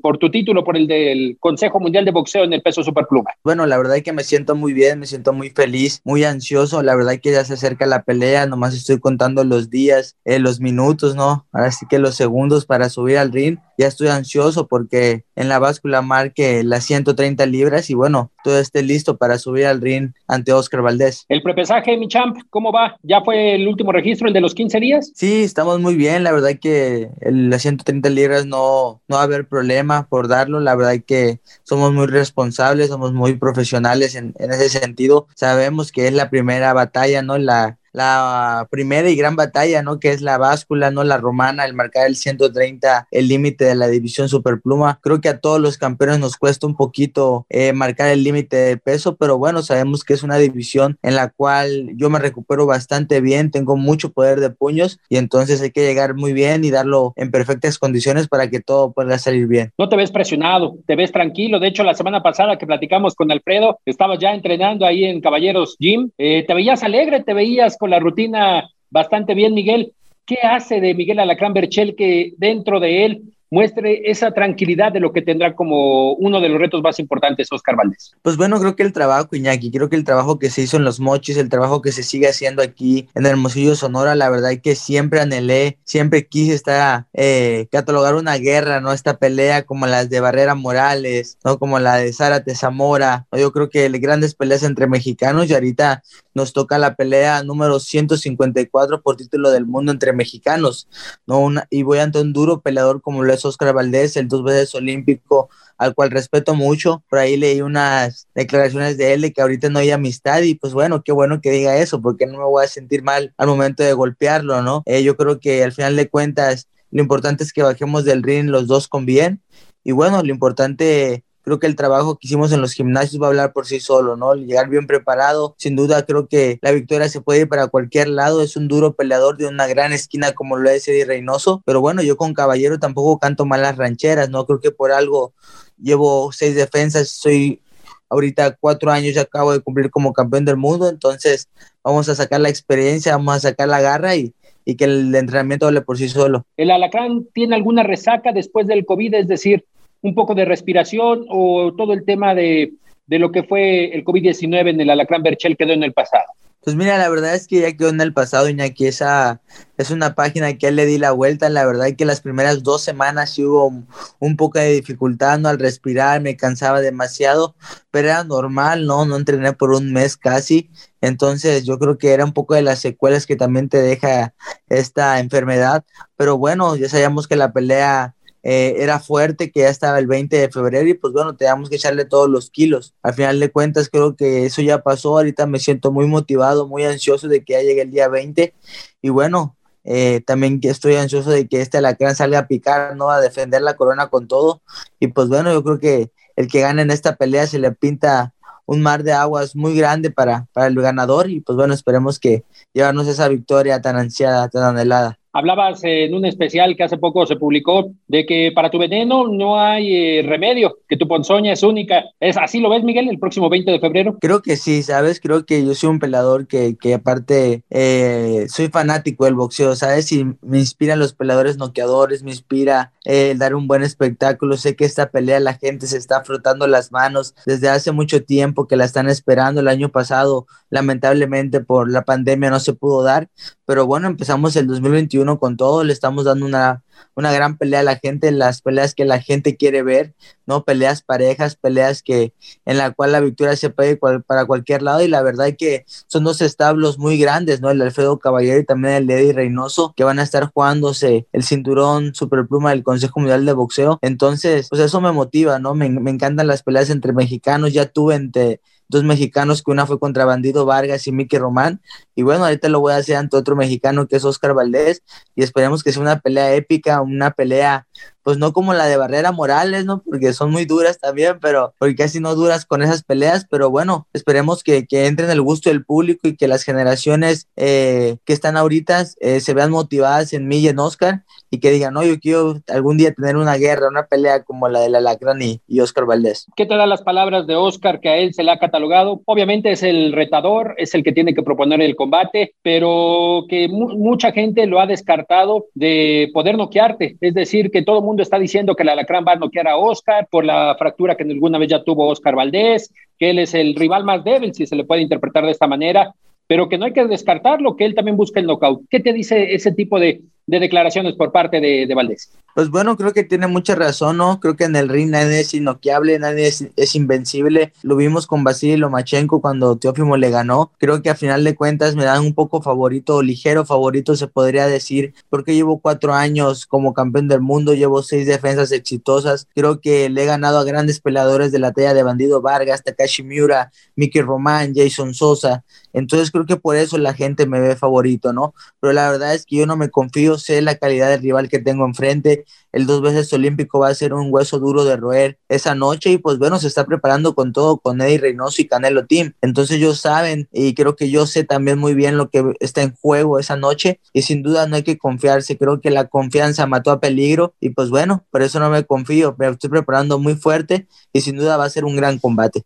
por 0.00 0.18
tu 0.18 0.30
título, 0.30 0.62
por 0.62 0.76
el 0.76 0.86
del 0.86 1.36
Consejo 1.40 1.80
Mundial 1.80 2.04
de 2.04 2.12
Boxeo 2.12 2.44
en 2.44 2.52
el 2.52 2.62
peso 2.62 2.84
superpluma? 2.84 3.32
Bueno, 3.42 3.66
la 3.66 3.76
verdad 3.76 3.96
es 3.96 4.04
que 4.04 4.12
me 4.12 4.22
siento 4.22 4.54
muy 4.54 4.72
bien, 4.72 5.00
me 5.00 5.06
siento 5.06 5.32
muy 5.32 5.50
feliz, 5.50 6.00
muy 6.04 6.22
ansioso. 6.22 6.80
La 6.80 6.94
verdad 6.94 7.14
es 7.14 7.20
que 7.20 7.32
ya 7.32 7.44
se 7.44 7.54
acerca 7.54 7.84
la 7.84 8.04
pelea, 8.04 8.46
nomás 8.46 8.74
estoy 8.74 9.00
contando 9.00 9.42
los 9.42 9.70
días, 9.70 10.16
eh, 10.24 10.38
los 10.38 10.60
minutos, 10.60 11.16
¿no? 11.16 11.48
Ahora 11.52 11.72
sí 11.72 11.84
que 11.90 11.98
los 11.98 12.14
segundos 12.14 12.64
para 12.64 12.88
subir 12.88 13.18
al 13.18 13.32
ring. 13.32 13.58
Ya 13.78 13.86
estoy 13.86 14.08
ansioso 14.08 14.66
porque 14.68 15.24
en 15.36 15.48
la 15.48 15.58
báscula 15.58 16.02
marque 16.02 16.62
las 16.64 16.84
130 16.84 17.46
libras 17.46 17.90
y 17.90 17.94
bueno, 17.94 18.30
todo 18.42 18.58
esté 18.58 18.82
listo 18.82 19.16
para 19.16 19.38
subir 19.38 19.66
al 19.66 19.80
ring 19.80 20.12
ante 20.28 20.52
Oscar 20.52 20.82
Valdés. 20.82 21.24
El 21.28 21.42
prepesaje, 21.42 21.96
mi 21.96 22.08
champ, 22.08 22.36
¿cómo 22.50 22.72
va? 22.72 22.96
¿Ya 23.02 23.20
fue 23.22 23.54
el 23.54 23.66
último 23.66 23.92
registro, 23.92 24.28
el 24.28 24.34
de 24.34 24.40
los 24.40 24.54
15 24.54 24.80
días? 24.80 25.12
Sí, 25.14 25.42
estamos 25.42 25.80
muy 25.80 25.96
bien. 25.96 26.24
La 26.24 26.32
verdad 26.32 26.58
que 26.60 27.10
el, 27.20 27.50
las 27.50 27.62
130 27.62 28.08
libras 28.10 28.46
no, 28.46 29.02
no 29.08 29.16
va 29.16 29.22
a 29.22 29.24
haber 29.24 29.48
problema 29.48 30.06
por 30.08 30.28
darlo. 30.28 30.60
La 30.60 30.74
verdad 30.74 31.02
que 31.06 31.40
somos 31.62 31.92
muy 31.92 32.06
responsables, 32.06 32.88
somos 32.88 33.12
muy 33.12 33.36
profesionales 33.36 34.14
en, 34.14 34.34
en 34.38 34.52
ese 34.52 34.68
sentido. 34.68 35.26
Sabemos 35.34 35.92
que 35.92 36.06
es 36.06 36.12
la 36.14 36.30
primera 36.30 36.72
batalla, 36.72 37.22
¿no? 37.22 37.38
La, 37.38 37.78
la 37.94 38.66
primera 38.70 39.08
y 39.08 39.16
gran 39.16 39.36
batalla, 39.36 39.82
¿no? 39.82 39.98
Que 39.98 40.10
es 40.10 40.20
la 40.20 40.36
báscula, 40.36 40.90
¿no? 40.90 41.04
La 41.04 41.16
romana, 41.16 41.64
el 41.64 41.74
marcar 41.74 42.06
el 42.06 42.16
130, 42.16 43.08
el 43.10 43.28
límite 43.28 43.64
de 43.64 43.74
la 43.74 43.86
división 43.86 44.28
superpluma. 44.28 44.98
Creo 45.02 45.20
que 45.20 45.28
a 45.28 45.38
todos 45.38 45.60
los 45.60 45.78
campeones 45.78 46.18
nos 46.18 46.36
cuesta 46.36 46.66
un 46.66 46.76
poquito 46.76 47.46
eh, 47.48 47.72
marcar 47.72 48.08
el 48.08 48.24
límite 48.24 48.56
de 48.56 48.76
peso, 48.76 49.16
pero 49.16 49.38
bueno, 49.38 49.62
sabemos 49.62 50.04
que 50.04 50.12
es 50.12 50.22
una 50.22 50.36
división 50.36 50.98
en 51.02 51.14
la 51.14 51.30
cual 51.30 51.90
yo 51.96 52.10
me 52.10 52.18
recupero 52.18 52.66
bastante 52.66 53.20
bien, 53.20 53.50
tengo 53.50 53.76
mucho 53.76 54.10
poder 54.12 54.40
de 54.40 54.50
puños 54.50 54.98
y 55.08 55.16
entonces 55.16 55.62
hay 55.62 55.70
que 55.70 55.86
llegar 55.86 56.14
muy 56.14 56.32
bien 56.32 56.64
y 56.64 56.70
darlo 56.70 57.12
en 57.16 57.30
perfectas 57.30 57.78
condiciones 57.78 58.28
para 58.28 58.50
que 58.50 58.60
todo 58.60 58.92
pueda 58.92 59.18
salir 59.18 59.46
bien. 59.46 59.70
No 59.78 59.88
te 59.88 59.96
ves 59.96 60.10
presionado, 60.10 60.76
te 60.86 60.96
ves 60.96 61.12
tranquilo. 61.12 61.60
De 61.60 61.68
hecho, 61.68 61.84
la 61.84 61.94
semana 61.94 62.22
pasada 62.22 62.58
que 62.58 62.66
platicamos 62.66 63.14
con 63.14 63.30
Alfredo, 63.30 63.78
estabas 63.86 64.18
ya 64.18 64.34
entrenando 64.34 64.84
ahí 64.84 65.04
en 65.04 65.20
Caballeros 65.20 65.76
Gym, 65.78 66.10
eh, 66.18 66.44
te 66.46 66.54
veías 66.54 66.82
alegre, 66.82 67.22
te 67.22 67.34
veías 67.34 67.76
la 67.86 67.98
rutina 67.98 68.68
bastante 68.90 69.34
bien, 69.34 69.54
Miguel. 69.54 69.92
¿Qué 70.24 70.38
hace 70.42 70.80
de 70.80 70.94
Miguel 70.94 71.18
Alacrán 71.18 71.52
Berchel 71.52 71.94
que 71.96 72.32
dentro 72.38 72.80
de 72.80 73.04
él 73.04 73.22
muestre 73.50 74.10
esa 74.10 74.32
tranquilidad 74.32 74.92
de 74.92 75.00
lo 75.00 75.12
que 75.12 75.22
tendrá 75.22 75.54
como 75.54 76.14
uno 76.14 76.40
de 76.40 76.48
los 76.48 76.58
retos 76.58 76.82
más 76.82 76.98
importantes 76.98 77.48
Oscar 77.50 77.76
Valdés? 77.76 78.12
Pues 78.22 78.36
bueno, 78.36 78.58
creo 78.60 78.76
que 78.76 78.82
el 78.82 78.92
trabajo, 78.92 79.36
Iñaki, 79.36 79.70
creo 79.70 79.88
que 79.88 79.96
el 79.96 80.04
trabajo 80.04 80.38
que 80.38 80.50
se 80.50 80.62
hizo 80.62 80.76
en 80.76 80.84
los 80.84 81.00
mochis, 81.00 81.36
el 81.36 81.48
trabajo 81.48 81.82
que 81.82 81.92
se 81.92 82.02
sigue 82.02 82.28
haciendo 82.28 82.62
aquí 82.62 83.08
en 83.14 83.26
Hermosillo, 83.26 83.74
Sonora, 83.76 84.14
la 84.14 84.30
verdad 84.30 84.52
es 84.52 84.60
que 84.60 84.74
siempre 84.74 85.20
anhelé, 85.20 85.78
siempre 85.84 86.26
quise 86.26 86.54
estar, 86.54 87.06
eh, 87.12 87.66
catalogar 87.70 88.14
una 88.14 88.36
guerra, 88.36 88.80
¿no? 88.80 88.92
Esta 88.92 89.18
pelea 89.18 89.64
como 89.64 89.86
las 89.86 90.10
de 90.10 90.20
Barrera 90.20 90.54
Morales, 90.54 91.38
¿no? 91.44 91.58
Como 91.58 91.78
la 91.78 91.96
de 91.96 92.12
Zárate 92.12 92.54
Zamora, 92.54 93.26
yo 93.32 93.52
creo 93.52 93.68
que 93.70 93.88
grandes 93.98 94.34
peleas 94.34 94.62
entre 94.62 94.86
mexicanos 94.86 95.48
y 95.48 95.54
ahorita 95.54 96.02
nos 96.34 96.52
toca 96.52 96.78
la 96.78 96.96
pelea 96.96 97.42
número 97.44 97.78
154 97.78 99.02
por 99.02 99.16
título 99.16 99.50
del 99.50 99.66
mundo 99.66 99.92
entre 99.92 100.12
mexicanos, 100.12 100.88
¿no? 101.26 101.38
Una, 101.38 101.66
y 101.70 101.82
voy 101.82 101.98
ante 101.98 102.20
un 102.20 102.32
duro 102.32 102.60
peleador 102.60 103.00
como 103.00 103.22
lo 103.22 103.32
es 103.32 103.43
Oscar 103.44 103.74
Valdés, 103.74 104.16
el 104.16 104.28
dos 104.28 104.42
veces 104.42 104.74
olímpico, 104.74 105.48
al 105.78 105.94
cual 105.94 106.10
respeto 106.10 106.54
mucho. 106.54 107.02
Por 107.08 107.18
ahí 107.18 107.36
leí 107.36 107.60
unas 107.60 108.28
declaraciones 108.34 108.96
de 108.96 109.12
él 109.12 109.32
que 109.32 109.42
ahorita 109.42 109.68
no 109.70 109.78
hay 109.78 109.90
amistad 109.90 110.42
y 110.42 110.54
pues 110.54 110.72
bueno, 110.72 111.02
qué 111.02 111.12
bueno 111.12 111.40
que 111.40 111.50
diga 111.50 111.76
eso, 111.76 112.00
porque 112.00 112.26
no 112.26 112.38
me 112.38 112.44
voy 112.44 112.64
a 112.64 112.68
sentir 112.68 113.02
mal 113.02 113.34
al 113.36 113.48
momento 113.48 113.82
de 113.82 113.92
golpearlo, 113.92 114.62
¿no? 114.62 114.82
Eh, 114.86 115.02
yo 115.02 115.16
creo 115.16 115.40
que 115.40 115.62
al 115.64 115.72
final 115.72 115.96
de 115.96 116.08
cuentas 116.08 116.68
lo 116.90 117.02
importante 117.02 117.42
es 117.42 117.52
que 117.52 117.62
bajemos 117.62 118.04
del 118.04 118.22
ring 118.22 118.48
los 118.48 118.66
dos 118.66 118.88
con 118.88 119.04
bien 119.04 119.42
y 119.82 119.92
bueno, 119.92 120.22
lo 120.22 120.30
importante 120.30 121.24
creo 121.44 121.58
que 121.58 121.66
el 121.66 121.76
trabajo 121.76 122.16
que 122.16 122.26
hicimos 122.26 122.52
en 122.52 122.60
los 122.60 122.72
gimnasios 122.72 123.20
va 123.22 123.26
a 123.26 123.28
hablar 123.28 123.52
por 123.52 123.66
sí 123.66 123.78
solo, 123.78 124.16
¿no? 124.16 124.34
Llegar 124.34 124.68
bien 124.68 124.86
preparado, 124.86 125.54
sin 125.58 125.76
duda 125.76 126.04
creo 126.04 126.26
que 126.26 126.58
la 126.62 126.72
victoria 126.72 127.08
se 127.08 127.20
puede 127.20 127.40
ir 127.40 127.48
para 127.48 127.68
cualquier 127.68 128.08
lado, 128.08 128.42
es 128.42 128.56
un 128.56 128.66
duro 128.66 128.94
peleador 128.94 129.36
de 129.36 129.46
una 129.46 129.66
gran 129.66 129.92
esquina 129.92 130.32
como 130.32 130.56
lo 130.56 130.70
es 130.70 130.88
Eddie 130.88 131.04
Reynoso, 131.04 131.62
pero 131.66 131.80
bueno, 131.80 132.02
yo 132.02 132.16
con 132.16 132.34
Caballero 132.34 132.78
tampoco 132.78 133.18
canto 133.18 133.44
malas 133.44 133.76
rancheras, 133.76 134.30
¿no? 134.30 134.46
Creo 134.46 134.60
que 134.60 134.70
por 134.70 134.90
algo 134.90 135.34
llevo 135.78 136.32
seis 136.32 136.54
defensas, 136.54 137.10
soy 137.10 137.60
ahorita 138.08 138.56
cuatro 138.58 138.90
años 138.90 139.14
y 139.14 139.18
acabo 139.18 139.52
de 139.52 139.60
cumplir 139.60 139.90
como 139.90 140.12
campeón 140.12 140.44
del 140.44 140.56
mundo, 140.56 140.88
entonces 140.88 141.48
vamos 141.82 142.08
a 142.08 142.14
sacar 142.14 142.40
la 142.40 142.48
experiencia, 142.48 143.16
vamos 143.16 143.36
a 143.36 143.40
sacar 143.40 143.68
la 143.68 143.80
garra 143.80 144.16
y, 144.16 144.32
y 144.64 144.76
que 144.76 144.84
el 144.84 145.14
entrenamiento 145.14 145.66
hable 145.66 145.82
por 145.82 145.98
sí 145.98 146.08
solo. 146.08 146.46
¿El 146.56 146.70
Alacrán 146.70 147.26
tiene 147.34 147.54
alguna 147.54 147.82
resaca 147.82 148.32
después 148.32 148.66
del 148.66 148.86
COVID? 148.86 149.14
Es 149.14 149.28
decir, 149.28 149.66
un 150.04 150.14
poco 150.14 150.34
de 150.34 150.44
respiración 150.44 151.24
o 151.28 151.74
todo 151.76 151.92
el 151.92 152.04
tema 152.04 152.34
de, 152.34 152.74
de 153.06 153.18
lo 153.18 153.32
que 153.32 153.42
fue 153.42 153.94
el 153.94 154.04
COVID-19 154.04 154.70
en 154.70 154.80
el 154.80 154.90
Alacrán 154.90 155.22
Berchel 155.22 155.56
quedó 155.56 155.72
en 155.72 155.82
el 155.82 155.92
pasado? 155.92 156.26
Pues 156.64 156.76
mira, 156.76 156.96
la 156.96 157.10
verdad 157.10 157.34
es 157.34 157.46
que 157.46 157.60
ya 157.60 157.76
quedó 157.76 157.90
en 157.90 158.00
el 158.00 158.14
pasado, 158.14 158.48
Iñaki. 158.48 158.86
Esa 158.86 159.42
es 159.76 159.90
una 159.90 160.14
página 160.14 160.54
que 160.54 160.70
le 160.70 160.86
di 160.86 160.96
la 160.96 161.12
vuelta. 161.12 161.50
La 161.50 161.66
verdad 161.66 161.88
es 161.88 161.96
que 161.96 162.06
las 162.06 162.22
primeras 162.22 162.62
dos 162.62 162.80
semanas 162.80 163.34
sí 163.34 163.44
hubo 163.44 163.70
un 164.18 164.36
poco 164.36 164.58
de 164.58 164.72
dificultad 164.72 165.38
¿no? 165.38 165.50
al 165.50 165.58
respirar, 165.58 166.22
me 166.22 166.38
cansaba 166.38 166.80
demasiado, 166.80 167.54
pero 167.90 168.08
era 168.08 168.24
normal, 168.24 168.86
¿no? 168.86 169.04
No 169.04 169.16
entrené 169.16 169.52
por 169.52 169.72
un 169.72 169.92
mes 169.92 170.16
casi. 170.16 170.70
Entonces 171.02 171.66
yo 171.66 171.78
creo 171.78 171.98
que 171.98 172.12
era 172.12 172.24
un 172.24 172.32
poco 172.32 172.54
de 172.54 172.62
las 172.62 172.78
secuelas 172.78 173.26
que 173.26 173.36
también 173.36 173.68
te 173.68 173.82
deja 173.82 174.32
esta 174.70 175.20
enfermedad. 175.20 175.84
Pero 176.16 176.38
bueno, 176.38 176.76
ya 176.76 176.88
sabíamos 176.88 177.28
que 177.28 177.36
la 177.36 177.52
pelea 177.52 178.13
eh, 178.46 178.76
era 178.78 179.00
fuerte, 179.00 179.50
que 179.50 179.60
ya 179.60 179.70
estaba 179.70 179.98
el 179.98 180.06
20 180.06 180.36
de 180.36 180.50
febrero 180.50 180.86
y 180.86 180.92
pues 180.92 181.14
bueno, 181.14 181.34
teníamos 181.34 181.70
que 181.70 181.76
echarle 181.76 182.04
todos 182.04 182.28
los 182.28 182.50
kilos. 182.50 182.94
Al 183.02 183.14
final 183.14 183.40
de 183.40 183.50
cuentas 183.50 183.88
creo 183.88 184.16
que 184.16 184.44
eso 184.44 184.60
ya 184.60 184.82
pasó, 184.82 185.16
ahorita 185.16 185.46
me 185.46 185.58
siento 185.58 185.90
muy 185.90 186.06
motivado, 186.06 186.68
muy 186.68 186.84
ansioso 186.84 187.26
de 187.26 187.42
que 187.42 187.54
ya 187.54 187.62
llegue 187.62 187.80
el 187.80 187.90
día 187.90 188.08
20 188.08 188.54
y 189.00 189.08
bueno, 189.08 189.56
eh, 189.84 190.20
también 190.26 190.60
estoy 190.62 190.96
ansioso 190.96 191.30
de 191.30 191.48
que 191.48 191.62
este 191.62 191.78
alacrán 191.78 192.16
salga 192.16 192.40
a 192.40 192.46
picar, 192.46 192.96
¿no? 192.96 193.10
A 193.10 193.20
defender 193.22 193.62
la 193.62 193.76
corona 193.76 194.08
con 194.08 194.28
todo 194.28 194.60
y 195.00 195.08
pues 195.08 195.28
bueno, 195.28 195.50
yo 195.50 195.64
creo 195.64 195.78
que 195.78 196.10
el 196.36 196.48
que 196.48 196.60
gane 196.60 196.82
en 196.82 196.90
esta 196.90 197.16
pelea 197.16 197.46
se 197.46 197.58
le 197.58 197.72
pinta 197.72 198.34
un 198.66 198.82
mar 198.82 199.04
de 199.04 199.12
aguas 199.12 199.56
muy 199.56 199.74
grande 199.74 200.10
para, 200.10 200.48
para 200.52 200.66
el 200.66 200.74
ganador 200.74 201.30
y 201.30 201.40
pues 201.40 201.56
bueno, 201.56 201.72
esperemos 201.72 202.18
que 202.18 202.44
llevarnos 202.74 203.08
esa 203.08 203.28
victoria 203.28 203.80
tan 203.80 203.96
ansiada, 203.96 204.48
tan 204.50 204.64
anhelada. 204.64 205.18
Hablabas 205.34 205.82
en 205.82 206.14
un 206.14 206.24
especial 206.24 206.76
que 206.76 206.84
hace 206.84 206.96
poco 206.96 207.26
se 207.26 207.34
publicó 207.34 207.90
de 208.06 208.24
que 208.24 208.52
para 208.54 208.70
tu 208.70 208.78
veneno 208.78 209.26
no 209.26 209.58
hay 209.58 210.20
eh, 210.20 210.22
remedio, 210.22 210.78
que 210.88 210.96
tu 210.96 211.08
ponzoña 211.08 211.52
es 211.52 211.64
única. 211.64 212.04
¿Es 212.20 212.36
así 212.36 212.60
lo 212.60 212.70
ves, 212.70 212.84
Miguel, 212.84 213.08
el 213.08 213.18
próximo 213.18 213.50
20 213.50 213.72
de 213.72 213.80
febrero? 213.80 214.16
Creo 214.20 214.42
que 214.42 214.56
sí, 214.56 214.84
¿sabes? 214.84 215.18
Creo 215.20 215.44
que 215.44 215.66
yo 215.66 215.74
soy 215.74 215.90
un 215.90 215.98
pelador 215.98 216.46
que, 216.46 216.76
que 216.80 216.94
aparte 216.94 217.64
eh, 217.68 218.46
soy 218.48 218.68
fanático 218.68 219.24
del 219.24 219.34
boxeo, 219.34 219.74
¿sabes? 219.74 220.12
Y 220.12 220.24
me 220.40 220.60
inspiran 220.60 221.00
los 221.00 221.14
peladores 221.14 221.58
noqueadores, 221.58 222.22
me 222.22 222.30
inspira 222.30 222.92
eh, 223.04 223.34
dar 223.36 223.56
un 223.56 223.66
buen 223.66 223.82
espectáculo. 223.82 224.56
Sé 224.56 224.76
que 224.76 224.84
esta 224.84 225.10
pelea 225.10 225.40
la 225.40 225.54
gente 225.54 225.88
se 225.88 225.98
está 225.98 226.22
frotando 226.22 226.68
las 226.68 226.92
manos 226.92 227.34
desde 227.44 227.68
hace 227.68 227.90
mucho 227.90 228.22
tiempo 228.22 228.68
que 228.68 228.76
la 228.76 228.84
están 228.84 229.08
esperando. 229.08 229.60
El 229.60 229.68
año 229.68 229.88
pasado, 229.88 230.46
lamentablemente 230.70 231.60
por 231.60 231.90
la 231.90 232.04
pandemia 232.04 232.50
no 232.50 232.60
se 232.60 232.72
pudo 232.72 233.02
dar, 233.02 233.28
pero 233.66 233.86
bueno, 233.86 234.06
empezamos 234.06 234.54
el 234.56 234.66
2021 234.66 235.23
con 235.38 235.56
todo, 235.56 235.84
le 235.84 235.92
estamos 235.92 236.24
dando 236.24 236.46
una, 236.46 236.82
una 237.14 237.32
gran 237.32 237.56
pelea 237.56 237.80
a 237.80 237.82
la 237.84 237.96
gente, 237.96 238.30
las 238.30 238.62
peleas 238.62 238.94
que 238.94 239.04
la 239.04 239.20
gente 239.20 239.56
quiere 239.56 239.82
ver, 239.82 240.14
¿no? 240.46 240.64
Peleas 240.64 241.02
parejas, 241.02 241.56
peleas 241.56 242.02
que 242.02 242.32
en 242.64 242.78
la 242.78 242.90
cual 242.92 243.12
la 243.12 243.20
victoria 243.20 243.56
se 243.56 243.70
puede 243.70 243.96
para 243.96 244.46
cualquier 244.46 244.82
lado 244.82 245.02
y 245.02 245.08
la 245.08 245.22
verdad 245.22 245.48
es 245.48 245.56
que 245.56 245.84
son 246.06 246.24
dos 246.24 246.40
establos 246.40 246.98
muy 246.98 247.18
grandes, 247.18 247.60
¿no? 247.60 247.70
El 247.70 247.82
Alfredo 247.82 248.18
Caballero 248.18 248.60
y 248.60 248.64
también 248.64 248.94
el 248.94 249.10
Eddie 249.10 249.32
Reynoso 249.32 249.94
que 249.96 250.04
van 250.04 250.18
a 250.18 250.22
estar 250.22 250.50
jugándose 250.52 251.26
el 251.32 251.44
cinturón 251.44 252.14
superpluma 252.14 252.70
del 252.70 252.82
Consejo 252.82 253.20
Mundial 253.20 253.44
de 253.46 253.52
Boxeo. 253.52 253.98
Entonces, 254.02 254.68
pues 254.68 254.80
eso 254.80 255.00
me 255.00 255.12
motiva, 255.12 255.58
¿no? 255.58 255.74
Me, 255.74 255.88
me 255.88 256.10
encantan 256.10 256.46
las 256.46 256.62
peleas 256.62 256.90
entre 256.90 257.12
mexicanos, 257.12 257.72
ya 257.72 257.86
tuve 257.86 258.14
entre 258.14 258.60
dos 258.88 259.04
mexicanos, 259.04 259.62
que 259.62 259.70
una 259.70 259.86
fue 259.86 259.98
contra 259.98 260.24
Bandido 260.24 260.66
Vargas 260.66 261.06
y 261.06 261.12
Mickey 261.12 261.38
Román. 261.38 261.80
Y 262.14 262.22
bueno, 262.22 262.44
ahorita 262.44 262.68
lo 262.68 262.80
voy 262.80 262.92
a 262.92 262.96
hacer 262.96 263.16
ante 263.16 263.36
otro 263.36 263.56
mexicano 263.56 264.06
que 264.06 264.16
es 264.16 264.24
Oscar 264.24 264.54
Valdés. 264.54 265.02
Y 265.34 265.42
esperemos 265.42 265.82
que 265.82 265.92
sea 265.92 266.02
una 266.02 266.20
pelea 266.20 266.54
épica, 266.54 267.00
una 267.00 267.30
pelea 267.30 267.86
pues 268.24 268.38
no 268.38 268.52
como 268.52 268.72
la 268.72 268.86
de 268.86 268.96
Barrera 268.96 269.32
Morales, 269.32 269.84
¿no? 269.84 270.02
Porque 270.02 270.32
son 270.32 270.50
muy 270.50 270.64
duras 270.64 270.98
también, 270.98 271.38
pero 271.40 271.74
porque 271.78 271.94
casi 271.94 272.20
no 272.20 272.34
duras 272.34 272.64
con 272.64 272.82
esas 272.82 273.04
peleas, 273.04 273.46
pero 273.48 273.70
bueno, 273.70 274.08
esperemos 274.12 274.62
que, 274.62 274.86
que 274.86 275.06
entre 275.06 275.26
en 275.26 275.30
el 275.30 275.42
gusto 275.42 275.68
del 275.70 275.84
público 275.84 276.26
y 276.26 276.36
que 276.36 276.48
las 276.48 276.64
generaciones 276.64 277.48
eh, 277.56 278.16
que 278.24 278.32
están 278.32 278.56
ahorita 278.56 279.04
eh, 279.20 279.40
se 279.40 279.54
vean 279.54 279.70
motivadas 279.70 280.32
en 280.32 280.48
mí 280.48 280.58
y 280.58 280.68
en 280.68 280.78
Oscar 280.78 281.22
y 281.50 281.60
que 281.60 281.70
digan, 281.70 281.94
no, 281.94 282.02
yo 282.02 282.18
quiero 282.18 282.60
algún 282.68 282.96
día 282.96 283.12
tener 283.12 283.36
una 283.36 283.56
guerra, 283.56 283.88
una 283.88 284.06
pelea 284.06 284.42
como 284.42 284.68
la 284.68 284.80
de 284.80 284.88
la 284.88 285.00
Lacrán 285.00 285.40
y, 285.40 285.60
y 285.68 285.80
Oscar 285.80 286.06
Valdés. 286.06 286.46
¿Qué 286.56 286.66
te 286.66 286.76
dan 286.76 286.88
las 286.88 287.02
palabras 287.02 287.46
de 287.46 287.54
Oscar 287.54 288.00
que 288.00 288.08
a 288.08 288.16
él 288.16 288.34
se 288.34 288.42
le 288.42 288.50
ha 288.50 288.58
catalogado? 288.58 289.20
Obviamente 289.26 289.70
es 289.70 289.82
el 289.82 290.12
retador, 290.12 290.74
es 290.78 290.94
el 290.94 291.04
que 291.04 291.12
tiene 291.12 291.34
que 291.34 291.42
proponer 291.42 291.80
el 291.80 291.94
combate, 291.94 292.54
pero 292.62 293.44
que 293.48 293.68
mucha 293.68 294.32
gente 294.32 294.66
lo 294.66 294.80
ha 294.80 294.86
descartado 294.86 295.66
de 295.74 296.30
poder 296.32 296.56
noquearte, 296.56 297.16
es 297.20 297.34
decir, 297.34 297.70
que 297.70 297.83
todo 297.84 297.98
el 297.98 298.04
mundo 298.04 298.22
está 298.22 298.38
diciendo 298.38 298.74
que 298.74 298.84
la 298.84 298.92
Alacrán 298.92 299.24
va 299.26 299.32
a 299.32 299.36
noquear 299.36 299.68
a 299.68 299.76
Oscar 299.76 300.26
por 300.30 300.44
la 300.44 300.74
fractura 300.78 301.16
que 301.16 301.24
alguna 301.24 301.58
vez 301.58 301.68
ya 301.68 301.84
tuvo 301.84 302.08
Oscar 302.08 302.34
Valdés, 302.34 302.92
que 303.18 303.30
él 303.30 303.38
es 303.38 303.54
el 303.54 303.74
rival 303.74 304.04
más 304.04 304.24
débil, 304.24 304.54
si 304.54 304.66
se 304.66 304.76
le 304.76 304.84
puede 304.84 305.02
interpretar 305.02 305.44
de 305.44 305.52
esta 305.52 305.66
manera, 305.66 306.14
pero 306.46 306.68
que 306.68 306.78
no 306.78 306.84
hay 306.84 306.92
que 306.92 307.06
descartarlo, 307.06 307.76
que 307.76 307.84
él 307.84 307.94
también 307.94 308.16
busca 308.16 308.40
el 308.40 308.46
knockout. 308.46 308.82
¿Qué 308.90 309.00
te 309.00 309.12
dice 309.12 309.54
ese 309.54 309.72
tipo 309.72 309.98
de, 309.98 310.22
de 310.46 310.60
declaraciones 310.60 311.14
por 311.14 311.32
parte 311.32 311.60
de, 311.60 311.86
de, 311.86 311.94
Valdés. 311.94 312.30
Pues 312.54 312.68
bueno, 312.70 312.96
creo 312.96 313.12
que 313.12 313.24
tiene 313.24 313.46
mucha 313.46 313.74
razón, 313.74 314.18
¿no? 314.18 314.38
Creo 314.38 314.54
que 314.54 314.64
en 314.64 314.76
el 314.76 314.88
ring 314.88 315.10
nadie 315.10 315.40
es 315.40 315.54
inoqueable, 315.54 316.18
nadie 316.20 316.46
es, 316.46 316.94
invencible. 316.94 317.72
Lo 317.82 317.96
vimos 317.96 318.28
con 318.28 318.44
Vasily 318.44 318.76
Lomachenko 318.76 319.40
cuando 319.40 319.76
Teófimo 319.76 320.16
le 320.16 320.30
ganó. 320.30 320.70
Creo 320.78 321.02
que 321.02 321.10
a 321.10 321.16
final 321.16 321.42
de 321.42 321.56
cuentas 321.56 321.96
me 321.96 322.04
dan 322.04 322.20
un 322.20 322.32
poco 322.32 322.62
favorito, 322.62 323.22
ligero 323.22 323.64
favorito 323.64 324.14
se 324.14 324.28
podría 324.28 324.68
decir, 324.68 325.14
porque 325.30 325.54
llevo 325.54 325.80
cuatro 325.80 326.14
años 326.14 326.66
como 326.66 326.94
campeón 326.94 327.26
del 327.26 327.40
mundo, 327.40 327.74
llevo 327.74 328.02
seis 328.02 328.26
defensas 328.26 328.70
exitosas. 328.70 329.48
Creo 329.54 329.80
que 329.80 330.08
le 330.08 330.22
he 330.22 330.26
ganado 330.26 330.58
a 330.58 330.64
grandes 330.64 331.00
peleadores 331.00 331.50
de 331.50 331.58
la 331.58 331.72
talla 331.72 331.94
de 331.94 332.04
Bandido 332.04 332.40
Vargas, 332.40 332.84
Takashi 332.84 333.24
Miura, 333.24 333.72
Mickey 333.96 334.22
Román, 334.22 334.74
Jason 334.76 335.12
Sosa. 335.14 335.64
Entonces 335.92 336.30
creo 336.30 336.46
que 336.46 336.56
por 336.56 336.76
eso 336.76 336.98
la 336.98 337.14
gente 337.14 337.46
me 337.46 337.60
ve 337.60 337.74
favorito, 337.74 338.32
¿no? 338.32 338.54
Pero 338.80 338.92
la 338.92 339.10
verdad 339.10 339.34
es 339.34 339.44
que 339.44 339.56
yo 339.56 339.66
no 339.66 339.76
me 339.76 339.90
confío 339.90 340.33
sé 340.38 340.62
la 340.62 340.76
calidad 340.76 341.10
del 341.10 341.22
rival 341.22 341.48
que 341.48 341.58
tengo 341.58 341.84
enfrente. 341.84 342.44
El 342.72 342.86
dos 342.86 343.02
veces 343.02 343.32
olímpico 343.32 343.78
va 343.78 343.88
a 343.88 343.94
ser 343.94 344.14
un 344.14 344.28
hueso 344.30 344.58
duro 344.58 344.84
de 344.84 344.96
roer 344.96 345.38
esa 345.48 345.74
noche 345.74 346.10
y 346.10 346.18
pues 346.18 346.38
bueno, 346.38 346.58
se 346.58 346.66
está 346.66 346.84
preparando 346.84 347.34
con 347.34 347.52
todo, 347.52 347.78
con 347.78 348.00
Eddie 348.00 348.18
Reynoso 348.18 348.62
y 348.62 348.66
Canelo 348.66 349.06
Team. 349.06 349.34
Entonces 349.42 349.76
ellos 349.76 350.00
saben 350.00 350.48
y 350.52 350.74
creo 350.74 350.96
que 350.96 351.10
yo 351.10 351.26
sé 351.26 351.44
también 351.44 351.78
muy 351.78 351.94
bien 351.94 352.16
lo 352.16 352.30
que 352.30 352.54
está 352.60 352.82
en 352.82 352.94
juego 352.94 353.38
esa 353.38 353.56
noche 353.56 354.00
y 354.12 354.22
sin 354.22 354.42
duda 354.42 354.66
no 354.66 354.76
hay 354.76 354.82
que 354.82 354.98
confiarse. 354.98 355.56
Creo 355.56 355.80
que 355.80 355.90
la 355.90 356.08
confianza 356.08 356.66
mató 356.66 356.90
a 356.90 357.00
peligro 357.00 357.54
y 357.60 357.70
pues 357.70 357.90
bueno, 357.90 358.24
por 358.30 358.42
eso 358.42 358.58
no 358.60 358.70
me 358.70 358.84
confío, 358.84 359.36
me 359.38 359.48
estoy 359.48 359.70
preparando 359.70 360.18
muy 360.18 360.34
fuerte 360.34 360.88
y 361.12 361.20
sin 361.20 361.36
duda 361.36 361.56
va 361.56 361.64
a 361.64 361.70
ser 361.70 361.84
un 361.84 361.96
gran 361.96 362.18
combate. 362.18 362.64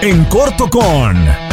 En 0.00 0.24
corto 0.26 0.68
con... 0.68 1.43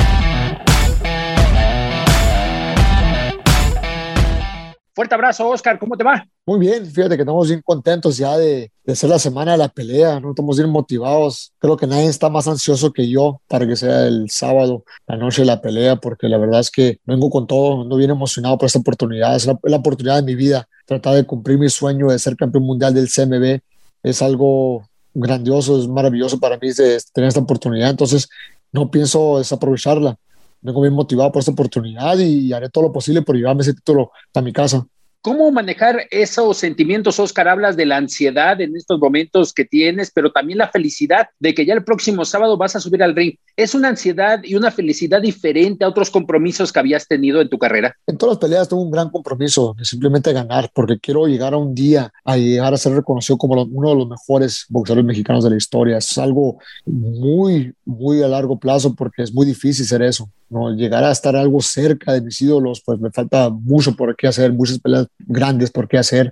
Fuerte 4.94 5.16
abrazo, 5.16 5.48
Oscar, 5.48 5.80
¿cómo 5.80 5.96
te 5.96 6.04
va? 6.04 6.28
Muy 6.46 6.60
bien, 6.60 6.86
fíjate 6.86 7.16
que 7.16 7.22
estamos 7.22 7.48
bien 7.48 7.62
contentos 7.64 8.18
ya 8.18 8.38
de, 8.38 8.74
de 8.84 8.96
ser 8.96 9.10
la 9.10 9.20
semana 9.20 9.54
de 9.54 9.58
la 9.58 9.70
pelea, 9.70 10.20
¿no? 10.20 10.32
Estamos 10.32 10.58
bien 10.58 10.70
motivados. 10.70 11.54
Creo 11.60 11.78
que 11.78 11.88
nadie 11.88 12.08
está 12.08 12.30
más 12.30 12.46
ansioso 12.50 12.92
que 12.92 13.08
yo 13.08 13.40
para 13.48 13.66
que 13.66 13.78
sea 13.78 14.06
el 14.06 14.30
sábado, 14.30 14.84
la 15.08 15.16
noche 15.16 15.44
de 15.44 15.46
la 15.46 15.62
pelea, 15.62 15.96
porque 15.96 16.28
la 16.28 16.38
verdad 16.38 16.60
es 16.60 16.70
que 16.70 17.00
vengo 17.06 17.30
con 17.30 17.48
todo, 17.48 17.86
no 17.86 17.96
bien 17.96 18.12
emocionado 18.12 18.58
por 18.58 18.66
esta 18.66 18.80
oportunidad. 18.80 19.34
Es 19.34 19.46
la, 19.46 19.58
la 19.64 19.78
oportunidad 19.78 20.18
de 20.18 20.24
mi 20.24 20.36
vida, 20.36 20.68
tratar 20.86 21.16
de 21.16 21.26
cumplir 21.26 21.58
mi 21.58 21.70
sueño 21.70 22.08
de 22.10 22.20
ser 22.20 22.36
campeón 22.36 22.66
mundial 22.66 22.94
del 22.94 23.08
CMB. 23.08 23.62
Es 24.04 24.22
algo 24.22 24.84
grandioso, 25.14 25.80
es 25.80 25.88
maravilloso 25.88 26.38
para 26.38 26.58
mí 26.58 26.68
de 26.74 27.02
tener 27.14 27.30
esta 27.30 27.40
oportunidad. 27.40 27.92
Entonces, 27.92 28.28
no 28.74 28.92
pienso 28.92 29.38
desaprovecharla 29.38 30.18
vengo 30.62 30.82
bien 30.82 30.94
motivado 30.94 31.32
por 31.32 31.40
esta 31.40 31.52
oportunidad 31.52 32.18
y 32.18 32.54
haré 32.54 32.70
todo 32.70 32.86
lo 32.86 32.92
posible 32.92 33.22
por 33.22 33.36
llevarme 33.36 33.62
ese 33.62 33.74
título 33.74 34.12
a 34.34 34.42
mi 34.42 34.54
casa. 34.54 34.86
¿Cómo 35.24 35.52
manejar 35.52 36.08
esos 36.10 36.58
sentimientos, 36.58 37.20
Oscar? 37.20 37.48
Hablas 37.48 37.78
de 37.78 37.86
la 37.86 37.98
ansiedad 37.98 38.60
en 38.60 38.76
estos 38.76 39.00
momentos 39.00 39.54
que 39.54 39.66
tienes, 39.66 40.10
pero 40.10 40.32
también 40.32 40.58
la 40.58 40.70
felicidad 40.70 41.28
de 41.40 41.54
que 41.54 41.64
ya 41.64 41.76
el 41.76 41.84
próximo 41.84 42.26
sábado 42.26 42.58
vas 42.58 42.76
a 42.76 42.80
subir 42.80 43.04
al 43.04 43.16
ring. 43.16 43.36
¿Es 43.56 43.76
una 43.76 43.90
ansiedad 43.90 44.40
y 44.44 44.56
una 44.56 44.72
felicidad 44.72 45.22
diferente 45.22 45.86
a 45.86 45.90
otros 45.90 46.10
compromisos 46.10 46.74
que 46.74 46.80
habías 46.80 47.08
tenido 47.08 47.40
en 47.40 47.50
tu 47.50 47.60
carrera? 47.60 47.96
En 48.08 48.18
todas 48.18 48.38
las 48.38 48.40
peleas 48.40 48.68
tengo 48.68 48.82
un 48.82 48.90
gran 48.90 49.12
compromiso 49.12 49.76
de 49.78 49.86
simplemente 49.86 50.34
ganar, 50.34 50.72
porque 50.74 50.98
quiero 51.00 51.28
llegar 51.28 51.54
a 51.54 51.58
un 51.58 51.76
día 51.76 52.12
a 52.26 52.36
llegar 52.36 52.74
a 52.74 52.78
ser 52.78 52.94
reconocido 52.94 53.38
como 53.38 53.62
uno 53.62 53.90
de 53.90 53.96
los 53.96 54.10
mejores 54.10 54.66
boxeadores 54.70 55.06
mexicanos 55.06 55.44
de 55.44 55.52
la 55.52 55.58
historia. 55.58 55.98
Es 55.98 56.18
algo 56.18 56.58
muy, 56.84 57.76
muy 57.86 58.24
a 58.24 58.28
largo 58.28 58.58
plazo 58.58 58.96
porque 58.96 59.22
es 59.22 59.32
muy 59.32 59.46
difícil 59.46 59.86
ser 59.86 60.02
eso. 60.02 60.28
¿No? 60.52 60.70
Llegar 60.76 61.04
a 61.04 61.12
estar 61.12 61.36
algo 61.36 61.62
cerca 61.62 62.14
de 62.14 62.22
mis 62.22 62.42
ídolos, 62.42 62.82
pues 62.86 63.00
me 63.00 63.10
falta 63.10 63.50
mucho 63.50 63.96
por 63.96 64.16
qué 64.16 64.28
hacer, 64.28 64.52
muchas 64.52 64.80
peleas 64.80 65.08
grandes 65.20 65.72
por 65.72 65.88
qué 65.88 65.98
hacer. 65.98 66.32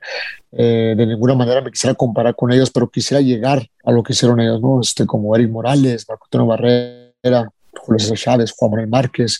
Eh, 0.52 0.94
de 0.96 1.06
ninguna 1.08 1.34
manera 1.36 1.62
me 1.62 1.72
quisiera 1.72 1.96
comparar 1.96 2.36
con 2.36 2.52
ellos, 2.52 2.70
pero 2.70 2.90
quisiera 2.90 3.22
llegar 3.22 3.68
a 3.84 3.92
lo 3.92 4.04
que 4.04 4.14
hicieron 4.14 4.40
ellos, 4.40 4.62
¿no? 4.62 4.82
Este, 4.82 5.06
como 5.06 5.36
Eric 5.36 5.50
Morales, 5.50 6.06
Marco 6.08 6.26
Antonio 6.26 6.48
Barrera, 6.48 7.50
Julio 7.80 8.00
César 8.00 8.18
Chávez, 8.18 8.52
Juan 8.52 8.72
Manuel 8.72 8.90
Márquez, 8.90 9.40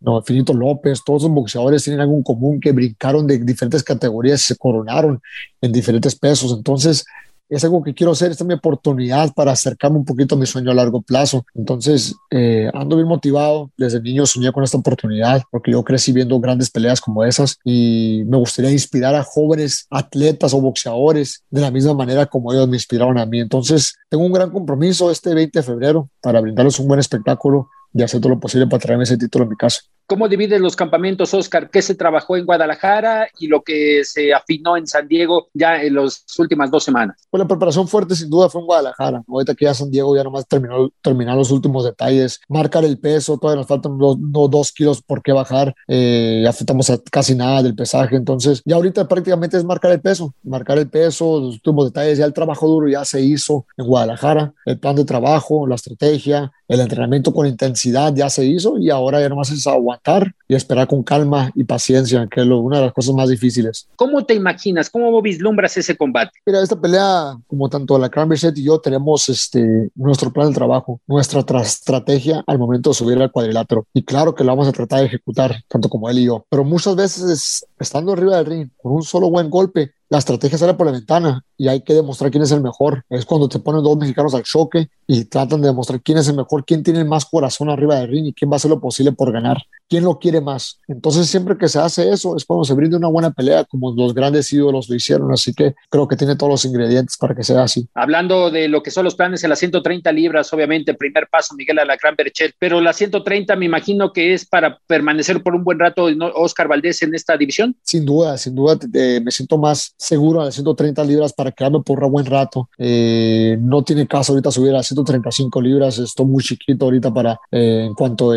no, 0.00 0.22
Finito 0.22 0.54
López, 0.54 1.02
todos 1.04 1.24
los 1.24 1.32
boxeadores 1.32 1.84
tienen 1.84 2.00
algo 2.00 2.16
en 2.16 2.22
común 2.22 2.58
que 2.58 2.72
brincaron 2.72 3.26
de 3.26 3.38
diferentes 3.38 3.82
categorías 3.82 4.40
se 4.40 4.56
coronaron 4.56 5.20
en 5.60 5.72
diferentes 5.72 6.16
pesos. 6.16 6.54
Entonces, 6.56 7.04
es 7.50 7.64
algo 7.64 7.82
que 7.82 7.94
quiero 7.94 8.12
hacer, 8.12 8.30
esta 8.30 8.44
es 8.44 8.48
mi 8.48 8.54
oportunidad 8.54 9.34
para 9.34 9.52
acercarme 9.52 9.98
un 9.98 10.04
poquito 10.04 10.36
a 10.36 10.38
mi 10.38 10.46
sueño 10.46 10.70
a 10.70 10.74
largo 10.74 11.02
plazo. 11.02 11.44
Entonces, 11.54 12.14
eh, 12.30 12.70
ando 12.72 12.96
bien 12.96 13.08
motivado, 13.08 13.70
desde 13.76 14.00
niño 14.00 14.24
soñé 14.24 14.52
con 14.52 14.62
esta 14.62 14.78
oportunidad 14.78 15.42
porque 15.50 15.72
yo 15.72 15.82
crecí 15.82 16.12
viendo 16.12 16.38
grandes 16.38 16.70
peleas 16.70 17.00
como 17.00 17.24
esas 17.24 17.58
y 17.64 18.22
me 18.26 18.36
gustaría 18.36 18.70
inspirar 18.70 19.16
a 19.16 19.24
jóvenes 19.24 19.86
atletas 19.90 20.54
o 20.54 20.60
boxeadores 20.60 21.42
de 21.50 21.60
la 21.60 21.72
misma 21.72 21.92
manera 21.94 22.26
como 22.26 22.52
ellos 22.52 22.68
me 22.68 22.76
inspiraron 22.76 23.18
a 23.18 23.26
mí. 23.26 23.40
Entonces, 23.40 23.94
tengo 24.08 24.24
un 24.24 24.32
gran 24.32 24.50
compromiso 24.50 25.10
este 25.10 25.34
20 25.34 25.58
de 25.58 25.62
febrero 25.64 26.08
para 26.20 26.40
brindarles 26.40 26.78
un 26.78 26.86
buen 26.86 27.00
espectáculo 27.00 27.68
y 27.92 28.02
hacer 28.02 28.20
todo 28.20 28.30
lo 28.30 28.40
posible 28.40 28.68
para 28.68 28.80
traerme 28.80 29.04
ese 29.04 29.18
título 29.18 29.44
a 29.44 29.48
mi 29.48 29.56
casa. 29.56 29.80
¿Cómo 30.10 30.28
divides 30.28 30.60
los 30.60 30.74
campamentos, 30.74 31.32
Oscar? 31.34 31.70
¿Qué 31.70 31.80
se 31.82 31.94
trabajó 31.94 32.36
en 32.36 32.44
Guadalajara 32.44 33.28
y 33.38 33.46
lo 33.46 33.62
que 33.62 34.02
se 34.04 34.34
afinó 34.34 34.76
en 34.76 34.88
San 34.88 35.06
Diego 35.06 35.46
ya 35.54 35.80
en 35.80 35.94
las 35.94 36.24
últimas 36.36 36.68
dos 36.68 36.82
semanas? 36.82 37.16
Pues 37.30 37.38
la 37.38 37.46
preparación 37.46 37.86
fuerte 37.86 38.16
sin 38.16 38.28
duda 38.28 38.48
fue 38.48 38.60
en 38.60 38.66
Guadalajara. 38.66 39.22
Ahorita 39.28 39.54
que 39.54 39.66
ya 39.66 39.72
San 39.72 39.88
Diego 39.88 40.16
ya 40.16 40.24
nomás 40.24 40.48
terminó 40.48 40.90
terminar 41.00 41.36
los 41.36 41.52
últimos 41.52 41.84
detalles, 41.84 42.40
marcar 42.48 42.84
el 42.84 42.98
peso, 42.98 43.38
todavía 43.38 43.60
nos 43.60 43.68
faltan 43.68 43.98
dos, 43.98 44.16
dos 44.50 44.72
kilos 44.72 45.00
por 45.00 45.22
qué 45.22 45.30
bajar, 45.30 45.76
eh, 45.86 46.40
ya 46.42 46.52
faltamos 46.52 46.90
a 46.90 46.98
casi 47.08 47.36
nada 47.36 47.62
del 47.62 47.76
pesaje, 47.76 48.16
entonces 48.16 48.62
ya 48.64 48.74
ahorita 48.74 49.06
prácticamente 49.06 49.58
es 49.58 49.64
marcar 49.64 49.92
el 49.92 50.00
peso, 50.00 50.34
marcar 50.42 50.78
el 50.78 50.88
peso, 50.88 51.38
los 51.38 51.54
últimos 51.54 51.84
detalles, 51.84 52.18
ya 52.18 52.24
el 52.24 52.32
trabajo 52.32 52.66
duro 52.66 52.88
ya 52.88 53.04
se 53.04 53.20
hizo 53.20 53.64
en 53.76 53.86
Guadalajara, 53.86 54.54
el 54.64 54.76
plan 54.76 54.96
de 54.96 55.04
trabajo, 55.04 55.68
la 55.68 55.76
estrategia, 55.76 56.50
el 56.66 56.80
entrenamiento 56.80 57.32
con 57.32 57.46
intensidad 57.46 58.12
ya 58.12 58.28
se 58.28 58.44
hizo 58.44 58.76
y 58.76 58.90
ahora 58.90 59.20
ya 59.20 59.28
nomás 59.28 59.50
es 59.50 59.66
aguantar 59.68 59.99
aguantar 60.00 60.34
y 60.48 60.54
esperar 60.54 60.88
con 60.88 61.02
calma 61.02 61.50
y 61.54 61.64
paciencia, 61.64 62.26
que 62.30 62.40
es 62.40 62.46
una 62.46 62.78
de 62.78 62.84
las 62.86 62.92
cosas 62.92 63.14
más 63.14 63.28
difíciles. 63.28 63.88
¿Cómo 63.96 64.24
te 64.24 64.34
imaginas? 64.34 64.90
¿Cómo 64.90 65.20
vislumbras 65.22 65.76
ese 65.76 65.96
combate? 65.96 66.32
Mira, 66.44 66.62
esta 66.62 66.80
pelea, 66.80 67.36
como 67.46 67.68
tanto 67.68 67.98
la 67.98 68.08
Cranberry 68.08 68.40
y 68.56 68.64
yo, 68.64 68.80
tenemos 68.80 69.28
este, 69.28 69.90
nuestro 69.94 70.32
plan 70.32 70.48
de 70.48 70.54
trabajo, 70.54 71.00
nuestra 71.06 71.44
estrategia 71.62 72.42
al 72.46 72.58
momento 72.58 72.90
de 72.90 72.94
subir 72.94 73.20
al 73.20 73.30
cuadrilátero. 73.30 73.86
Y 73.94 74.02
claro 74.02 74.34
que 74.34 74.44
lo 74.44 74.50
vamos 74.50 74.68
a 74.68 74.72
tratar 74.72 75.00
de 75.00 75.06
ejecutar, 75.06 75.54
tanto 75.68 75.88
como 75.88 76.08
él 76.10 76.18
y 76.18 76.24
yo. 76.24 76.44
Pero 76.48 76.64
muchas 76.64 76.96
veces, 76.96 77.66
estando 77.78 78.12
arriba 78.12 78.36
del 78.36 78.46
ring, 78.46 78.70
con 78.82 78.92
un 78.92 79.02
solo 79.02 79.30
buen 79.30 79.50
golpe, 79.50 79.92
la 80.10 80.18
estrategia 80.18 80.58
sale 80.58 80.74
por 80.74 80.86
la 80.86 80.92
ventana 80.92 81.44
y 81.56 81.68
hay 81.68 81.82
que 81.82 81.94
demostrar 81.94 82.32
quién 82.32 82.42
es 82.42 82.50
el 82.50 82.60
mejor. 82.60 83.04
Es 83.08 83.24
cuando 83.24 83.48
te 83.48 83.60
ponen 83.60 83.84
dos 83.84 83.96
mexicanos 83.96 84.34
al 84.34 84.42
choque 84.42 84.88
y 85.06 85.24
tratan 85.26 85.60
de 85.60 85.68
demostrar 85.68 86.00
quién 86.02 86.18
es 86.18 86.26
el 86.26 86.34
mejor, 86.34 86.64
quién 86.64 86.82
tiene 86.82 87.04
más 87.04 87.24
corazón 87.26 87.70
arriba 87.70 87.94
del 87.94 88.08
ring 88.08 88.26
y 88.26 88.32
quién 88.32 88.50
va 88.50 88.54
a 88.54 88.56
hacer 88.56 88.70
lo 88.70 88.80
posible 88.80 89.12
por 89.12 89.30
ganar, 89.30 89.58
quién 89.88 90.02
lo 90.02 90.18
quiere 90.18 90.40
más. 90.40 90.80
Entonces, 90.88 91.28
siempre 91.28 91.56
que 91.56 91.68
se 91.68 91.78
hace 91.78 92.10
eso, 92.10 92.36
es 92.36 92.44
cuando 92.44 92.64
se 92.64 92.74
brinda 92.74 92.96
una 92.96 93.06
buena 93.06 93.30
pelea, 93.30 93.64
como 93.64 93.94
los 93.94 94.12
grandes 94.12 94.52
ídolos 94.52 94.88
lo 94.88 94.96
hicieron. 94.96 95.30
Así 95.32 95.54
que 95.54 95.74
creo 95.88 96.08
que 96.08 96.16
tiene 96.16 96.34
todos 96.34 96.50
los 96.50 96.64
ingredientes 96.64 97.16
para 97.16 97.34
que 97.36 97.44
sea 97.44 97.62
así. 97.62 97.88
Hablando 97.94 98.50
de 98.50 98.66
lo 98.66 98.82
que 98.82 98.90
son 98.90 99.04
los 99.04 99.14
planes 99.14 99.44
en 99.44 99.50
las 99.50 99.60
130 99.60 100.10
libras, 100.10 100.52
obviamente, 100.52 100.94
primer 100.94 101.28
paso, 101.30 101.54
Miguel 101.54 101.78
Alacrán 101.78 102.16
Berchet, 102.16 102.54
pero 102.58 102.80
la 102.80 102.92
130 102.92 103.54
me 103.54 103.66
imagino 103.66 104.12
que 104.12 104.34
es 104.34 104.44
para 104.44 104.80
permanecer 104.88 105.40
por 105.40 105.54
un 105.54 105.62
buen 105.62 105.78
rato 105.78 106.08
Oscar 106.34 106.66
Valdés 106.66 107.02
en 107.02 107.14
esta 107.14 107.36
división. 107.36 107.76
Sin 107.84 108.04
duda, 108.04 108.36
sin 108.38 108.56
duda, 108.56 108.76
me 108.92 109.30
siento 109.30 109.56
más 109.56 109.94
seguro 110.00 110.40
a 110.40 110.46
las 110.46 110.54
130 110.54 111.04
libras 111.04 111.32
para 111.32 111.52
quedarme 111.52 111.80
por 111.82 112.02
un 112.02 112.10
buen 112.10 112.26
rato. 112.26 112.68
Eh, 112.78 113.58
no 113.60 113.84
tiene 113.84 114.06
caso 114.06 114.32
ahorita 114.32 114.50
subir 114.50 114.74
a 114.74 114.82
135 114.82 115.60
libras, 115.60 115.98
estoy 115.98 116.26
muy 116.26 116.42
chiquito 116.42 116.86
ahorita 116.86 117.12
para, 117.12 117.38
eh, 117.50 117.84
en 117.86 117.94
cuanto 117.94 118.32
a 118.32 118.36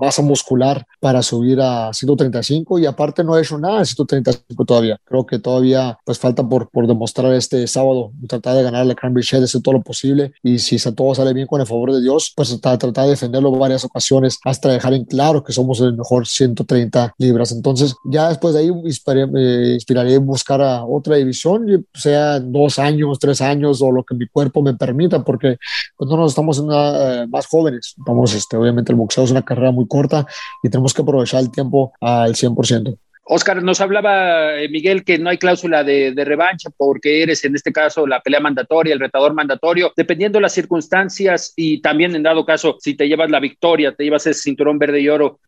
masa 0.00 0.22
muscular, 0.22 0.86
para 1.00 1.22
subir 1.22 1.60
a 1.60 1.92
135 1.92 2.78
y 2.78 2.86
aparte 2.86 3.22
no 3.22 3.36
he 3.36 3.42
hecho 3.42 3.58
nada 3.58 3.80
en 3.80 3.86
135 3.86 4.64
todavía. 4.64 4.98
Creo 5.04 5.26
que 5.26 5.38
todavía 5.38 5.98
pues 6.04 6.18
falta 6.18 6.42
por, 6.48 6.70
por 6.70 6.86
demostrar 6.86 7.32
este 7.34 7.66
sábado, 7.66 8.10
tratar 8.26 8.56
de 8.56 8.62
ganar 8.62 8.86
la 8.86 8.94
Cranberry 8.94 9.26
Shed, 9.26 9.42
hacer 9.42 9.60
todo 9.60 9.74
lo 9.74 9.82
posible 9.82 10.32
y 10.42 10.58
si 10.58 10.78
todo 10.92 11.14
sale 11.14 11.34
bien 11.34 11.46
con 11.46 11.60
el 11.60 11.66
favor 11.66 11.92
de 11.92 12.00
Dios, 12.00 12.32
pues 12.34 12.58
tratar 12.60 12.92
de 13.04 13.10
defenderlo 13.10 13.50
varias 13.52 13.84
ocasiones 13.84 14.38
hasta 14.44 14.70
dejar 14.70 14.94
en 14.94 15.04
claro 15.04 15.44
que 15.44 15.52
somos 15.52 15.80
el 15.80 15.94
mejor 15.94 16.26
130 16.26 17.14
libras. 17.18 17.52
Entonces 17.52 17.94
ya 18.04 18.28
después 18.28 18.54
de 18.54 18.60
ahí 18.60 18.68
inspiraré, 18.68 19.30
eh, 19.36 19.74
inspiraré 19.74 20.18
buscar 20.18 20.62
a 20.62 20.84
otra 20.96 21.16
división 21.16 21.86
sea 21.92 22.40
dos 22.40 22.78
años, 22.78 23.18
tres 23.18 23.40
años 23.40 23.82
o 23.82 23.90
lo 23.90 24.04
que 24.04 24.14
mi 24.14 24.26
cuerpo 24.26 24.62
me 24.62 24.74
permita, 24.74 25.22
porque 25.24 25.58
pues, 25.96 26.10
no 26.10 26.16
nos 26.16 26.32
estamos 26.32 26.62
eh, 26.72 27.26
más 27.28 27.46
jóvenes. 27.46 27.94
Vamos, 27.98 28.34
este, 28.34 28.56
obviamente 28.56 28.92
el 28.92 28.96
boxeo 28.96 29.24
es 29.24 29.30
una 29.30 29.42
carrera 29.42 29.72
muy 29.72 29.86
corta 29.86 30.26
y 30.62 30.68
tenemos 30.68 30.94
que 30.94 31.02
aprovechar 31.02 31.40
el 31.40 31.50
tiempo 31.50 31.92
al 32.00 32.34
100%. 32.34 32.98
Oscar, 33.26 33.62
nos 33.62 33.80
hablaba 33.80 34.54
eh, 34.56 34.68
Miguel 34.68 35.04
que 35.04 35.18
no 35.18 35.30
hay 35.30 35.38
cláusula 35.38 35.82
de, 35.82 36.12
revancha 36.24 36.70
porque 36.76 37.22
eres 37.22 37.44
en 37.44 37.54
este 37.54 37.72
caso 37.72 38.06
la 38.06 38.20
pelea 38.20 38.40
mandatoria, 38.40 38.92
el 38.92 39.00
retador 39.00 39.34
mandatorio, 39.34 39.92
dependiendo 39.96 40.38
de 40.38 40.42
las 40.42 40.52
circunstancias 40.52 41.52
y 41.56 41.80
también 41.80 42.14
en 42.14 42.22
dado 42.22 42.44
caso, 42.44 42.76
si 42.80 42.94
te 42.94 43.08
llevas 43.08 43.30
la 43.30 43.40
victoria, 43.40 43.94
te 43.94 44.04
llevas 44.04 44.26
ese 44.26 44.40
cinturón 44.40 44.78
verde 44.78 45.00
y 45.00 45.08
oro, 45.08 45.38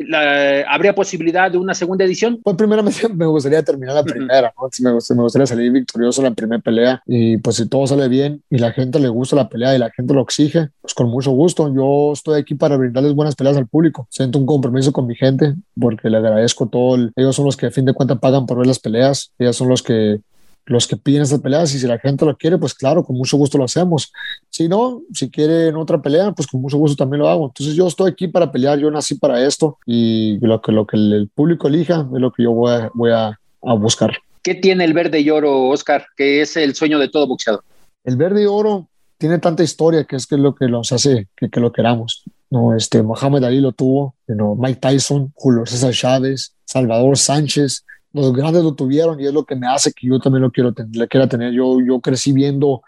¿habría 0.68 0.94
posibilidad 0.94 1.50
de 1.50 1.58
una 1.58 1.74
segunda 1.74 2.04
edición? 2.04 2.40
Pues 2.42 2.56
primeramente 2.56 3.08
me 3.14 3.26
gustaría 3.26 3.62
terminar 3.62 3.94
la 3.94 4.04
primera, 4.04 4.52
me, 4.80 4.92
gustaría, 4.92 5.46
salir 5.46 5.72
victorioso 5.72 6.20
en 6.20 6.28
la 6.28 6.34
primera 6.34 6.60
pelea 6.60 7.02
y 7.06 7.36
pues 7.38 7.56
si 7.56 7.68
todo 7.68 7.86
sale 7.86 8.08
bien 8.08 8.42
y 8.50 8.58
la 8.58 8.72
gente 8.72 8.98
le 8.98 9.08
gusta 9.08 9.36
la 9.36 9.48
pelea 9.48 9.74
y 9.74 9.78
la 9.78 9.90
gente 9.90 10.14
lo 10.14 10.22
exige, 10.22 10.68
pues 10.80 10.94
con 10.94 11.08
mucho 11.08 11.30
gusto. 11.32 11.72
Yo 11.74 12.12
estoy 12.12 12.40
aquí 12.40 12.54
para 12.54 12.76
brindarles 12.76 13.14
buenas 13.14 13.34
peleas 13.34 13.56
al 13.56 13.66
público. 13.66 14.06
Siento 14.10 14.38
un 14.38 14.46
compromiso 14.46 14.92
con 14.92 15.06
mi 15.06 15.14
gente 15.14 15.54
porque 15.78 16.10
le 16.10 16.18
agradezco 16.18 16.68
todo. 16.68 16.96
ellos 17.16 17.36
son 17.36 17.44
los 17.44 17.56
que 17.56 17.65
a 17.66 17.70
fin 17.70 17.85
de 17.85 17.92
cuentas 17.92 18.18
pagan 18.18 18.46
por 18.46 18.59
ver 18.59 18.66
las 18.66 18.79
peleas, 18.79 19.33
ellas 19.38 19.57
son 19.57 19.68
los 19.68 19.83
que 19.83 20.20
los 20.66 20.88
que 20.88 20.96
piden 20.96 21.22
esas 21.22 21.40
peleas 21.40 21.72
y 21.74 21.79
si 21.79 21.87
la 21.87 21.98
gente 21.98 22.24
lo 22.24 22.37
quiere, 22.37 22.59
pues 22.59 22.74
claro, 22.74 23.05
con 23.05 23.16
mucho 23.16 23.37
gusto 23.37 23.57
lo 23.57 23.64
hacemos. 23.64 24.12
Si 24.50 24.68
no, 24.68 25.02
si 25.12 25.31
quieren 25.31 25.76
otra 25.76 26.02
pelea, 26.02 26.33
pues 26.33 26.48
con 26.48 26.61
mucho 26.61 26.76
gusto 26.76 26.96
también 26.96 27.20
lo 27.20 27.29
hago. 27.29 27.46
Entonces 27.46 27.76
yo 27.76 27.87
estoy 27.87 28.11
aquí 28.11 28.26
para 28.26 28.50
pelear, 28.50 28.79
yo 28.79 28.90
nací 28.90 29.14
para 29.14 29.44
esto 29.44 29.79
y 29.87 30.38
lo 30.40 30.61
que, 30.61 30.72
lo 30.72 30.87
que 30.87 30.96
el 30.96 31.31
público 31.33 31.68
elija 31.68 32.09
es 32.12 32.20
lo 32.20 32.33
que 32.33 32.42
yo 32.42 32.50
voy 32.50 32.72
a, 32.72 32.90
voy 32.94 33.12
a, 33.12 33.38
buscar. 33.79 34.16
¿Qué 34.42 34.55
tiene 34.55 34.85
el 34.85 34.92
verde 34.92 35.20
y 35.20 35.31
oro, 35.31 35.68
Oscar, 35.68 36.07
que 36.16 36.40
es 36.40 36.57
el 36.57 36.74
sueño 36.74 36.98
de 36.98 37.09
todo 37.09 37.26
boxeador? 37.26 37.62
El 38.05 38.16
verde 38.16 38.42
y 38.42 38.46
oro 38.46 38.88
tiene 39.18 39.38
tanta 39.38 39.62
historia 39.62 40.05
que 40.05 40.16
es 40.16 40.26
que 40.26 40.35
es 40.35 40.40
lo 40.40 40.55
que 40.55 40.68
nos 40.68 40.92
hace 40.92 41.29
que, 41.37 41.48
que 41.48 41.61
lo 41.61 41.72
queramos. 41.72 42.24
No, 42.50 42.74
este, 42.76 43.02
Mohamed 43.02 43.44
Ali 43.44 43.61
lo 43.61 43.72
tuvo, 43.72 44.14
you 44.28 44.56
Mike 44.56 44.80
Tyson, 44.80 45.32
Julio 45.35 45.66
César 45.66 45.92
Chávez, 45.92 46.54
Salvador 46.64 47.18
Sánchez, 47.18 47.85
los 48.16 48.32
grandes 48.32 48.62
lo 48.62 48.74
tuvieron 48.74 49.20
y 49.20 49.26
es 49.26 49.32
lo 49.32 49.44
que 49.44 49.56
me 49.56 49.66
hace 49.66 49.92
que 49.92 50.06
yo 50.06 50.18
también 50.18 50.42
lo 50.42 50.50
quiero 50.50 50.72
tener, 50.72 51.09
quiera 51.09 51.28
tener. 51.28 51.52
Yo, 51.52 51.78
yo 51.87 52.00
crecí 52.00 52.32
viendo 52.32 52.82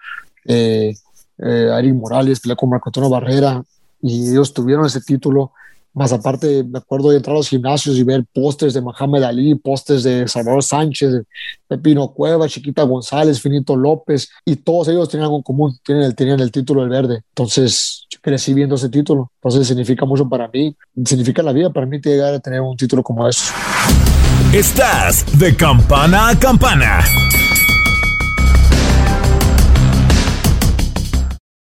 eh, 0.47 0.94
eh, 1.38 1.71
a 1.71 1.79
Eric 1.79 1.94
Morales, 1.94 2.40
pelear 2.40 2.57
con 2.57 2.71
Marco 2.71 2.88
Antonio 2.88 3.11
Barrera 3.11 3.62
y 4.01 4.31
ellos 4.31 4.55
tuvieron 4.55 4.87
ese 4.87 5.03
título. 5.03 5.53
Más 5.92 6.12
aparte, 6.12 6.64
me 6.64 6.79
acuerdo 6.79 7.11
de 7.11 7.16
entrar 7.16 7.35
a 7.35 7.38
los 7.38 7.49
gimnasios 7.49 7.97
y 7.97 8.05
ver 8.05 8.25
pósters 8.33 8.73
de 8.73 8.81
Mohamed 8.81 9.23
Ali, 9.23 9.55
pósters 9.55 10.03
de 10.03 10.27
Salvador 10.29 10.62
Sánchez, 10.62 11.25
Pepino 11.66 12.09
Cueva, 12.09 12.49
Chiquita 12.49 12.85
González, 12.85 13.40
Finito 13.40 13.77
López, 13.77 14.31
y 14.44 14.57
todos 14.57 14.88
ellos 14.88 15.09
tenían 15.09 15.25
algo 15.25 15.38
en 15.38 15.42
común, 15.42 15.77
tienen 15.85 16.05
el, 16.05 16.14
tenían 16.14 16.40
el 16.40 16.53
título 16.53 16.83
del 16.83 16.90
verde. 16.90 17.23
Entonces, 17.31 18.08
crecí 18.21 18.55
viendo 18.55 18.75
ese 18.75 18.89
título. 18.89 19.31
Entonces, 19.37 19.67
significa 19.67 20.05
mucho 20.05 20.29
para 20.29 20.49
mí, 20.49 20.75
significa 21.05 21.43
la 21.43 21.53
vida 21.53 21.71
para 21.71 21.87
mí 21.87 22.01
llegar 22.01 22.35
a 22.35 22.41
tener 22.41 22.61
un 22.61 22.77
título 22.77 23.03
como 23.03 23.29
ese. 23.29 23.53
Estás 24.53 25.27
de 25.39 25.55
campana 25.55 26.29
a 26.29 26.39
campana. 26.39 27.05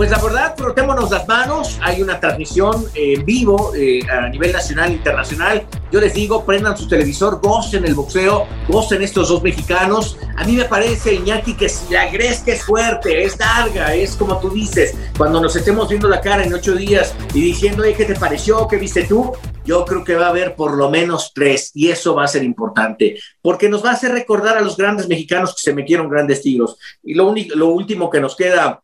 Pues 0.00 0.10
la 0.10 0.18
verdad, 0.18 0.54
frotémonos 0.56 1.10
las 1.10 1.28
manos. 1.28 1.78
Hay 1.82 2.00
una 2.00 2.18
transmisión 2.18 2.86
en 2.94 3.22
vivo 3.22 3.74
eh, 3.76 4.00
a 4.10 4.30
nivel 4.30 4.50
nacional 4.50 4.92
e 4.92 4.94
internacional. 4.94 5.66
Yo 5.92 6.00
les 6.00 6.14
digo, 6.14 6.42
prendan 6.46 6.74
su 6.74 6.88
televisor, 6.88 7.38
gocen 7.42 7.84
el 7.84 7.94
boxeo, 7.94 8.46
gocen 8.66 9.02
estos 9.02 9.28
dos 9.28 9.42
mexicanos. 9.42 10.16
A 10.38 10.44
mí 10.44 10.52
me 10.52 10.64
parece, 10.64 11.12
Iñaki, 11.12 11.52
que 11.52 11.68
si 11.68 11.92
la 11.92 12.10
que 12.10 12.16
es 12.46 12.62
fuerte, 12.64 13.24
es 13.24 13.38
larga, 13.38 13.94
es 13.94 14.16
como 14.16 14.38
tú 14.38 14.48
dices, 14.48 14.96
cuando 15.18 15.38
nos 15.38 15.54
estemos 15.54 15.90
viendo 15.90 16.08
la 16.08 16.22
cara 16.22 16.44
en 16.44 16.54
ocho 16.54 16.74
días 16.74 17.14
y 17.34 17.42
diciendo, 17.42 17.82
¿qué 17.94 18.06
te 18.06 18.14
pareció? 18.14 18.66
¿Qué 18.68 18.78
viste 18.78 19.02
tú? 19.02 19.32
Yo 19.66 19.84
creo 19.84 20.02
que 20.02 20.14
va 20.14 20.28
a 20.28 20.30
haber 20.30 20.54
por 20.54 20.78
lo 20.78 20.88
menos 20.88 21.32
tres 21.34 21.72
y 21.74 21.90
eso 21.90 22.14
va 22.14 22.24
a 22.24 22.28
ser 22.28 22.42
importante 22.42 23.20
porque 23.42 23.68
nos 23.68 23.84
va 23.84 23.90
a 23.90 23.92
hacer 23.92 24.12
recordar 24.12 24.56
a 24.56 24.62
los 24.62 24.78
grandes 24.78 25.08
mexicanos 25.08 25.54
que 25.54 25.60
se 25.60 25.74
metieron 25.74 26.08
grandes 26.08 26.40
tiros. 26.40 26.78
Y 27.04 27.12
lo, 27.12 27.34
lo 27.54 27.66
último 27.68 28.08
que 28.08 28.22
nos 28.22 28.34
queda 28.34 28.80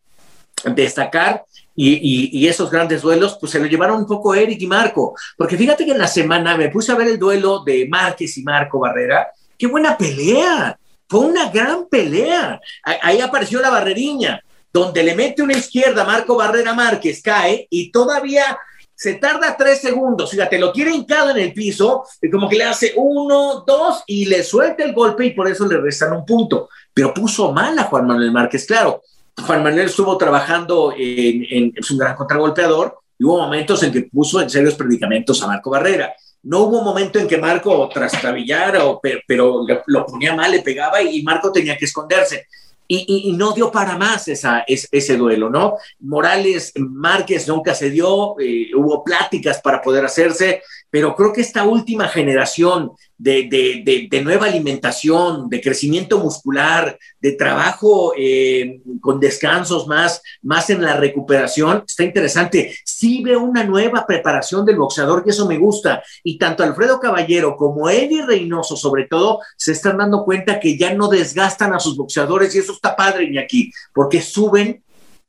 destacar 0.64 1.44
y, 1.74 2.46
esos 2.46 2.70
grandes 2.70 3.02
duelos, 3.02 3.36
pues 3.38 3.52
se 3.52 3.60
lo 3.60 3.66
llevaron 3.66 3.98
un 3.98 4.06
poco 4.06 4.34
Eric 4.34 4.60
y 4.62 4.66
Marco, 4.66 5.14
porque 5.36 5.56
fíjate 5.56 5.84
que 5.84 5.92
en 5.92 5.98
la 5.98 6.08
semana 6.08 6.56
me 6.56 6.70
puse 6.70 6.92
a 6.92 6.96
ver 6.96 7.08
el 7.08 7.18
duelo 7.18 7.62
de 7.64 7.86
Márquez 7.88 8.38
y 8.38 8.42
Marco 8.42 8.78
Barrera, 8.80 9.28
qué 9.58 9.66
buena 9.66 9.96
pelea, 9.96 10.78
fue 11.08 11.20
una 11.20 11.50
gran 11.50 11.86
pelea, 11.88 12.60
ahí 12.82 13.20
apareció 13.20 13.60
la 13.60 13.70
barreriña, 13.70 14.42
donde 14.72 15.02
le 15.02 15.14
mete 15.14 15.42
una 15.42 15.52
izquierda 15.56 16.04
Marco 16.04 16.36
Barrera 16.36 16.72
Márquez, 16.72 17.20
cae 17.22 17.66
y 17.70 17.90
todavía 17.90 18.58
se 18.94 19.14
tarda 19.14 19.56
tres 19.58 19.82
segundos, 19.82 20.30
fíjate, 20.30 20.58
lo 20.58 20.72
tiene 20.72 20.94
hincado 20.94 21.30
en 21.30 21.36
el 21.36 21.52
piso, 21.52 22.04
y 22.20 22.30
como 22.30 22.48
que 22.48 22.56
le 22.56 22.64
hace 22.64 22.94
uno, 22.96 23.62
dos, 23.66 24.02
y 24.06 24.24
le 24.24 24.42
suelta 24.42 24.82
el 24.84 24.94
golpe 24.94 25.26
y 25.26 25.30
por 25.32 25.46
eso 25.48 25.66
le 25.66 25.76
restan 25.76 26.14
un 26.14 26.24
punto. 26.24 26.70
Pero 26.94 27.12
puso 27.12 27.52
mal 27.52 27.78
a 27.78 27.84
Juan 27.84 28.06
Manuel 28.06 28.32
Márquez, 28.32 28.64
claro. 28.64 29.02
Juan 29.44 29.62
Manuel 29.62 29.86
estuvo 29.86 30.16
trabajando 30.16 30.94
en, 30.96 31.72
es 31.76 31.90
un 31.90 31.98
gran 31.98 32.16
contragolpeador 32.16 32.98
hubo 33.20 33.38
momentos 33.38 33.82
en 33.82 33.92
que 33.92 34.02
puso 34.02 34.40
en 34.40 34.50
serios 34.50 34.74
predicamentos 34.74 35.42
a 35.42 35.46
Marco 35.46 35.70
Barrera. 35.70 36.14
No 36.42 36.60
hubo 36.60 36.82
momento 36.82 37.18
en 37.18 37.26
que 37.26 37.38
Marco 37.38 37.88
trastabillara, 37.92 38.84
o, 38.84 39.00
pero, 39.00 39.64
lo 39.86 40.06
ponía 40.06 40.34
mal, 40.34 40.52
le 40.52 40.62
pegaba 40.62 41.02
y 41.02 41.22
Marco 41.22 41.50
tenía 41.50 41.76
que 41.76 41.86
esconderse. 41.86 42.46
Y, 42.88 43.32
no 43.36 43.52
dio 43.52 43.70
para 43.70 43.98
más 43.98 44.28
ese 44.28 45.16
duelo, 45.16 45.50
¿no? 45.50 45.76
Morales 46.00 46.72
Márquez 46.76 47.48
nunca 47.48 47.74
se 47.74 47.90
dio, 47.90 48.38
eh, 48.40 48.70
hubo 48.74 49.02
pláticas 49.04 49.60
para 49.60 49.82
poder 49.82 50.04
hacerse, 50.04 50.62
pero 50.90 51.14
creo 51.14 51.32
que 51.32 51.40
esta 51.40 51.64
última 51.64 52.08
generación 52.08 52.92
de, 53.18 54.22
nueva 54.22 54.46
alimentación, 54.46 55.48
de 55.48 55.60
crecimiento 55.60 56.18
muscular, 56.18 56.98
de 57.20 57.32
trabajo 57.32 58.12
eh, 58.16 58.80
con 59.00 59.20
descansos 59.20 59.86
más, 59.86 60.22
más 60.42 60.70
en 60.70 60.82
la 60.82 60.96
recuperación, 60.96 61.84
está 61.86 62.04
interesante. 62.04 62.76
Sí 62.84 63.22
veo 63.22 63.40
una 63.40 63.64
nueva 63.64 64.06
preparación 64.06 64.64
del 64.64 64.76
boxeador 64.76 65.24
y 65.26 65.30
eso 65.30 65.46
me 65.46 65.58
gusta. 65.58 66.02
Y 66.22 66.38
tanto 66.38 66.62
Alfredo 66.62 67.00
Caballero 67.00 67.56
como 67.56 67.88
Eddie 67.88 68.24
Reynoso, 68.24 68.76
sobre 68.76 69.04
todo, 69.04 69.40
se 69.56 69.72
están 69.72 69.98
dando 69.98 70.24
cuenta 70.24 70.60
que 70.60 70.76
ya 70.78 70.94
no 70.94 71.08
desgastan 71.08 71.74
a 71.74 71.80
sus 71.80 71.96
boxeadores 71.96 72.54
y 72.54 72.58
eso 72.58 72.75
está 72.76 72.96
padre, 72.96 73.38
aquí, 73.38 73.72
porque 73.92 74.20
suben 74.20 74.82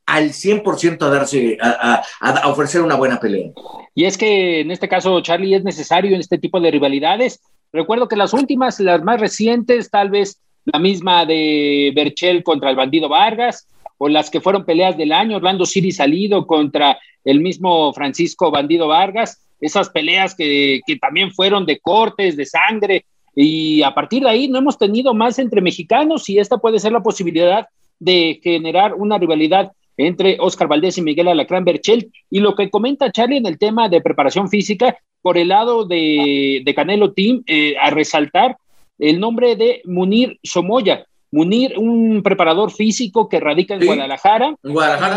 al 0.06 0.30
100% 0.30 1.02
a 1.02 1.10
darse, 1.10 1.58
a, 1.62 2.02
ofrecer 2.46 2.82
una 2.82 2.96
buena 2.96 3.20
pelea. 3.20 3.52
Y 3.94 4.06
es 4.06 4.18
que 4.18 4.62
en 4.62 4.72
este 4.72 4.88
caso, 4.88 5.20
Charlie, 5.22 5.56
es 5.56 5.64
necesario 5.64 6.16
en 6.16 6.22
este 6.22 6.38
tipo 6.38 6.62
de 6.62 6.72
rivalidades. 6.72 7.42
Recuerdo 7.74 8.08
que 8.08 8.16
las 8.16 8.34
últimas, 8.34 8.80
las 8.80 9.04
más 9.04 9.20
recientes, 9.20 9.90
tal 9.90 10.10
vez 10.10 10.42
la 10.64 10.80
misma 10.80 11.26
de 11.26 11.92
Berchel 11.94 12.44
contra 12.44 12.70
el 12.70 12.78
bandido 12.78 13.10
Vargas, 13.10 13.68
o 13.98 14.08
las 14.08 14.30
que 14.30 14.42
fueron 14.42 14.66
peleas 14.66 14.96
del 14.96 15.12
año, 15.12 15.38
Orlando 15.38 15.66
Siri 15.66 15.92
salido 15.92 16.46
contra 16.48 16.98
el 17.26 17.42
mismo 17.42 17.92
Francisco 17.94 18.52
Bandido 18.52 18.88
Vargas, 18.88 19.42
esas 19.60 19.90
peleas 19.90 20.36
que 20.36 20.82
también 21.02 21.32
fueron 21.32 21.66
de 21.66 21.80
cortes, 21.80 22.38
de 22.38 22.46
sangre, 22.46 23.06
y 23.40 23.84
a 23.84 23.94
partir 23.94 24.24
de 24.24 24.30
ahí 24.30 24.48
no 24.48 24.58
hemos 24.58 24.80
tenido 24.80 25.14
más 25.14 25.38
entre 25.38 25.62
mexicanos 25.62 26.28
y 26.28 26.40
esta 26.40 26.58
puede 26.58 26.80
ser 26.80 26.92
la 26.92 27.04
posibilidad 27.04 27.68
de 28.00 28.40
generar 28.42 28.96
una 28.96 29.20
rivalidad 29.20 29.74
entre 29.96 30.38
Oscar 30.40 30.68
Valdés 30.68 30.98
y 30.98 31.04
Miguel 31.04 31.28
Alacrán 31.28 31.64
Berchel. 31.64 32.12
Y 32.32 32.40
lo 32.40 32.56
que 32.56 32.72
comenta 32.72 33.12
Charlie 33.12 33.38
en 33.38 33.46
el 33.46 33.60
tema 33.60 33.90
de 33.90 34.02
preparación 34.02 34.50
física, 34.50 34.98
por 35.22 35.38
el 35.38 35.50
lado 35.50 35.86
de, 35.86 36.64
Canelo 36.76 37.14
Team, 37.14 37.44
eh, 37.46 37.76
a 37.80 37.92
resaltar 37.92 38.58
el 38.98 39.20
nombre 39.20 39.56
de 39.56 39.82
Munir 39.86 40.40
Somoya. 40.42 41.06
Munir, 41.30 41.78
un 41.78 42.24
preparador 42.24 42.72
físico 42.72 43.30
que 43.30 43.40
radica 43.40 43.76
en 43.76 43.86
Guadalajara, 43.86 44.56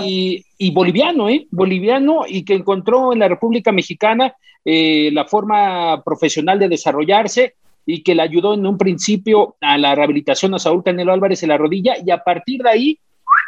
Y, 0.04 0.70
boliviano, 0.72 1.30
¿eh? 1.30 1.46
Boliviano 1.50 2.24
y 2.28 2.44
que 2.44 2.52
encontró 2.52 3.14
en 3.14 3.20
la 3.20 3.28
República 3.28 3.72
Mexicana 3.72 4.34
eh, 4.62 5.08
la 5.10 5.24
forma 5.24 6.02
profesional 6.04 6.58
de 6.58 6.68
desarrollarse 6.68 7.54
y 7.86 8.02
que 8.02 8.14
le 8.14 8.22
ayudó 8.22 8.54
en 8.54 8.66
un 8.66 8.78
principio 8.78 9.56
a 9.60 9.78
la 9.78 9.94
rehabilitación 9.94 10.54
a 10.54 10.58
Saúl 10.58 10.84
Canelo 10.84 11.12
Álvarez 11.12 11.42
en 11.42 11.48
la 11.50 11.58
rodilla 11.58 11.94
y 12.04 12.10
a 12.10 12.22
partir 12.22 12.62
de 12.62 12.70
ahí 12.70 12.98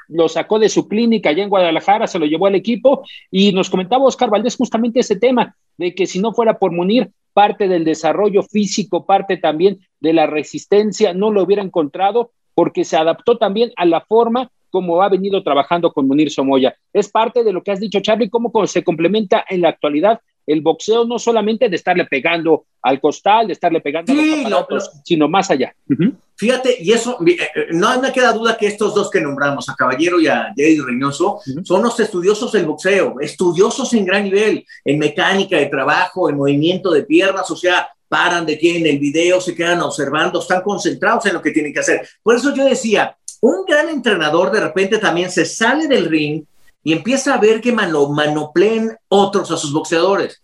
lo 0.08 0.28
sacó 0.28 0.58
de 0.58 0.68
su 0.68 0.88
clínica 0.88 1.30
allá 1.30 1.42
en 1.42 1.48
Guadalajara, 1.48 2.06
se 2.06 2.18
lo 2.18 2.26
llevó 2.26 2.46
al 2.46 2.54
equipo 2.54 3.04
y 3.30 3.52
nos 3.52 3.70
comentaba 3.70 4.04
Oscar 4.04 4.30
Valdés 4.30 4.56
justamente 4.56 5.00
ese 5.00 5.16
tema 5.16 5.56
de 5.78 5.94
que 5.94 6.06
si 6.06 6.20
no 6.20 6.32
fuera 6.32 6.58
por 6.58 6.72
Munir, 6.72 7.10
parte 7.32 7.66
del 7.66 7.84
desarrollo 7.84 8.42
físico, 8.42 9.06
parte 9.06 9.38
también 9.38 9.80
de 10.00 10.12
la 10.12 10.26
resistencia, 10.26 11.14
no 11.14 11.30
lo 11.30 11.42
hubiera 11.42 11.62
encontrado 11.62 12.32
porque 12.54 12.84
se 12.84 12.96
adaptó 12.96 13.38
también 13.38 13.72
a 13.76 13.86
la 13.86 14.02
forma 14.02 14.50
como 14.70 15.02
ha 15.02 15.08
venido 15.08 15.42
trabajando 15.42 15.92
con 15.92 16.06
Munir 16.08 16.30
Somoya. 16.30 16.74
Es 16.92 17.10
parte 17.10 17.44
de 17.44 17.52
lo 17.52 17.62
que 17.62 17.72
has 17.72 17.80
dicho, 17.80 18.00
Charlie, 18.00 18.30
cómo 18.30 18.50
se 18.66 18.82
complementa 18.82 19.44
en 19.48 19.60
la 19.60 19.68
actualidad 19.68 20.20
el 20.46 20.60
boxeo 20.60 21.04
no 21.04 21.18
solamente 21.18 21.68
de 21.68 21.76
estarle 21.76 22.04
pegando 22.06 22.66
al 22.82 23.00
costal, 23.00 23.46
de 23.46 23.52
estarle 23.52 23.80
pegando 23.80 24.12
a 24.12 24.16
los 24.16 24.40
aparatos, 24.40 24.90
sino 25.04 25.28
más 25.28 25.50
allá. 25.50 25.74
Fíjate, 26.36 26.76
y 26.80 26.92
eso, 26.92 27.18
eh, 27.26 27.36
eh, 27.40 27.66
no 27.70 28.00
me 28.00 28.12
queda 28.12 28.32
duda 28.32 28.56
que 28.56 28.66
estos 28.66 28.94
dos 28.94 29.10
que 29.10 29.20
nombramos, 29.20 29.68
a 29.68 29.76
Caballero 29.76 30.20
y 30.20 30.26
a 30.26 30.52
Eddie 30.56 30.82
Reynoso, 30.84 31.40
son 31.62 31.82
los 31.82 31.98
estudiosos 32.00 32.50
del 32.52 32.66
boxeo, 32.66 33.20
estudiosos 33.20 33.92
en 33.94 34.04
gran 34.04 34.24
nivel, 34.24 34.64
en 34.84 34.98
mecánica 34.98 35.56
de 35.56 35.66
trabajo, 35.66 36.28
en 36.28 36.36
movimiento 36.36 36.90
de 36.90 37.04
piernas, 37.04 37.48
o 37.50 37.56
sea, 37.56 37.88
paran, 38.08 38.44
detienen 38.44 38.86
el 38.86 38.98
video, 38.98 39.40
se 39.40 39.54
quedan 39.54 39.80
observando, 39.80 40.40
están 40.40 40.62
concentrados 40.62 41.24
en 41.26 41.34
lo 41.34 41.42
que 41.42 41.50
tienen 41.50 41.72
que 41.72 41.80
hacer. 41.80 42.06
Por 42.22 42.36
eso 42.36 42.54
yo 42.54 42.64
decía, 42.64 43.16
un 43.40 43.64
gran 43.64 43.88
entrenador 43.88 44.50
de 44.50 44.60
repente 44.60 44.98
también 44.98 45.30
se 45.30 45.44
sale 45.44 45.88
del 45.88 46.06
ring 46.06 46.44
y 46.84 46.92
empieza 46.92 47.34
a 47.34 47.38
ver 47.38 47.60
que 47.60 47.72
manopleen 47.72 48.96
otros 49.08 49.50
a 49.50 49.56
sus 49.56 49.72
boxeadores. 49.72 50.42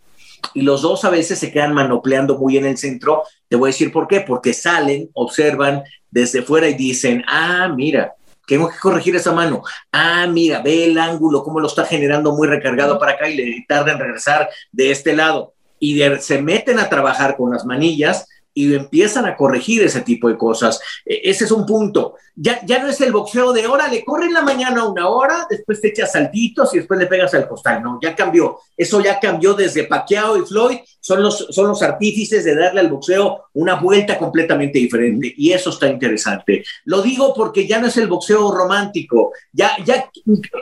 Y 0.54 0.62
los 0.62 0.82
dos 0.82 1.04
a 1.04 1.10
veces 1.10 1.38
se 1.38 1.50
quedan 1.50 1.74
manopleando 1.74 2.38
muy 2.38 2.56
en 2.56 2.66
el 2.66 2.78
centro. 2.78 3.24
Te 3.48 3.56
voy 3.56 3.68
a 3.68 3.72
decir 3.72 3.92
por 3.92 4.06
qué. 4.06 4.20
Porque 4.20 4.54
salen, 4.54 5.10
observan 5.14 5.82
desde 6.10 6.42
fuera 6.42 6.68
y 6.68 6.74
dicen, 6.74 7.24
ah, 7.26 7.68
mira, 7.74 8.14
tengo 8.46 8.68
que 8.68 8.78
corregir 8.78 9.16
esa 9.16 9.32
mano. 9.32 9.62
Ah, 9.92 10.26
mira, 10.28 10.62
ve 10.62 10.84
el 10.84 10.98
ángulo, 10.98 11.42
cómo 11.42 11.60
lo 11.60 11.66
está 11.66 11.84
generando 11.84 12.34
muy 12.34 12.46
recargado 12.46 12.98
para 12.98 13.12
acá 13.12 13.28
y 13.28 13.36
le 13.36 13.64
tarda 13.68 13.92
en 13.92 13.98
regresar 13.98 14.48
de 14.72 14.90
este 14.90 15.14
lado. 15.14 15.54
Y 15.80 16.00
se 16.20 16.40
meten 16.40 16.78
a 16.78 16.88
trabajar 16.88 17.36
con 17.36 17.50
las 17.52 17.64
manillas 17.64 18.26
y 18.58 18.74
empiezan 18.74 19.24
a 19.24 19.36
corregir 19.36 19.84
ese 19.84 20.00
tipo 20.00 20.28
de 20.28 20.36
cosas. 20.36 20.80
E, 21.06 21.20
ese 21.30 21.44
es 21.44 21.52
un 21.52 21.64
punto. 21.64 22.14
Ya, 22.34 22.60
ya 22.66 22.82
no 22.82 22.88
es 22.88 23.00
el 23.00 23.12
boxeo 23.12 23.52
de 23.52 23.66
hora, 23.66 23.88
le 23.88 24.04
corre 24.04 24.26
en 24.26 24.32
la 24.32 24.42
mañana 24.42 24.84
una 24.84 25.08
hora, 25.08 25.46
después 25.48 25.80
te 25.80 25.88
echas 25.88 26.12
saltitos 26.12 26.74
y 26.74 26.78
después 26.78 26.98
le 26.98 27.06
pegas 27.06 27.34
al 27.34 27.48
costal. 27.48 27.82
No, 27.82 28.00
ya 28.02 28.16
cambió. 28.16 28.58
Eso 28.76 29.00
ya 29.00 29.20
cambió 29.20 29.54
desde 29.54 29.84
Pacquiao 29.84 30.36
y 30.36 30.46
Floyd. 30.46 30.78
Son 31.00 31.22
los, 31.22 31.46
son 31.50 31.68
los 31.68 31.82
artífices 31.82 32.44
de 32.44 32.56
darle 32.56 32.80
al 32.80 32.88
boxeo 32.88 33.44
una 33.54 33.76
vuelta 33.76 34.18
completamente 34.18 34.78
diferente 34.78 35.32
y 35.36 35.52
eso 35.52 35.70
está 35.70 35.88
interesante. 35.88 36.64
Lo 36.84 37.00
digo 37.00 37.32
porque 37.34 37.66
ya 37.66 37.80
no 37.80 37.86
es 37.86 37.96
el 37.96 38.08
boxeo 38.08 38.52
romántico. 38.52 39.32
Ya, 39.52 39.76
ya, 39.84 40.10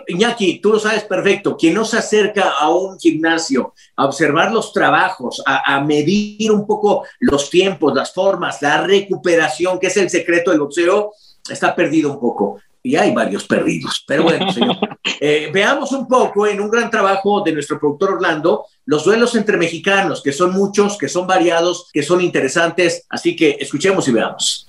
Iñaki, 0.07 0.61
tú 0.61 0.73
lo 0.73 0.79
sabes 0.79 1.05
perfecto. 1.05 1.57
Quien 1.57 1.75
no 1.75 1.85
se 1.85 1.99
acerca 1.99 2.51
a 2.59 2.71
un 2.71 2.99
gimnasio 2.99 3.73
a 3.97 4.05
observar 4.05 4.53
los 4.53 4.73
trabajos, 4.73 5.43
a, 5.47 5.81
medir 5.81 6.53
un 6.53 6.67
poco 6.67 7.05
los 7.21 7.49
tiempos, 7.51 7.95
las 7.95 8.13
formas, 8.13 8.61
la 8.63 8.83
recuperación, 8.83 9.79
que 9.79 9.87
es 9.87 9.97
el 9.97 10.11
secreto 10.11 10.51
del 10.51 10.61
boxeo, 10.61 11.13
está 11.49 11.75
perdido 11.75 12.13
un 12.13 12.21
poco. 12.21 12.61
Y 12.83 12.95
hay 12.95 13.13
varios 13.13 13.45
perdidos. 13.45 14.05
Pero 14.07 14.25
bueno, 14.25 14.53
señor. 14.53 14.77
Eh, 15.21 15.51
veamos 15.53 15.91
un 15.93 16.07
poco 16.07 16.47
en 16.47 16.61
un 16.61 16.71
gran 16.71 16.91
trabajo 16.91 17.41
de 17.41 17.53
nuestro 17.53 17.81
productor 17.81 18.15
Orlando 18.15 18.67
los 18.85 19.05
duelos 19.05 19.35
entre 19.35 19.57
mexicanos, 19.57 20.23
que 20.23 20.33
son 20.33 20.53
muchos, 20.53 20.97
que 20.97 21.09
son 21.09 21.27
variados, 21.27 21.89
que 21.93 22.03
son 22.03 22.21
interesantes. 22.21 23.05
Así 23.09 23.35
que 23.35 23.57
escuchemos 23.59 24.07
y 24.07 24.13
veamos. 24.13 24.66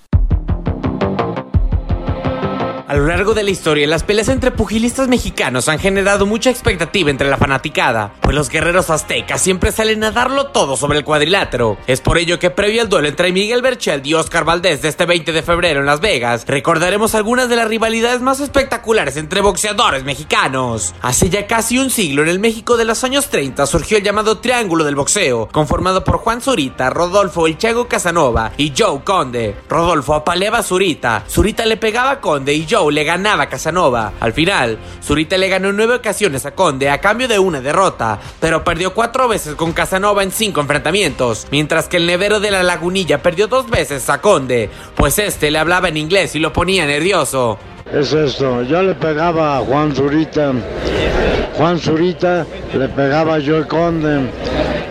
A 2.88 2.96
lo 2.96 3.06
largo 3.06 3.34
de 3.34 3.44
la 3.44 3.50
historia, 3.50 3.86
las 3.86 4.04
peleas 4.04 4.30
entre 4.30 4.52
pugilistas 4.52 5.10
mexicanos 5.10 5.68
han 5.68 5.78
generado 5.78 6.26
mucha 6.26 6.50
expectativa 6.50 7.10
entre 7.10 7.30
la 7.30 7.36
fanaticada, 7.36 8.14
pues 8.22 8.34
los 8.34 8.48
guerreros 8.48 8.90
aztecas 8.90 9.42
siempre 9.42 9.74
salen 9.74 10.06
a 10.06 10.12
darlo 10.12 10.52
todo 10.52 10.78
sobre 10.78 10.98
el 10.98 11.04
cuadrilátero. 11.04 11.78
Es 11.86 12.00
por 12.00 12.18
ello 12.18 12.40
que 12.40 12.50
previo 12.50 12.82
al 12.82 12.88
duelo 12.88 13.10
entre 13.10 13.34
Miguel 13.34 13.62
Berchel 13.62 14.08
y 14.08 14.14
Oscar 14.14 14.46
Valdés 14.46 14.82
de 14.82 14.88
este 14.88 15.06
20 15.06 15.34
de 15.34 15.44
febrero 15.44 15.82
en 15.82 15.86
Las 15.86 16.00
Vegas, 16.00 16.46
recordaremos 16.48 17.14
algunas 17.14 17.50
de 17.50 17.58
las 17.58 17.68
rivalidades 17.68 18.22
más 18.22 18.40
espectaculares 18.40 19.18
entre 19.18 19.42
boxeadores 19.42 20.06
mexicanos. 20.06 20.96
Hace 21.02 21.30
ya 21.30 21.46
casi 21.46 21.80
un 21.80 21.90
siglo, 21.90 22.22
en 22.22 22.30
el 22.30 22.40
México 22.40 22.78
de 22.78 22.86
los 22.86 23.04
años 23.04 23.28
30, 23.28 23.66
surgió 23.66 23.98
el 23.98 24.04
llamado 24.04 24.38
Triángulo 24.38 24.86
del 24.86 24.96
Boxeo, 24.96 25.50
conformado 25.52 26.06
por 26.06 26.20
Juan 26.20 26.40
Zurita, 26.40 26.90
Rodolfo 26.90 27.48
El 27.48 27.58
Chago 27.58 27.90
Casanova 27.90 28.54
y 28.56 28.72
Joe 28.78 29.02
Conde. 29.04 29.58
Rodolfo 29.68 30.14
apaleaba 30.14 30.60
a 30.60 30.64
Zurita, 30.64 31.26
Zurita 31.30 31.66
le 31.66 31.76
pegaba 31.76 32.12
a 32.12 32.22
Conde 32.22 32.54
y 32.54 32.66
Joe 32.66 32.77
le 32.92 33.04
ganaba 33.04 33.44
a 33.44 33.50
Casanova. 33.50 34.14
Al 34.20 34.34
final, 34.34 34.78
Zurita 35.04 35.38
le 35.38 35.50
ganó 35.50 35.70
en 35.70 35.78
nueve 35.78 35.96
ocasiones 35.96 36.46
a 36.46 36.52
Conde 36.52 36.90
a 36.90 37.02
cambio 37.02 37.28
de 37.28 37.40
una 37.40 37.60
derrota, 37.60 38.20
pero 38.40 38.64
perdió 38.64 38.94
cuatro 38.94 39.28
veces 39.28 39.56
con 39.56 39.74
Casanova 39.74 40.24
en 40.24 40.32
cinco 40.32 40.62
enfrentamientos, 40.62 41.48
mientras 41.52 41.88
que 41.88 41.98
el 41.98 42.06
nevero 42.06 42.40
de 42.40 42.52
la 42.52 42.64
lagunilla 42.64 43.22
perdió 43.22 43.48
dos 43.48 43.70
veces 43.70 44.10
a 44.10 44.22
Conde, 44.22 44.70
pues 44.96 45.20
este 45.20 45.52
le 45.52 45.60
hablaba 45.60 45.90
en 45.90 45.98
inglés 45.98 46.36
y 46.36 46.40
lo 46.40 46.54
ponía 46.54 46.86
nervioso. 46.86 47.58
Es 47.94 48.12
esto, 48.12 48.64
yo 48.64 48.84
le 48.84 48.94
pegaba 48.96 49.58
a 49.58 49.62
Juan 49.62 49.96
Zurita, 49.96 50.52
Juan 51.58 51.80
Zurita 51.80 52.46
le 52.78 52.90
pegaba 52.90 53.40
yo 53.40 53.60
a 53.60 53.68
Conde. 53.68 54.30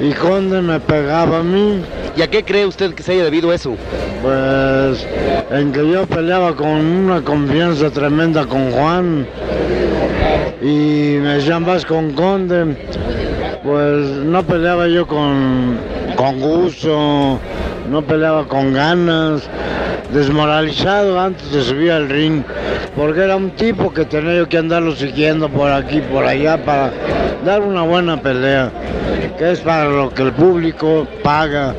Y 0.00 0.12
Conde 0.12 0.60
me 0.62 0.80
pegaba 0.80 1.38
a 1.38 1.42
mí. 1.42 1.82
¿Y 2.16 2.22
a 2.22 2.28
qué 2.28 2.42
cree 2.42 2.66
usted 2.66 2.94
que 2.94 3.02
se 3.02 3.12
haya 3.12 3.24
debido 3.24 3.52
eso? 3.52 3.76
Pues 4.22 5.06
en 5.50 5.72
que 5.72 5.90
yo 5.90 6.06
peleaba 6.06 6.56
con 6.56 6.68
una 6.68 7.22
confianza 7.22 7.90
tremenda 7.90 8.46
con 8.46 8.70
Juan. 8.72 9.26
Y 10.62 11.18
me 11.20 11.34
decían 11.34 11.64
vas 11.64 11.84
con 11.84 12.12
Conde, 12.12 12.76
pues 13.62 14.06
no 14.24 14.42
peleaba 14.42 14.88
yo 14.88 15.06
con, 15.06 15.78
con 16.16 16.40
gusto, 16.40 17.38
no 17.90 18.02
peleaba 18.02 18.48
con 18.48 18.72
ganas, 18.72 19.48
desmoralizado 20.12 21.18
antes 21.18 21.50
de 21.52 21.62
subir 21.62 21.92
al 21.92 22.08
ring, 22.08 22.42
porque 22.94 23.20
era 23.20 23.36
un 23.36 23.50
tipo 23.50 23.92
que 23.92 24.04
tenía 24.04 24.46
que 24.48 24.58
andarlo 24.58 24.94
siguiendo 24.94 25.48
por 25.48 25.70
aquí, 25.70 26.00
por 26.00 26.24
allá, 26.24 26.64
para 26.64 26.92
dar 27.44 27.62
una 27.62 27.82
buena 27.82 28.20
pelea 28.20 28.70
que 29.36 29.52
es 29.52 29.60
para 29.60 29.84
lo 29.84 30.12
que 30.14 30.22
el 30.22 30.32
público 30.32 31.06
paga 31.22 31.74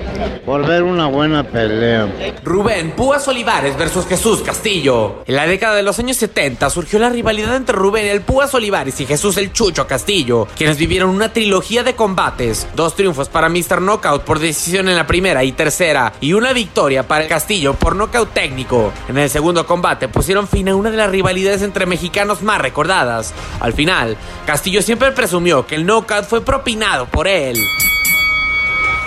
por 0.46 0.66
ver 0.66 0.84
una 0.84 1.08
buena 1.08 1.44
pelea. 1.44 2.08
Rubén 2.44 2.92
Púas 2.92 3.28
Olivares 3.28 3.78
versus 3.78 4.06
Jesús 4.06 4.42
Castillo. 4.42 5.24
En 5.26 5.36
la 5.36 5.48
década 5.48 5.76
de 5.76 5.84
los 5.84 6.00
años 6.00 6.18
70 6.18 6.70
surgió 6.70 7.00
la 7.00 7.10
rivalidad 7.10 7.56
entre 7.56 7.76
Rubén 7.76 8.06
el 8.06 8.22
Púas 8.22 8.54
Olivares 8.54 9.00
y 9.02 9.06
Jesús 9.06 9.38
el 9.38 9.52
Chucho 9.52 9.88
Castillo, 9.88 10.48
quienes 10.56 10.78
vivieron 10.78 11.10
una 11.10 11.34
trilogía 11.34 11.84
de 11.84 11.96
combates, 11.96 12.68
dos 12.76 12.96
triunfos 12.96 13.28
para 13.30 13.50
Mr. 13.50 13.82
Knockout 13.82 14.24
por 14.24 14.40
decisión 14.40 14.88
en 14.88 14.96
la 14.96 15.08
primera 15.08 15.44
y 15.44 15.52
tercera, 15.52 16.14
y 16.22 16.34
una 16.34 16.54
victoria 16.54 17.08
para 17.08 17.24
el 17.24 17.30
Castillo 17.30 17.74
por 17.74 17.96
técnico. 18.26 18.92
En 19.08 19.18
el 19.18 19.30
segundo 19.30 19.66
combate 19.66 20.08
pusieron 20.08 20.48
fin 20.48 20.70
a 20.70 20.76
una 20.76 20.92
de 20.92 20.98
las 20.98 21.10
rivalidades 21.12 21.62
entre 21.62 21.86
mexicanos 21.86 22.42
más 22.42 22.60
recordadas. 22.60 23.34
Al 23.60 23.74
final, 23.74 24.18
Castillo 24.46 24.82
siempre 24.82 25.12
presumió 25.12 25.66
que 25.68 25.76
el 25.76 25.86
knockout 25.86 26.26
fue 26.26 26.42
propinado 26.42 27.06
por 27.06 27.28
él. 27.28 27.58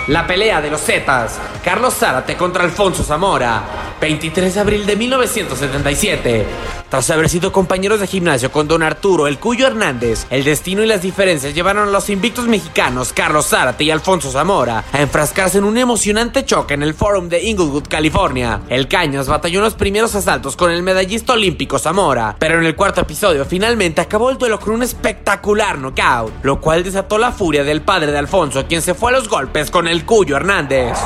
La 0.07 0.25
pelea 0.25 0.61
de 0.61 0.71
los 0.71 0.81
Zetas, 0.81 1.39
Carlos 1.63 1.93
Zárate 1.93 2.35
contra 2.35 2.63
Alfonso 2.63 3.03
Zamora, 3.03 3.63
23 4.01 4.55
de 4.55 4.59
abril 4.59 4.85
de 4.87 4.95
1977. 4.95 6.45
Tras 6.89 7.09
haber 7.09 7.29
sido 7.29 7.53
compañeros 7.53 8.01
de 8.01 8.07
gimnasio 8.07 8.51
con 8.51 8.67
don 8.67 8.83
Arturo 8.83 9.27
El 9.27 9.37
Cuyo 9.39 9.65
Hernández, 9.67 10.25
el 10.29 10.43
destino 10.43 10.83
y 10.83 10.87
las 10.87 11.01
diferencias 11.01 11.53
llevaron 11.53 11.87
a 11.87 11.91
los 11.91 12.09
invictos 12.09 12.47
mexicanos 12.47 13.13
Carlos 13.13 13.47
Zárate 13.47 13.85
y 13.85 13.91
Alfonso 13.91 14.29
Zamora 14.29 14.83
a 14.91 15.01
enfrascarse 15.01 15.59
en 15.59 15.63
un 15.63 15.77
emocionante 15.77 16.43
choque 16.43 16.73
en 16.73 16.83
el 16.83 16.93
Forum 16.93 17.29
de 17.29 17.43
Inglewood, 17.43 17.87
California. 17.87 18.59
El 18.67 18.89
Cañas 18.89 19.27
batalló 19.27 19.59
en 19.59 19.65
los 19.65 19.75
primeros 19.75 20.15
asaltos 20.15 20.57
con 20.57 20.71
el 20.71 20.83
medallista 20.83 21.33
olímpico 21.33 21.79
Zamora, 21.79 22.35
pero 22.39 22.59
en 22.59 22.65
el 22.65 22.75
cuarto 22.75 23.01
episodio 23.01 23.45
finalmente 23.45 24.01
acabó 24.01 24.29
el 24.31 24.37
duelo 24.37 24.59
con 24.59 24.73
un 24.73 24.83
espectacular 24.83 25.77
knockout, 25.77 26.43
lo 26.43 26.59
cual 26.59 26.83
desató 26.83 27.17
la 27.17 27.31
furia 27.31 27.63
del 27.63 27.83
padre 27.83 28.11
de 28.11 28.17
Alfonso, 28.17 28.65
quien 28.67 28.81
se 28.81 28.95
fue 28.95 29.11
a 29.11 29.15
los 29.15 29.29
golpes 29.29 29.71
con 29.71 29.87
el 29.87 29.90
Cuyo 29.99 30.37
Hernández. 30.37 30.97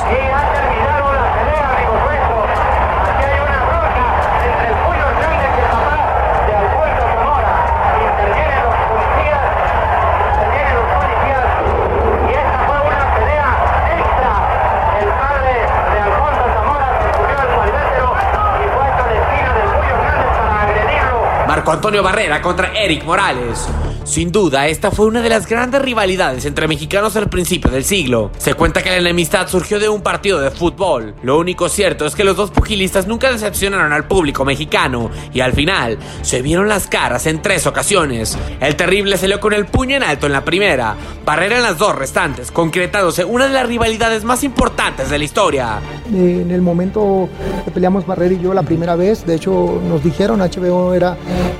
Antonio 21.72 22.02
Barrera 22.02 22.40
contra 22.40 22.72
Eric 22.72 23.04
Morales. 23.04 23.68
Sin 24.06 24.30
duda, 24.30 24.68
esta 24.68 24.92
fue 24.92 25.06
una 25.06 25.20
de 25.20 25.28
las 25.28 25.48
grandes 25.48 25.82
rivalidades 25.82 26.44
entre 26.44 26.68
mexicanos 26.68 27.16
al 27.16 27.28
principio 27.28 27.72
del 27.72 27.82
siglo. 27.82 28.30
Se 28.38 28.54
cuenta 28.54 28.80
que 28.80 28.90
la 28.90 28.98
enemistad 28.98 29.48
surgió 29.48 29.80
de 29.80 29.88
un 29.88 30.00
partido 30.00 30.40
de 30.40 30.52
fútbol. 30.52 31.16
Lo 31.24 31.36
único 31.36 31.68
cierto 31.68 32.06
es 32.06 32.14
que 32.14 32.22
los 32.22 32.36
dos 32.36 32.52
pugilistas 32.52 33.08
nunca 33.08 33.32
decepcionaron 33.32 33.92
al 33.92 34.06
público 34.06 34.44
mexicano 34.44 35.10
y 35.34 35.40
al 35.40 35.54
final 35.54 35.98
se 36.22 36.40
vieron 36.40 36.68
las 36.68 36.86
caras 36.86 37.26
en 37.26 37.42
tres 37.42 37.66
ocasiones. 37.66 38.38
El 38.60 38.76
terrible 38.76 39.16
salió 39.16 39.40
con 39.40 39.52
el 39.52 39.66
puño 39.66 39.96
en 39.96 40.04
alto 40.04 40.26
en 40.26 40.32
la 40.32 40.44
primera, 40.44 40.94
Barrera 41.24 41.56
en 41.56 41.64
las 41.64 41.76
dos 41.76 41.96
restantes, 41.96 42.52
concretándose 42.52 43.24
una 43.24 43.48
de 43.48 43.54
las 43.54 43.66
rivalidades 43.66 44.22
más 44.22 44.44
importantes 44.44 45.10
de 45.10 45.18
la 45.18 45.24
historia. 45.24 45.80
En 46.14 46.52
el 46.52 46.62
momento 46.62 47.28
que 47.64 47.72
peleamos 47.72 48.06
Barrera 48.06 48.34
y 48.34 48.40
yo 48.40 48.54
la 48.54 48.62
primera 48.62 48.94
vez, 48.94 49.26
de 49.26 49.34
hecho 49.34 49.80
nos 49.88 50.04
dijeron, 50.04 50.38
HBO 50.38 50.94
era, 50.94 51.16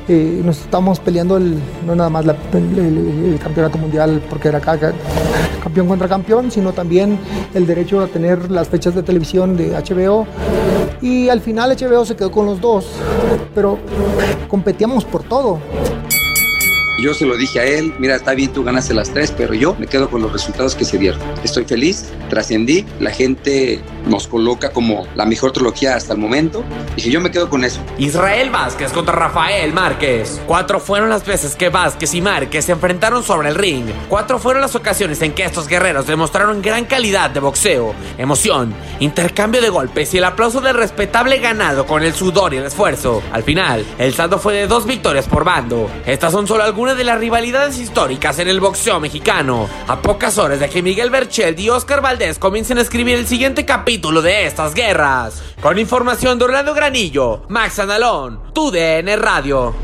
eh, 0.06 0.40
nos 0.44 0.60
estamos 0.60 1.00
peleando 1.00 1.36
el, 1.36 1.58
no 1.84 1.96
nada 1.96 2.08
más 2.08 2.24
la 2.24 2.35
el, 2.52 3.38
campeonato 3.42 3.78
mundial 3.78 4.22
porque 4.28 4.48
era 4.48 4.60
campeón 4.60 5.88
contra 5.88 6.08
campeón, 6.08 6.50
sino 6.50 6.72
también 6.72 7.18
el 7.54 7.66
derecho 7.66 8.00
a 8.00 8.06
tener 8.06 8.50
las 8.50 8.68
fechas 8.68 8.94
de 8.94 9.02
televisión 9.02 9.56
de 9.56 9.70
HBO. 9.70 10.26
Y 11.02 11.28
al 11.28 11.40
final 11.40 11.76
HBO 11.76 12.04
se 12.04 12.16
quedó 12.16 12.30
con 12.30 12.46
los 12.46 12.60
dos, 12.60 12.86
pero 13.54 13.78
competíamos 14.48 15.04
por 15.04 15.22
todo. 15.22 15.60
Yo 16.98 17.12
se 17.12 17.26
lo 17.26 17.36
dije 17.36 17.60
a 17.60 17.64
él, 17.64 17.94
mira, 17.98 18.16
está 18.16 18.32
bien, 18.32 18.50
tú 18.54 18.64
ganaste 18.64 18.94
las 18.94 19.10
tres, 19.10 19.30
pero 19.36 19.52
yo 19.52 19.76
me 19.78 19.86
quedo 19.86 20.08
con 20.08 20.22
los 20.22 20.32
resultados 20.32 20.74
que 20.74 20.86
se 20.86 20.96
dieron. 20.96 21.20
Estoy 21.44 21.64
feliz, 21.64 22.06
trascendí, 22.30 22.86
la 23.00 23.10
gente 23.10 23.82
nos 24.06 24.26
coloca 24.26 24.70
como 24.70 25.06
la 25.14 25.26
mejor 25.26 25.52
trilogía 25.52 25.94
hasta 25.94 26.14
el 26.14 26.18
momento. 26.18 26.64
Dije, 26.96 27.10
yo 27.10 27.20
me 27.20 27.30
quedo 27.30 27.50
con 27.50 27.64
eso. 27.64 27.80
Israel 27.98 28.48
Vázquez 28.48 28.92
contra 28.92 29.14
Rafael 29.14 29.74
Márquez. 29.74 30.40
Cuatro 30.46 30.80
fueron 30.80 31.10
las 31.10 31.26
veces 31.26 31.54
que 31.54 31.68
Vázquez 31.68 32.14
y 32.14 32.22
Márquez 32.22 32.64
se 32.64 32.72
enfrentaron 32.72 33.22
sobre 33.22 33.50
el 33.50 33.56
ring. 33.56 33.84
Cuatro 34.08 34.38
fueron 34.38 34.62
las 34.62 34.74
ocasiones 34.74 35.20
en 35.20 35.32
que 35.32 35.44
estos 35.44 35.68
guerreros 35.68 36.06
demostraron 36.06 36.62
gran 36.62 36.86
calidad 36.86 37.28
de 37.28 37.40
boxeo, 37.40 37.94
emoción, 38.16 38.74
intercambio 39.00 39.60
de 39.60 39.68
golpes 39.68 40.14
y 40.14 40.18
el 40.18 40.24
aplauso 40.24 40.62
del 40.62 40.74
respetable 40.74 41.38
ganado 41.40 41.84
con 41.84 42.02
el 42.02 42.14
sudor 42.14 42.54
y 42.54 42.56
el 42.56 42.64
esfuerzo. 42.64 43.22
Al 43.32 43.42
final, 43.42 43.84
el 43.98 44.14
saldo 44.14 44.38
fue 44.38 44.54
de 44.54 44.66
dos 44.66 44.86
victorias 44.86 45.26
por 45.26 45.44
bando. 45.44 45.90
Estas 46.06 46.32
son 46.32 46.46
solo 46.46 46.62
algunas 46.62 46.85
una 46.86 46.94
de 46.94 47.02
las 47.02 47.18
rivalidades 47.18 47.80
históricas 47.80 48.38
en 48.38 48.46
el 48.46 48.60
boxeo 48.60 49.00
mexicano. 49.00 49.68
A 49.88 50.00
pocas 50.00 50.38
horas 50.38 50.60
de 50.60 50.68
que 50.68 50.82
Miguel 50.82 51.10
Berchel 51.10 51.58
y 51.58 51.68
Oscar 51.68 52.00
Valdés 52.00 52.38
comiencen 52.38 52.78
a 52.78 52.82
escribir 52.82 53.16
el 53.16 53.26
siguiente 53.26 53.66
capítulo 53.66 54.22
de 54.22 54.46
estas 54.46 54.72
guerras. 54.72 55.42
Con 55.60 55.80
información 55.80 56.38
de 56.38 56.44
Orlando 56.44 56.74
Granillo, 56.74 57.42
Max 57.48 57.80
Analón, 57.80 58.52
TUDN 58.54 59.20
Radio. 59.20 59.74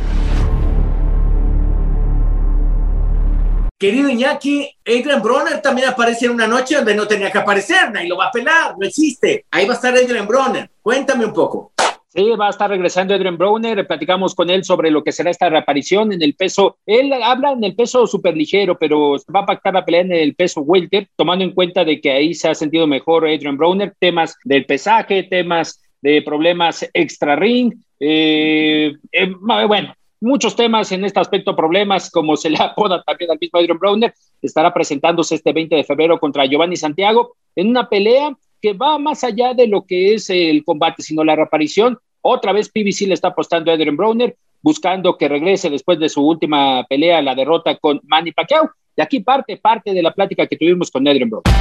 Querido 3.76 4.08
Iñaki, 4.08 4.70
Adrian 4.86 5.20
Broner 5.20 5.60
también 5.60 5.88
aparece 5.88 6.26
en 6.26 6.30
una 6.30 6.46
noche 6.46 6.76
donde 6.76 6.94
no 6.94 7.08
tenía 7.08 7.32
que 7.32 7.38
aparecer, 7.38 7.90
nadie 7.90 8.06
lo 8.08 8.16
va 8.16 8.26
a 8.26 8.30
pelar, 8.30 8.76
no 8.78 8.86
existe. 8.86 9.46
Ahí 9.50 9.66
va 9.66 9.72
a 9.72 9.76
estar 9.76 9.92
Adrian 9.92 10.28
Broner. 10.28 10.70
Cuéntame 10.80 11.24
un 11.24 11.32
poco. 11.32 11.71
Sí, 12.14 12.28
va 12.38 12.48
a 12.48 12.50
estar 12.50 12.68
regresando 12.68 13.14
Adrian 13.14 13.38
Browner, 13.38 13.86
platicamos 13.86 14.34
con 14.34 14.50
él 14.50 14.64
sobre 14.64 14.90
lo 14.90 15.02
que 15.02 15.12
será 15.12 15.30
esta 15.30 15.48
reaparición 15.48 16.12
en 16.12 16.20
el 16.20 16.34
peso, 16.34 16.76
él 16.84 17.10
habla 17.10 17.52
en 17.52 17.64
el 17.64 17.74
peso 17.74 18.06
súper 18.06 18.36
ligero, 18.36 18.76
pero 18.78 19.16
va 19.34 19.40
a 19.40 19.46
pactar 19.46 19.72
la 19.72 19.82
pelea 19.82 20.02
en 20.02 20.12
el 20.12 20.34
peso 20.34 20.60
welter, 20.60 21.08
tomando 21.16 21.42
en 21.42 21.52
cuenta 21.52 21.86
de 21.86 22.02
que 22.02 22.10
ahí 22.10 22.34
se 22.34 22.50
ha 22.50 22.54
sentido 22.54 22.86
mejor 22.86 23.26
Adrian 23.26 23.56
Browner, 23.56 23.94
temas 23.98 24.36
del 24.44 24.66
pesaje, 24.66 25.22
temas 25.22 25.80
de 26.02 26.20
problemas 26.20 26.86
extra 26.92 27.34
ring, 27.34 27.72
eh, 27.98 28.92
eh 29.10 29.32
bueno, 29.66 29.94
muchos 30.20 30.54
temas 30.54 30.92
en 30.92 31.06
este 31.06 31.18
aspecto, 31.18 31.56
problemas, 31.56 32.10
como 32.10 32.36
se 32.36 32.50
le 32.50 32.58
apoda 32.60 33.02
también 33.04 33.30
al 33.30 33.38
mismo 33.40 33.58
Adrian 33.58 33.78
Browner, 33.78 34.12
estará 34.42 34.74
presentándose 34.74 35.36
este 35.36 35.54
20 35.54 35.76
de 35.76 35.84
febrero 35.84 36.20
contra 36.20 36.44
Giovanni 36.44 36.76
Santiago 36.76 37.36
en 37.56 37.68
una 37.68 37.88
pelea 37.88 38.36
que 38.62 38.72
va 38.72 38.96
más 38.98 39.24
allá 39.24 39.52
de 39.52 39.66
lo 39.66 39.84
que 39.84 40.14
es 40.14 40.30
el 40.30 40.64
combate, 40.64 41.02
sino 41.02 41.24
la 41.24 41.34
reaparición. 41.34 41.98
Otra 42.22 42.52
vez 42.52 42.70
PBC 42.70 43.08
le 43.08 43.14
está 43.14 43.28
apostando 43.28 43.70
a 43.70 43.74
Adrian 43.74 43.96
Browner, 43.96 44.36
buscando 44.62 45.18
que 45.18 45.28
regrese 45.28 45.68
después 45.68 45.98
de 45.98 46.08
su 46.08 46.24
última 46.24 46.86
pelea, 46.88 47.20
la 47.20 47.34
derrota 47.34 47.76
con 47.76 48.00
Manny 48.04 48.30
Pacquiao. 48.30 48.70
y 48.96 49.02
aquí 49.02 49.20
parte 49.20 49.56
parte 49.56 49.92
de 49.92 50.02
la 50.02 50.12
plática 50.12 50.46
que 50.46 50.56
tuvimos 50.56 50.90
con 50.90 51.06
Adrian 51.08 51.28
Browner. 51.28 51.52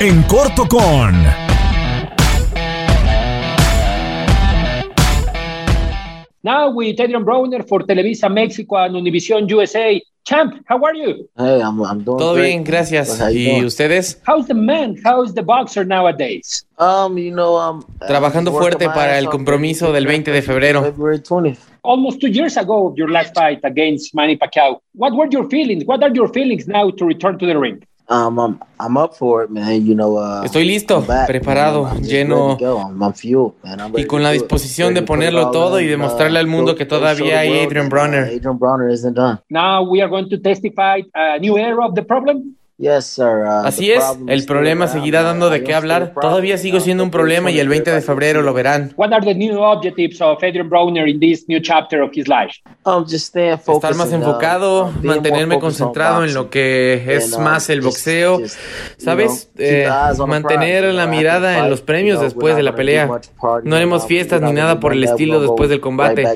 En 0.00 0.22
corto 0.24 0.66
con... 0.66 1.55
Now 6.46 6.70
with 6.70 7.00
Adrian 7.00 7.24
Browner 7.24 7.64
for 7.64 7.80
Televisa 7.80 8.28
México 8.28 8.76
and 8.76 8.94
Univision 8.94 9.48
USA. 9.50 10.00
Champ, 10.22 10.54
how 10.66 10.80
are 10.84 10.94
you? 10.94 11.28
Hey, 11.36 11.60
I'm, 11.60 11.82
I'm 11.82 12.04
doing 12.04 12.18
Todo 12.18 12.34
bien, 12.36 12.62
gracias. 12.62 13.16
Pues, 13.18 13.34
¿Y 13.34 13.64
ustedes? 13.64 14.22
How's 14.24 14.46
the 14.46 14.54
man? 14.54 14.94
How's 15.04 15.34
the 15.34 15.42
boxer 15.42 15.84
nowadays? 15.84 16.64
Um, 16.78 17.18
you 17.18 17.32
know, 17.32 17.56
um, 17.56 17.84
uh, 18.00 18.06
Trabajando 18.06 18.52
fuerte 18.52 18.86
para 18.86 19.18
el 19.18 19.28
compromiso 19.28 19.92
del 19.92 20.06
20 20.06 20.30
de 20.30 20.42
febrero. 20.42 20.82
February 20.84 21.20
Almost 21.82 22.20
two 22.20 22.28
years 22.28 22.56
ago, 22.56 22.94
your 22.96 23.10
last 23.10 23.34
fight 23.34 23.64
against 23.64 24.14
Manny 24.14 24.36
Pacquiao. 24.36 24.80
What 24.94 25.14
were 25.14 25.28
your 25.28 25.48
feelings? 25.48 25.84
What 25.84 26.04
are 26.04 26.14
your 26.14 26.28
feelings 26.28 26.68
now 26.68 26.90
to 26.92 27.04
return 27.04 27.38
to 27.38 27.46
the 27.46 27.58
ring? 27.58 27.82
Um, 28.08 28.38
I'm, 28.38 28.60
I'm 28.78 28.96
up 28.96 29.16
for 29.16 29.42
it, 29.42 29.50
man. 29.50 29.84
You 29.84 29.94
know, 29.94 30.16
uh, 30.16 30.44
Estoy 30.44 30.64
listo, 30.64 31.04
preparado, 31.26 31.90
lleno 32.00 32.56
I'm, 32.60 33.12
fueled, 33.12 33.52
y 33.96 34.04
con 34.04 34.22
la 34.22 34.30
disposición 34.30 34.94
de 34.94 35.02
ponerlo 35.02 35.50
todo 35.50 35.80
y 35.80 35.86
demostrarle 35.86 36.38
uh, 36.38 36.42
al 36.42 36.46
mundo 36.46 36.76
que 36.76 36.86
todavía 36.86 37.40
hay 37.40 37.64
Adrian 37.64 37.88
Bronner. 37.88 38.24
Uh, 38.24 38.36
Adrian 38.36 38.58
Bronner 38.58 38.88
isn't 38.88 39.14
done. 39.14 39.40
Now 39.50 39.82
we 39.82 40.00
are 40.00 40.08
going 40.08 40.28
to 40.28 40.38
testify 40.38 41.00
a 41.14 41.38
new 41.40 41.58
era 41.58 41.84
of 41.84 41.94
the 41.94 42.02
problem. 42.02 42.55
Así 43.64 43.90
es, 43.90 44.04
el 44.28 44.44
problema 44.44 44.86
seguirá 44.86 45.22
dando 45.22 45.48
de 45.48 45.64
qué 45.64 45.74
hablar. 45.74 46.12
Todavía 46.20 46.58
sigo 46.58 46.78
siendo 46.80 47.04
un 47.04 47.10
problema 47.10 47.50
y 47.50 47.58
el 47.58 47.68
20 47.68 47.90
de 47.90 48.00
febrero 48.02 48.42
lo 48.42 48.52
verán. 48.52 48.92
Estar 52.84 53.94
más 53.94 54.12
enfocado, 54.12 54.92
mantenerme 55.02 55.58
concentrado 55.58 56.24
en 56.24 56.34
lo 56.34 56.50
que 56.50 57.02
es 57.06 57.38
más 57.38 57.70
el 57.70 57.80
boxeo, 57.80 58.40
¿sabes? 58.98 59.50
Eh, 59.56 59.88
mantener 60.26 60.84
la 60.92 61.06
mirada 61.06 61.60
en 61.60 61.70
los 61.70 61.80
premios 61.80 62.20
después 62.20 62.56
de 62.56 62.62
la 62.62 62.74
pelea. 62.74 63.08
No 63.64 63.76
haremos 63.76 64.06
fiestas 64.06 64.42
ni 64.42 64.52
nada 64.52 64.80
por 64.80 64.92
el 64.92 65.02
estilo 65.02 65.40
después 65.40 65.70
del 65.70 65.80
combate. 65.80 66.26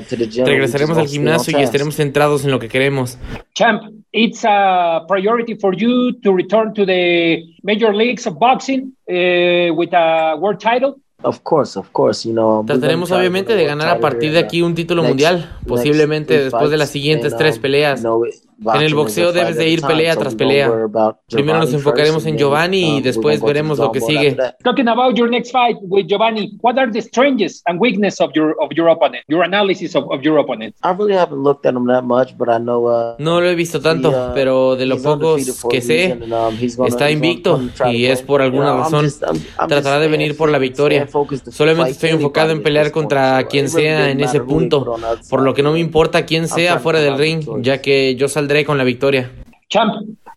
Regresaremos 0.43 0.97
al 0.97 1.07
gimnasio 1.07 1.59
y 1.59 1.61
estaremos 1.61 1.95
centrados 1.95 2.43
en 2.45 2.51
lo 2.51 2.57
que 2.57 2.67
queremos. 2.67 3.19
Champ, 3.53 3.83
it's 4.11 4.43
a 4.45 5.05
priority 5.07 5.55
for 5.55 5.75
you 5.75 6.13
to 6.21 6.30
return 6.33 6.73
to 6.73 6.85
the 6.85 7.43
major 7.63 7.93
leagues 7.93 8.25
of 8.27 8.37
boxing 8.39 8.93
uh, 9.09 9.73
with 9.73 9.93
a 9.93 10.35
world 10.37 10.59
title? 10.59 10.95
Of 11.23 11.43
course, 11.43 11.77
of 11.77 11.91
course, 11.91 12.27
you 12.27 12.33
know. 12.33 12.63
Trataremos 12.65 13.11
obviamente 13.11 13.55
de 13.55 13.65
ganar 13.65 13.89
a 13.89 13.99
partir 13.99 14.31
de 14.31 14.39
aquí 14.39 14.61
un 14.61 14.73
título 14.73 15.03
mundial, 15.03 15.55
posiblemente 15.67 16.45
después 16.45 16.71
de 16.71 16.77
las 16.77 16.89
siguientes 16.89 17.35
tres 17.37 17.57
um, 17.57 17.61
peleas. 17.61 18.03
En 18.63 18.81
el 18.81 18.93
boxeo 18.93 19.31
debes 19.31 19.57
de 19.57 19.69
ir 19.69 19.81
pelea 19.81 20.15
tras 20.15 20.35
pelea. 20.35 20.71
Primero 21.29 21.59
nos 21.59 21.73
enfocaremos 21.73 22.25
en 22.25 22.37
Giovanni 22.37 22.97
y 22.97 23.01
después 23.01 23.41
veremos 23.41 23.79
lo 23.79 23.91
que 23.91 24.01
sigue. 24.01 24.37
Talking 24.63 24.87
about 24.87 25.15
your 25.15 25.29
next 25.29 25.51
fight 25.51 25.77
with 25.81 26.05
Giovanni, 26.07 26.57
what 26.61 26.77
are 26.77 26.91
the 26.91 27.01
strengths 27.01 27.61
and 27.65 27.79
weaknesses 27.79 28.21
of 28.21 28.31
your 28.35 28.55
of 28.61 28.69
your 28.75 28.89
opponent? 28.89 29.23
Your 29.27 29.43
analysis 29.43 29.95
of, 29.95 30.05
of 30.11 30.21
your 30.21 30.37
opponent. 30.39 30.75
I 30.83 30.91
really 30.91 31.15
haven't 31.15 31.41
looked 31.43 31.65
at 31.65 31.73
him 31.73 31.87
that 31.87 32.03
much, 32.03 32.37
but 32.37 32.49
I 32.49 32.59
know. 32.59 33.15
No 33.17 33.41
lo 33.41 33.49
he 33.49 33.55
visto 33.55 33.81
tanto, 33.81 34.31
pero 34.35 34.75
de 34.75 34.85
los 34.85 35.01
pocos 35.01 35.65
que 35.69 35.81
sé, 35.81 36.19
está 36.85 37.09
invicto 37.09 37.59
y 37.89 38.05
es 38.05 38.21
por 38.21 38.41
alguna 38.41 38.75
razón 38.75 39.07
tratará 39.67 39.99
de 39.99 40.07
venir 40.07 40.37
por 40.37 40.49
la 40.49 40.59
victoria. 40.59 41.07
Solamente 41.49 41.91
estoy 41.91 42.11
enfocado 42.11 42.51
en 42.51 42.61
pelear 42.61 42.91
contra 42.91 43.43
quien 43.47 43.69
sea 43.69 44.11
en 44.11 44.21
ese 44.21 44.41
punto, 44.41 44.95
por 45.29 45.41
lo 45.41 45.53
que 45.53 45.63
no 45.63 45.71
me 45.71 45.79
importa 45.79 46.25
quién 46.25 46.47
sea 46.47 46.79
fuera 46.79 46.99
del 46.99 47.17
ring, 47.17 47.43
ya 47.61 47.81
que 47.81 48.15
yo 48.15 48.27
saldré 48.27 48.50
André 48.51 48.65
con 48.65 48.77
la 48.77 48.83
victoria. 48.83 49.31
Champ, 49.69 49.93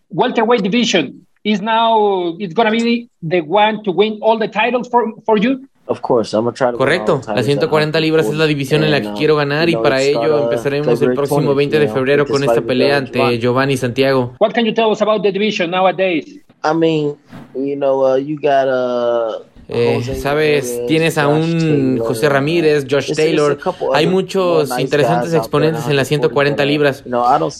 welterweight 0.09 0.63
division 0.63 1.27
is 1.43 1.61
now 1.61 2.33
it's 2.39 2.53
gonna 2.53 2.71
be 2.71 3.09
the 3.21 3.41
one 3.41 3.83
to 3.83 3.91
win 3.91 4.19
all 4.21 4.39
the 4.39 4.47
titles 4.47 4.87
for, 4.89 5.13
for 5.25 5.37
you. 5.37 5.67
Of 5.87 5.99
course, 6.01 6.33
I'm 6.33 6.45
gonna 6.45 6.55
try 6.55 6.71
to 6.71 6.77
Correcto, 6.77 7.19
la 7.27 7.43
140 7.43 7.99
libras 7.99 8.27
es 8.27 8.35
la 8.35 8.45
división 8.45 8.85
en 8.85 8.91
la 8.91 9.01
que 9.01 9.09
uh, 9.09 9.15
quiero 9.15 9.35
ganar 9.35 9.67
y 9.67 9.75
para 9.75 10.01
ello 10.01 10.43
empezaremos 10.43 11.01
el 11.01 11.13
próximo 11.13 11.53
20 11.53 11.77
de 11.77 11.89
febrero 11.89 12.25
con 12.25 12.41
esta 12.41 12.61
pelea 12.61 12.95
ante 12.97 13.37
Giovanni 13.37 13.75
Santiago. 13.75 14.33
What 14.39 14.53
can 14.53 14.65
you 14.65 14.73
tell 14.73 14.89
us 14.91 15.01
about 15.01 15.21
the 15.21 15.33
division 15.33 15.69
nowadays? 15.69 16.39
I 16.63 16.73
mean, 16.73 17.17
you 17.53 17.75
know, 17.75 18.05
uh, 18.05 18.15
you 18.15 18.39
got 18.39 18.69
uh, 18.69 19.43
eh, 19.67 20.01
Sabes, 20.21 20.81
tienes 20.87 21.17
a 21.17 21.27
un 21.27 21.97
José 21.99 22.29
Ramírez, 22.29 22.85
Josh 22.89 23.13
Taylor. 23.15 23.57
Hay 23.93 24.07
muchos 24.07 24.77
interesantes 24.79 25.33
exponentes 25.33 25.87
en 25.87 25.95
las 25.95 26.07
140 26.07 26.65
libras, 26.65 27.03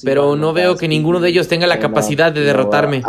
pero 0.03 0.35
no 0.35 0.53
veo 0.53 0.75
que 0.75 0.87
ninguno 0.87 1.19
de 1.19 1.29
ellos 1.29 1.47
tenga 1.47 1.67
la 1.67 1.79
capacidad 1.79 2.31
de 2.31 2.41
derrotarme. 2.41 3.01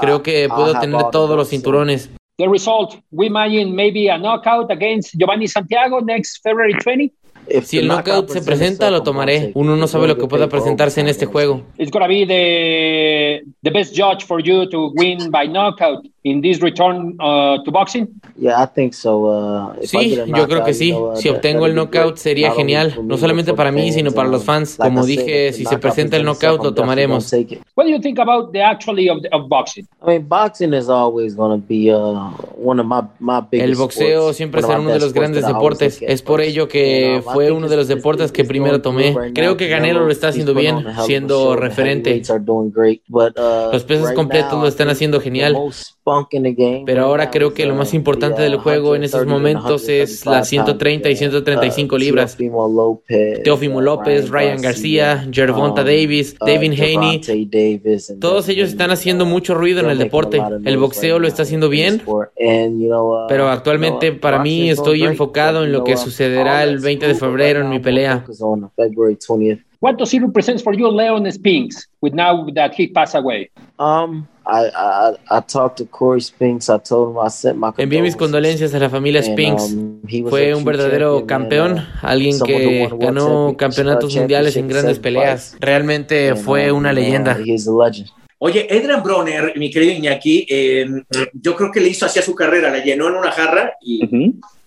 Creo 0.00 0.22
que 0.22 0.48
puedo 0.48 0.78
tener 0.78 1.02
todos 1.10 1.36
los 1.36 1.48
cinturones. 1.48 2.10
The 2.38 2.48
result, 2.48 2.94
we 3.10 3.26
imagine 3.26 3.74
maybe 3.74 4.08
a 4.08 4.16
knockout 4.16 4.70
against 4.70 5.14
Giovanni 5.14 5.46
Santiago 5.46 6.00
next 6.00 6.40
February 6.42 6.72
20. 6.82 7.12
Si 7.62 7.78
el 7.78 7.88
knockout 7.88 8.30
se 8.30 8.42
presenta, 8.42 8.90
lo 8.90 9.02
tomaré. 9.02 9.52
Uno 9.54 9.76
no 9.76 9.86
sabe 9.86 10.08
lo 10.08 10.16
que 10.16 10.26
pueda 10.26 10.48
presentarse 10.48 11.00
en 11.00 11.08
este 11.08 11.26
juego. 11.26 11.62
It's 11.78 11.90
gonna 11.90 12.06
be 12.06 12.26
the, 12.26 13.42
the 13.62 13.70
best 13.70 13.94
judge 13.94 14.24
for 14.24 14.40
you 14.42 14.68
to 14.70 14.92
win 14.94 15.30
by 15.30 15.46
knockout 15.46 16.06
in 16.22 16.42
this 16.42 16.60
return 16.60 17.16
uh, 17.18 17.62
to 17.64 17.70
boxing. 17.70 18.08
Yeah, 18.36 18.62
I 18.62 18.66
think 18.66 18.94
so. 18.94 19.26
Uh, 19.26 19.74
sí, 19.82 20.16
yo 20.26 20.46
creo 20.46 20.64
que 20.64 20.74
sí. 20.74 20.94
Si 21.16 21.28
obtengo 21.28 21.66
el 21.66 21.74
knockout 21.74 22.16
sería 22.16 22.52
genial, 22.52 22.94
no 23.02 23.16
solamente 23.16 23.54
para 23.54 23.72
mí, 23.72 23.92
sino 23.92 24.12
para 24.12 24.28
los 24.28 24.44
fans. 24.44 24.76
Como 24.76 25.04
dije, 25.04 25.52
si 25.52 25.64
se 25.64 25.78
presenta 25.78 26.16
el 26.16 26.24
knockout, 26.24 26.62
lo 26.62 26.74
tomaremos. 26.74 27.32
What 27.74 27.84
do 27.84 27.90
you 27.90 28.00
think 28.00 28.18
about 28.18 28.52
the 28.52 28.62
actually 28.62 29.08
of, 29.08 29.22
the, 29.22 29.28
of 29.32 29.48
boxing? 29.48 29.86
I 30.02 30.06
mean, 30.06 30.28
boxing 30.28 30.74
is 30.74 30.88
always 30.88 31.34
gonna 31.34 31.58
be 31.58 31.90
uh, 31.90 32.30
one 32.56 32.80
of 32.80 32.86
my 32.86 33.02
my 33.18 33.40
biggest. 33.40 33.68
El 33.68 33.76
boxeo 33.76 34.32
siempre 34.32 34.62
será 34.62 34.80
uno 34.80 34.90
de 34.90 35.00
los 35.00 35.12
grandes 35.12 35.46
deportes. 35.46 35.98
Es 36.00 36.22
por 36.22 36.40
ello 36.40 36.68
que 36.68 37.22
fue 37.32 37.39
fue 37.40 37.50
uno 37.50 37.68
de 37.68 37.76
los 37.76 37.88
deportes 37.88 38.32
que 38.32 38.44
primero 38.44 38.82
tomé. 38.82 39.16
Creo 39.34 39.56
que 39.56 39.70
Canelo 39.70 40.00
lo 40.00 40.10
está 40.10 40.28
haciendo 40.28 40.52
bien, 40.52 40.84
siendo 41.06 41.56
referente. 41.56 42.20
Los 43.72 43.84
pesos 43.84 44.12
completos 44.12 44.60
lo 44.60 44.66
están 44.66 44.90
haciendo 44.90 45.22
genial. 45.22 45.56
Pero 46.86 47.04
ahora 47.04 47.30
creo 47.30 47.52
que 47.54 47.66
lo 47.66 47.74
más 47.74 47.92
importante 47.94 48.42
del 48.42 48.56
juego 48.56 48.96
en 48.96 49.04
estos 49.04 49.26
momentos 49.26 49.88
es 49.88 50.24
las 50.26 50.48
130 50.48 51.08
y 51.10 51.16
135 51.16 51.98
libras. 51.98 52.36
Teófimo 53.44 53.80
López, 53.80 54.30
Ryan 54.30 54.62
García, 54.62 55.28
Gervonta 55.30 55.84
Davis, 55.84 56.36
David 56.38 56.72
Haney, 56.80 57.20
todos 58.20 58.48
ellos 58.48 58.70
están 58.70 58.90
haciendo 58.90 59.26
mucho 59.26 59.54
ruido 59.54 59.80
en 59.80 59.90
el 59.90 59.98
deporte. 59.98 60.42
El 60.64 60.78
boxeo 60.78 61.18
lo 61.18 61.28
está 61.28 61.42
haciendo 61.42 61.68
bien, 61.68 62.02
pero 63.28 63.48
actualmente 63.48 64.12
para 64.12 64.38
mí 64.40 64.70
estoy 64.70 65.04
enfocado 65.04 65.64
en 65.64 65.72
lo 65.72 65.84
que 65.84 65.96
sucederá 65.96 66.64
el 66.64 66.78
20 66.78 67.06
de 67.06 67.14
febrero 67.14 67.60
en 67.60 67.68
mi 67.68 67.78
pelea. 67.78 68.24
What 69.80 69.96
does 69.96 70.12
it 70.12 70.20
represent 70.20 70.60
for 70.60 70.74
you, 70.74 70.88
Leon 70.88 71.30
Spinks, 71.32 71.88
with 72.02 72.12
now 72.12 72.46
that 72.54 72.74
he 72.74 72.88
passed 72.88 73.14
away? 73.14 73.48
Um, 73.78 74.28
championships 84.14 84.74
grandes 84.74 84.96
seven 84.96 85.02
peleas. 85.02 85.50
fights. 85.50 85.60
Realmente 85.60 86.30
And, 86.30 86.38
fue 86.38 86.72
um, 86.72 86.78
una 86.78 86.88
man, 86.88 86.94
leyenda. 86.96 87.38
He's 87.44 87.68
a 87.68 87.72
legend. 87.72 88.10
Oye, 88.42 88.66
Adrian 88.70 89.02
Bronner, 89.02 89.52
mi 89.56 89.70
querido 89.70 89.92
Iñaki, 89.92 90.46
eh, 90.48 90.86
yo 91.34 91.54
creo 91.54 91.70
que 91.70 91.78
le 91.78 91.90
hizo 91.90 92.06
así 92.06 92.18
a 92.18 92.22
su 92.22 92.34
carrera, 92.34 92.70
la 92.70 92.82
llenó 92.82 93.08
en 93.08 93.16
una 93.16 93.30
jarra 93.30 93.74
y, 93.82 94.00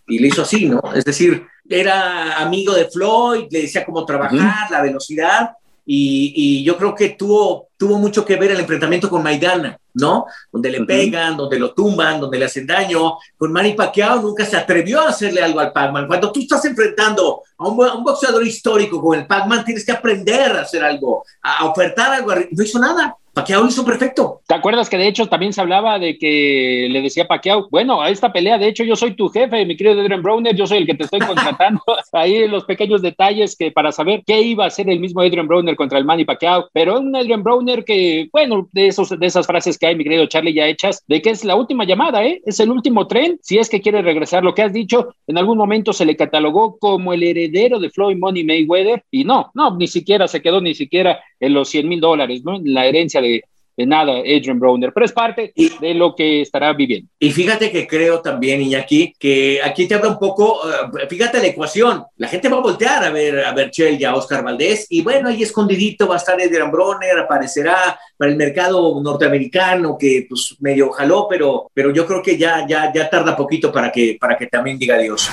y 0.08 0.20
le 0.20 0.28
hizo 0.28 0.44
así, 0.44 0.68
¿no? 0.68 0.80
Es 0.96 1.04
decir, 1.04 1.44
era 1.68 2.40
amigo 2.40 2.76
de 2.76 2.86
Floyd, 2.86 3.46
le 3.50 3.62
decía 3.62 3.84
cómo 3.84 4.06
trabajar, 4.06 4.70
la 4.70 4.80
velocidad, 4.82 5.54
y, 5.88 6.34
y 6.36 6.64
yo 6.64 6.78
creo 6.78 6.94
que 6.94 7.10
tuvo, 7.10 7.70
tuvo 7.84 8.00
mucho 8.00 8.24
que 8.24 8.38
ver 8.38 8.52
el 8.52 8.62
enfrentamiento 8.62 9.10
con 9.10 9.22
Maidana, 9.22 9.78
¿no? 9.96 10.26
Donde 10.50 10.72
le 10.72 10.86
pegan, 10.86 11.36
donde 11.36 11.60
lo 11.60 11.74
tumban, 11.74 12.22
donde 12.22 12.40
le 12.40 12.46
hacen 12.46 12.66
daño. 12.66 13.18
Con 13.38 13.52
Manny 13.52 13.74
Pacquiao 13.74 14.22
nunca 14.22 14.46
se 14.46 14.56
atrevió 14.56 15.02
a 15.02 15.10
hacerle 15.10 15.44
algo 15.44 15.60
al 15.60 15.74
Pac-Man. 15.74 16.08
Cuando 16.08 16.32
tú 16.32 16.40
estás 16.40 16.64
enfrentando 16.64 17.42
a 17.58 17.68
un, 17.68 17.86
a 17.86 17.96
un 17.96 18.06
boxeador 18.06 18.48
histórico 18.48 19.02
como 19.02 19.16
el 19.16 19.28
Pac-Man, 19.28 19.66
tienes 19.66 19.86
que 19.86 19.92
aprender 19.92 20.54
a 20.54 20.62
hacer 20.62 20.82
algo, 20.82 21.26
a 21.42 21.66
ofertar 21.66 22.14
algo. 22.14 22.34
No 22.52 22.64
hizo 22.64 22.80
nada. 22.80 23.18
Pacquiao 23.34 23.64
lo 23.64 23.70
hizo 23.70 23.84
perfecto. 23.84 24.42
¿Te 24.46 24.54
acuerdas 24.54 24.90
que 24.90 24.98
de 24.98 25.08
hecho 25.08 25.26
también 25.26 25.54
se 25.54 25.62
hablaba 25.62 25.98
de 25.98 26.20
que 26.20 26.88
le 26.92 27.02
decía 27.02 27.28
Pacquiao, 27.28 27.68
bueno, 27.72 28.00
a 28.00 28.12
esta 28.12 28.32
pelea, 28.32 28.60
de 28.60 28.68
hecho 28.68 28.84
yo 28.84 28.96
soy 28.96 29.16
tu 29.16 29.28
jefe, 29.30 29.66
mi 29.66 29.76
querido 29.76 30.00
Adrian 30.00 30.22
Browner, 30.22 30.56
yo 30.56 30.68
soy 30.68 30.80
el 30.80 30.86
que 30.86 30.94
te 30.94 31.06
estoy 31.06 31.20
contratando. 31.20 31.82
Ahí 32.14 32.48
los 32.48 32.66
pequeños 32.66 33.02
detalles 33.02 33.56
que 33.56 33.72
para 33.72 33.92
saber 33.92 34.22
qué 34.28 34.40
iba 34.42 34.66
a 34.66 34.68
hacer 34.68 34.88
el 34.88 35.00
mismo 35.00 35.22
Adrian 35.22 35.48
Browner 35.48 35.76
contra 35.76 35.98
el 35.98 36.06
Manny 36.06 36.26
Pacquiao, 36.26 36.70
pero 36.74 37.00
un 37.00 37.16
Adrian 37.16 37.42
Browner 37.42 37.84
que, 37.84 38.30
bueno, 38.32 38.70
de, 38.72 38.88
esos, 38.88 39.10
de 39.10 39.26
esas 39.26 39.48
frases 39.48 39.80
que 39.80 39.88
hay, 39.88 39.96
mi 39.96 40.04
querido 40.04 40.28
Charlie, 40.28 40.54
ya 40.54 40.68
hechas, 40.68 41.04
de 41.08 41.20
que 41.20 41.32
es 41.32 41.44
la 41.44 41.56
última 41.56 41.86
llamada, 41.86 42.24
¿eh? 42.24 42.40
Es 42.46 42.60
el 42.60 42.70
último 42.70 43.08
tren, 43.08 43.40
si 43.42 43.58
es 43.58 43.68
que 43.68 43.82
quiere 43.82 44.04
regresar. 44.04 44.44
Lo 44.44 44.54
que 44.54 44.62
has 44.62 44.74
dicho, 44.74 45.16
en 45.26 45.40
algún 45.40 45.58
momento 45.58 45.92
se 45.92 46.06
le 46.06 46.16
catalogó 46.16 46.78
como 46.78 47.14
el 47.14 47.24
heredero 47.24 47.80
de 47.80 47.90
Floyd 47.90 48.18
Money 48.18 48.44
Mayweather, 48.44 49.04
y 49.10 49.24
no, 49.24 49.50
no, 49.56 49.76
ni 49.76 49.88
siquiera 49.88 50.28
se 50.28 50.44
quedó 50.44 50.62
ni 50.62 50.76
siquiera 50.76 51.20
en 51.40 51.54
los 51.54 51.70
100 51.70 51.90
mil 51.90 52.00
dólares, 52.00 52.44
¿no? 52.46 52.58
En 52.58 52.74
la 52.74 52.86
herencia 52.86 53.23
de, 53.24 53.44
de 53.76 53.86
nada, 53.86 54.14
Adrian 54.20 54.60
Browner, 54.60 54.92
pero 54.94 55.06
es 55.06 55.12
parte 55.12 55.52
de 55.56 55.94
lo 55.94 56.16
que 56.16 56.42
estará 56.42 56.74
viviendo. 56.74 57.10
Y 57.20 57.32
fíjate 57.32 57.72
que 57.72 57.88
creo 57.88 58.22
también, 58.22 58.62
Iñaki, 58.62 59.14
que 59.18 59.60
aquí 59.64 59.88
te 59.88 59.96
habla 59.96 60.10
un 60.10 60.20
poco, 60.20 60.60
eh, 60.70 61.08
fíjate 61.10 61.40
la 61.40 61.48
ecuación, 61.48 62.04
la 62.18 62.28
gente 62.28 62.50
va 62.50 62.58
a 62.58 62.62
voltear 62.62 63.04
a 63.04 63.10
ver 63.10 63.44
a 63.44 63.52
Berchel 63.54 64.00
y 64.00 64.04
a 64.04 64.16
Oscar 64.16 64.44
Valdés, 64.44 64.86
y 64.90 65.02
bueno, 65.02 65.30
ahí 65.30 65.42
escondidito 65.42 66.08
va 66.08 66.16
a 66.16 66.18
estar 66.18 66.36
Adrian 66.40 66.72
Bronner, 66.72 67.18
aparecerá 67.18 68.00
para 68.18 68.32
el 68.32 68.38
mercado 68.38 69.02
norteamericano, 69.02 69.98
que 69.98 70.26
pues 70.30 70.56
medio 70.60 70.92
jaló, 70.92 71.28
pero, 71.30 71.70
pero 71.74 71.92
yo 71.92 72.06
creo 72.06 72.22
que 72.22 72.38
ya, 72.38 72.66
ya, 72.68 72.92
ya 72.94 73.10
tarda 73.10 73.36
poquito 73.36 73.72
para 73.72 73.92
que, 73.92 74.18
para 74.20 74.38
que 74.38 74.48
también 74.48 74.78
diga 74.78 74.96
adiós. 74.96 75.30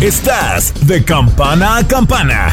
Estás 0.00 0.74
de 0.86 1.04
campana 1.04 1.78
a 1.78 1.86
campana. 1.86 2.52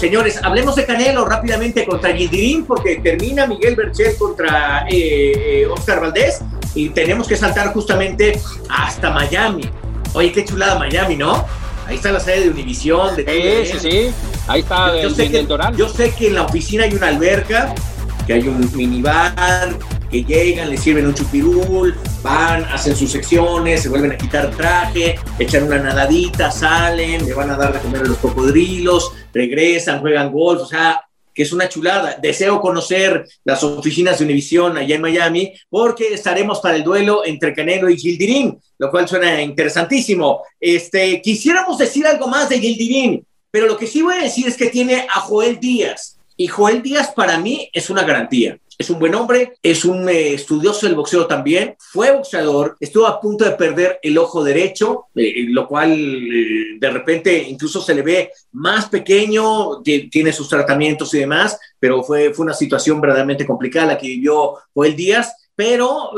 Señores, 0.00 0.40
hablemos 0.42 0.76
de 0.76 0.86
Canelo 0.86 1.26
rápidamente 1.26 1.84
contra 1.84 2.16
Gildirim 2.16 2.64
porque 2.64 2.96
termina 2.96 3.46
Miguel 3.46 3.76
Berchel 3.76 4.16
contra 4.16 4.86
eh, 4.88 5.60
eh, 5.60 5.66
Oscar 5.66 6.00
Valdés 6.00 6.40
y 6.74 6.88
tenemos 6.88 7.28
que 7.28 7.36
saltar 7.36 7.74
justamente 7.74 8.40
hasta 8.70 9.10
Miami. 9.10 9.68
Oye, 10.14 10.32
qué 10.32 10.42
chulada 10.42 10.78
Miami, 10.78 11.16
¿no? 11.16 11.44
Ahí 11.86 11.96
está 11.96 12.12
la 12.12 12.20
sede 12.20 12.44
de 12.44 12.48
Univisión. 12.48 13.14
De 13.14 13.66
Sí, 13.66 13.78
sí, 13.78 13.90
sí. 13.90 14.10
Ahí 14.46 14.62
está 14.62 14.86
yo, 15.02 15.08
el, 15.08 15.14
sé 15.14 15.30
que, 15.30 15.46
yo 15.76 15.88
sé 15.90 16.14
que 16.14 16.28
en 16.28 16.34
la 16.36 16.42
oficina 16.44 16.84
hay 16.84 16.94
una 16.94 17.08
alberca, 17.08 17.74
que 18.26 18.32
hay 18.32 18.48
un 18.48 18.74
minibar, 18.74 19.68
que 20.10 20.24
llegan, 20.24 20.70
le 20.70 20.76
sirven 20.76 21.06
un 21.06 21.14
chupirul, 21.14 21.94
van, 22.22 22.64
hacen 22.64 22.96
sus 22.96 23.10
secciones, 23.10 23.82
se 23.82 23.88
vuelven 23.88 24.12
a 24.12 24.16
quitar 24.16 24.50
traje, 24.50 25.18
echan 25.38 25.64
una 25.64 25.78
nadadita, 25.78 26.50
salen, 26.50 27.24
le 27.24 27.32
van 27.32 27.50
a 27.50 27.56
dar 27.56 27.72
de 27.72 27.78
comer 27.78 28.02
a 28.02 28.08
los 28.08 28.18
cocodrilos, 28.18 29.12
regresan, 29.32 30.00
juegan 30.00 30.32
golf, 30.32 30.62
o 30.62 30.66
sea, 30.66 31.00
que 31.32 31.44
es 31.44 31.52
una 31.52 31.68
chulada. 31.68 32.18
Deseo 32.20 32.60
conocer 32.60 33.24
las 33.44 33.62
oficinas 33.62 34.18
de 34.18 34.24
Univision 34.24 34.76
allá 34.76 34.96
en 34.96 35.00
Miami, 35.02 35.52
porque 35.68 36.12
estaremos 36.12 36.60
para 36.60 36.76
el 36.76 36.82
duelo 36.82 37.24
entre 37.24 37.54
Canelo 37.54 37.88
y 37.88 37.96
Gildirín, 37.96 38.58
lo 38.78 38.90
cual 38.90 39.08
suena 39.08 39.40
interesantísimo. 39.40 40.42
Este, 40.58 41.22
quisiéramos 41.22 41.78
decir 41.78 42.06
algo 42.06 42.26
más 42.26 42.48
de 42.48 42.58
Gildirín, 42.58 43.24
pero 43.50 43.66
lo 43.66 43.76
que 43.76 43.86
sí 43.86 44.02
voy 44.02 44.14
a 44.14 44.22
decir 44.22 44.48
es 44.48 44.56
que 44.56 44.70
tiene 44.70 45.06
a 45.14 45.20
Joel 45.20 45.60
Díaz, 45.60 46.16
y 46.36 46.46
Joel 46.46 46.82
Díaz 46.82 47.12
para 47.14 47.38
mí 47.38 47.68
es 47.72 47.90
una 47.90 48.02
garantía 48.02 48.58
es 48.80 48.88
un 48.88 48.98
buen 48.98 49.14
hombre, 49.14 49.58
es 49.62 49.84
un 49.84 50.08
eh, 50.08 50.32
estudioso 50.32 50.86
del 50.86 50.94
boxeo 50.94 51.26
también, 51.26 51.76
fue 51.78 52.12
boxeador, 52.12 52.78
estuvo 52.80 53.06
a 53.06 53.20
punto 53.20 53.44
de 53.44 53.50
perder 53.50 53.98
el 54.02 54.16
ojo 54.16 54.42
derecho, 54.42 55.08
eh, 55.14 55.44
lo 55.50 55.68
cual 55.68 55.92
eh, 55.92 56.78
de 56.78 56.90
repente 56.90 57.44
incluso 57.46 57.82
se 57.82 57.94
le 57.94 58.00
ve 58.00 58.30
más 58.52 58.88
pequeño, 58.88 59.82
tiene 59.82 60.32
sus 60.32 60.48
tratamientos 60.48 61.12
y 61.12 61.18
demás, 61.18 61.58
pero 61.78 62.02
fue, 62.02 62.32
fue 62.32 62.46
una 62.46 62.54
situación 62.54 63.02
verdaderamente 63.02 63.44
complicada 63.44 63.88
la 63.88 63.98
que 63.98 64.06
vivió 64.06 64.54
Joel 64.72 64.96
Díaz 64.96 65.34
pero 65.54 66.12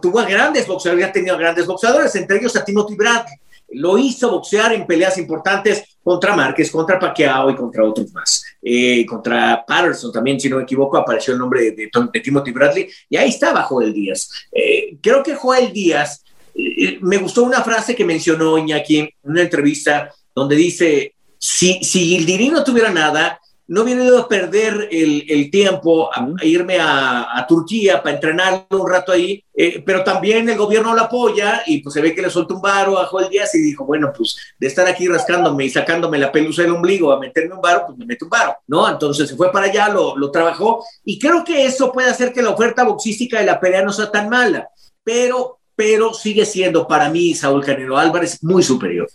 tuvo 0.00 0.18
a 0.18 0.24
grandes 0.24 0.66
boxeadores, 0.66 1.04
ha 1.04 1.12
tenido 1.12 1.36
grandes 1.36 1.66
boxeadores, 1.66 2.14
entre 2.14 2.38
ellos 2.38 2.56
a 2.56 2.64
Timothy 2.64 2.94
Bradley. 2.94 3.34
Lo 3.72 3.98
hizo 3.98 4.30
boxear 4.30 4.72
en 4.72 4.86
peleas 4.86 5.18
importantes 5.18 5.95
contra 6.06 6.36
Márquez, 6.36 6.70
contra 6.70 7.00
Pacquiao 7.00 7.50
y 7.50 7.56
contra 7.56 7.82
otros 7.82 8.12
más. 8.12 8.44
Eh, 8.62 9.04
contra 9.04 9.64
Patterson 9.66 10.12
también, 10.12 10.38
si 10.38 10.48
no 10.48 10.58
me 10.58 10.62
equivoco, 10.62 10.96
apareció 10.96 11.32
el 11.32 11.40
nombre 11.40 11.72
de, 11.72 11.90
Timothy 12.22 12.52
Bradley 12.52 12.88
y 13.10 13.16
ahí 13.16 13.30
estaba 13.30 13.64
Joel 13.64 13.92
Díaz. 13.92 14.30
Eh, 14.52 14.98
creo 15.02 15.20
que 15.24 15.34
Joel 15.34 15.72
Díaz, 15.72 16.22
eh, 16.54 17.00
me 17.02 17.16
gustó 17.16 17.42
una 17.42 17.60
frase 17.60 17.96
que 17.96 18.04
mencionó 18.04 18.56
Iñaki 18.56 18.98
en 18.98 19.10
una 19.24 19.42
entrevista 19.42 20.12
donde 20.32 20.54
dice, 20.54 21.12
si, 21.38 21.82
si 21.82 22.50
no 22.52 22.62
tuviera 22.62 22.92
nada, 22.92 23.40
no 23.68 23.82
hubiera 23.82 24.04
ido 24.04 24.18
a 24.18 24.28
perder 24.28 24.88
el, 24.90 25.50
tiempo 25.50 26.10
a, 26.12 26.28
irme 26.42 26.78
a, 26.80 27.44
Turquía 27.48 28.02
para 28.02 28.14
entrenarlo 28.14 28.66
un 28.70 28.90
rato 28.90 29.12
ahí, 29.12 29.42
eh, 29.54 29.82
pero 29.84 30.02
también 30.02 30.48
el 30.48 30.56
gobierno 30.56 30.94
lo 30.94 31.02
apoya 31.02 31.62
y 31.66 31.78
pues 31.78 31.94
se 31.94 32.00
ve 32.00 32.14
que 32.14 32.22
le 32.22 32.30
soltó 32.30 32.56
un 32.56 32.62
varo 32.62 32.98
a 32.98 33.06
Joel 33.06 33.28
Díaz 33.28 33.54
y 33.54 33.62
dijo, 33.62 33.84
bueno, 33.84 34.12
pues 34.16 34.36
de 34.58 34.66
estar 34.66 34.86
aquí 34.86 35.06
rascándome 35.06 35.64
y 35.64 35.70
sacándome 35.70 36.18
la 36.18 36.32
pelusa 36.32 36.62
del 36.62 36.72
ombligo 36.72 37.12
a 37.12 37.20
meterme 37.20 37.54
un 37.54 37.60
varo, 37.60 37.84
pues 37.86 37.98
me 37.98 38.06
meto 38.06 38.26
un 38.26 38.30
varo, 38.30 38.56
¿no? 38.66 38.88
Entonces 38.88 39.28
se 39.28 39.36
fue 39.36 39.52
para 39.52 39.66
allá, 39.66 39.88
lo, 39.88 40.16
lo 40.16 40.30
trabajó 40.30 40.84
y 41.04 41.18
creo 41.18 41.44
que 41.44 41.64
eso 41.64 41.92
puede 41.92 42.10
hacer 42.10 42.32
que 42.32 42.42
la 42.42 42.50
oferta 42.50 42.84
boxística 42.84 43.38
de 43.38 43.46
la 43.46 43.60
pelea 43.60 43.82
no 43.82 43.92
sea 43.92 44.10
tan 44.10 44.28
mala, 44.28 44.68
pero, 45.04 45.58
pero 45.74 46.12
sigue 46.14 46.44
siendo 46.44 46.86
para 46.86 47.08
mí 47.08 47.34
Saúl 47.34 47.64
Canelo 47.64 47.96
Álvarez 47.96 48.42
muy 48.42 48.62
superior. 48.62 49.08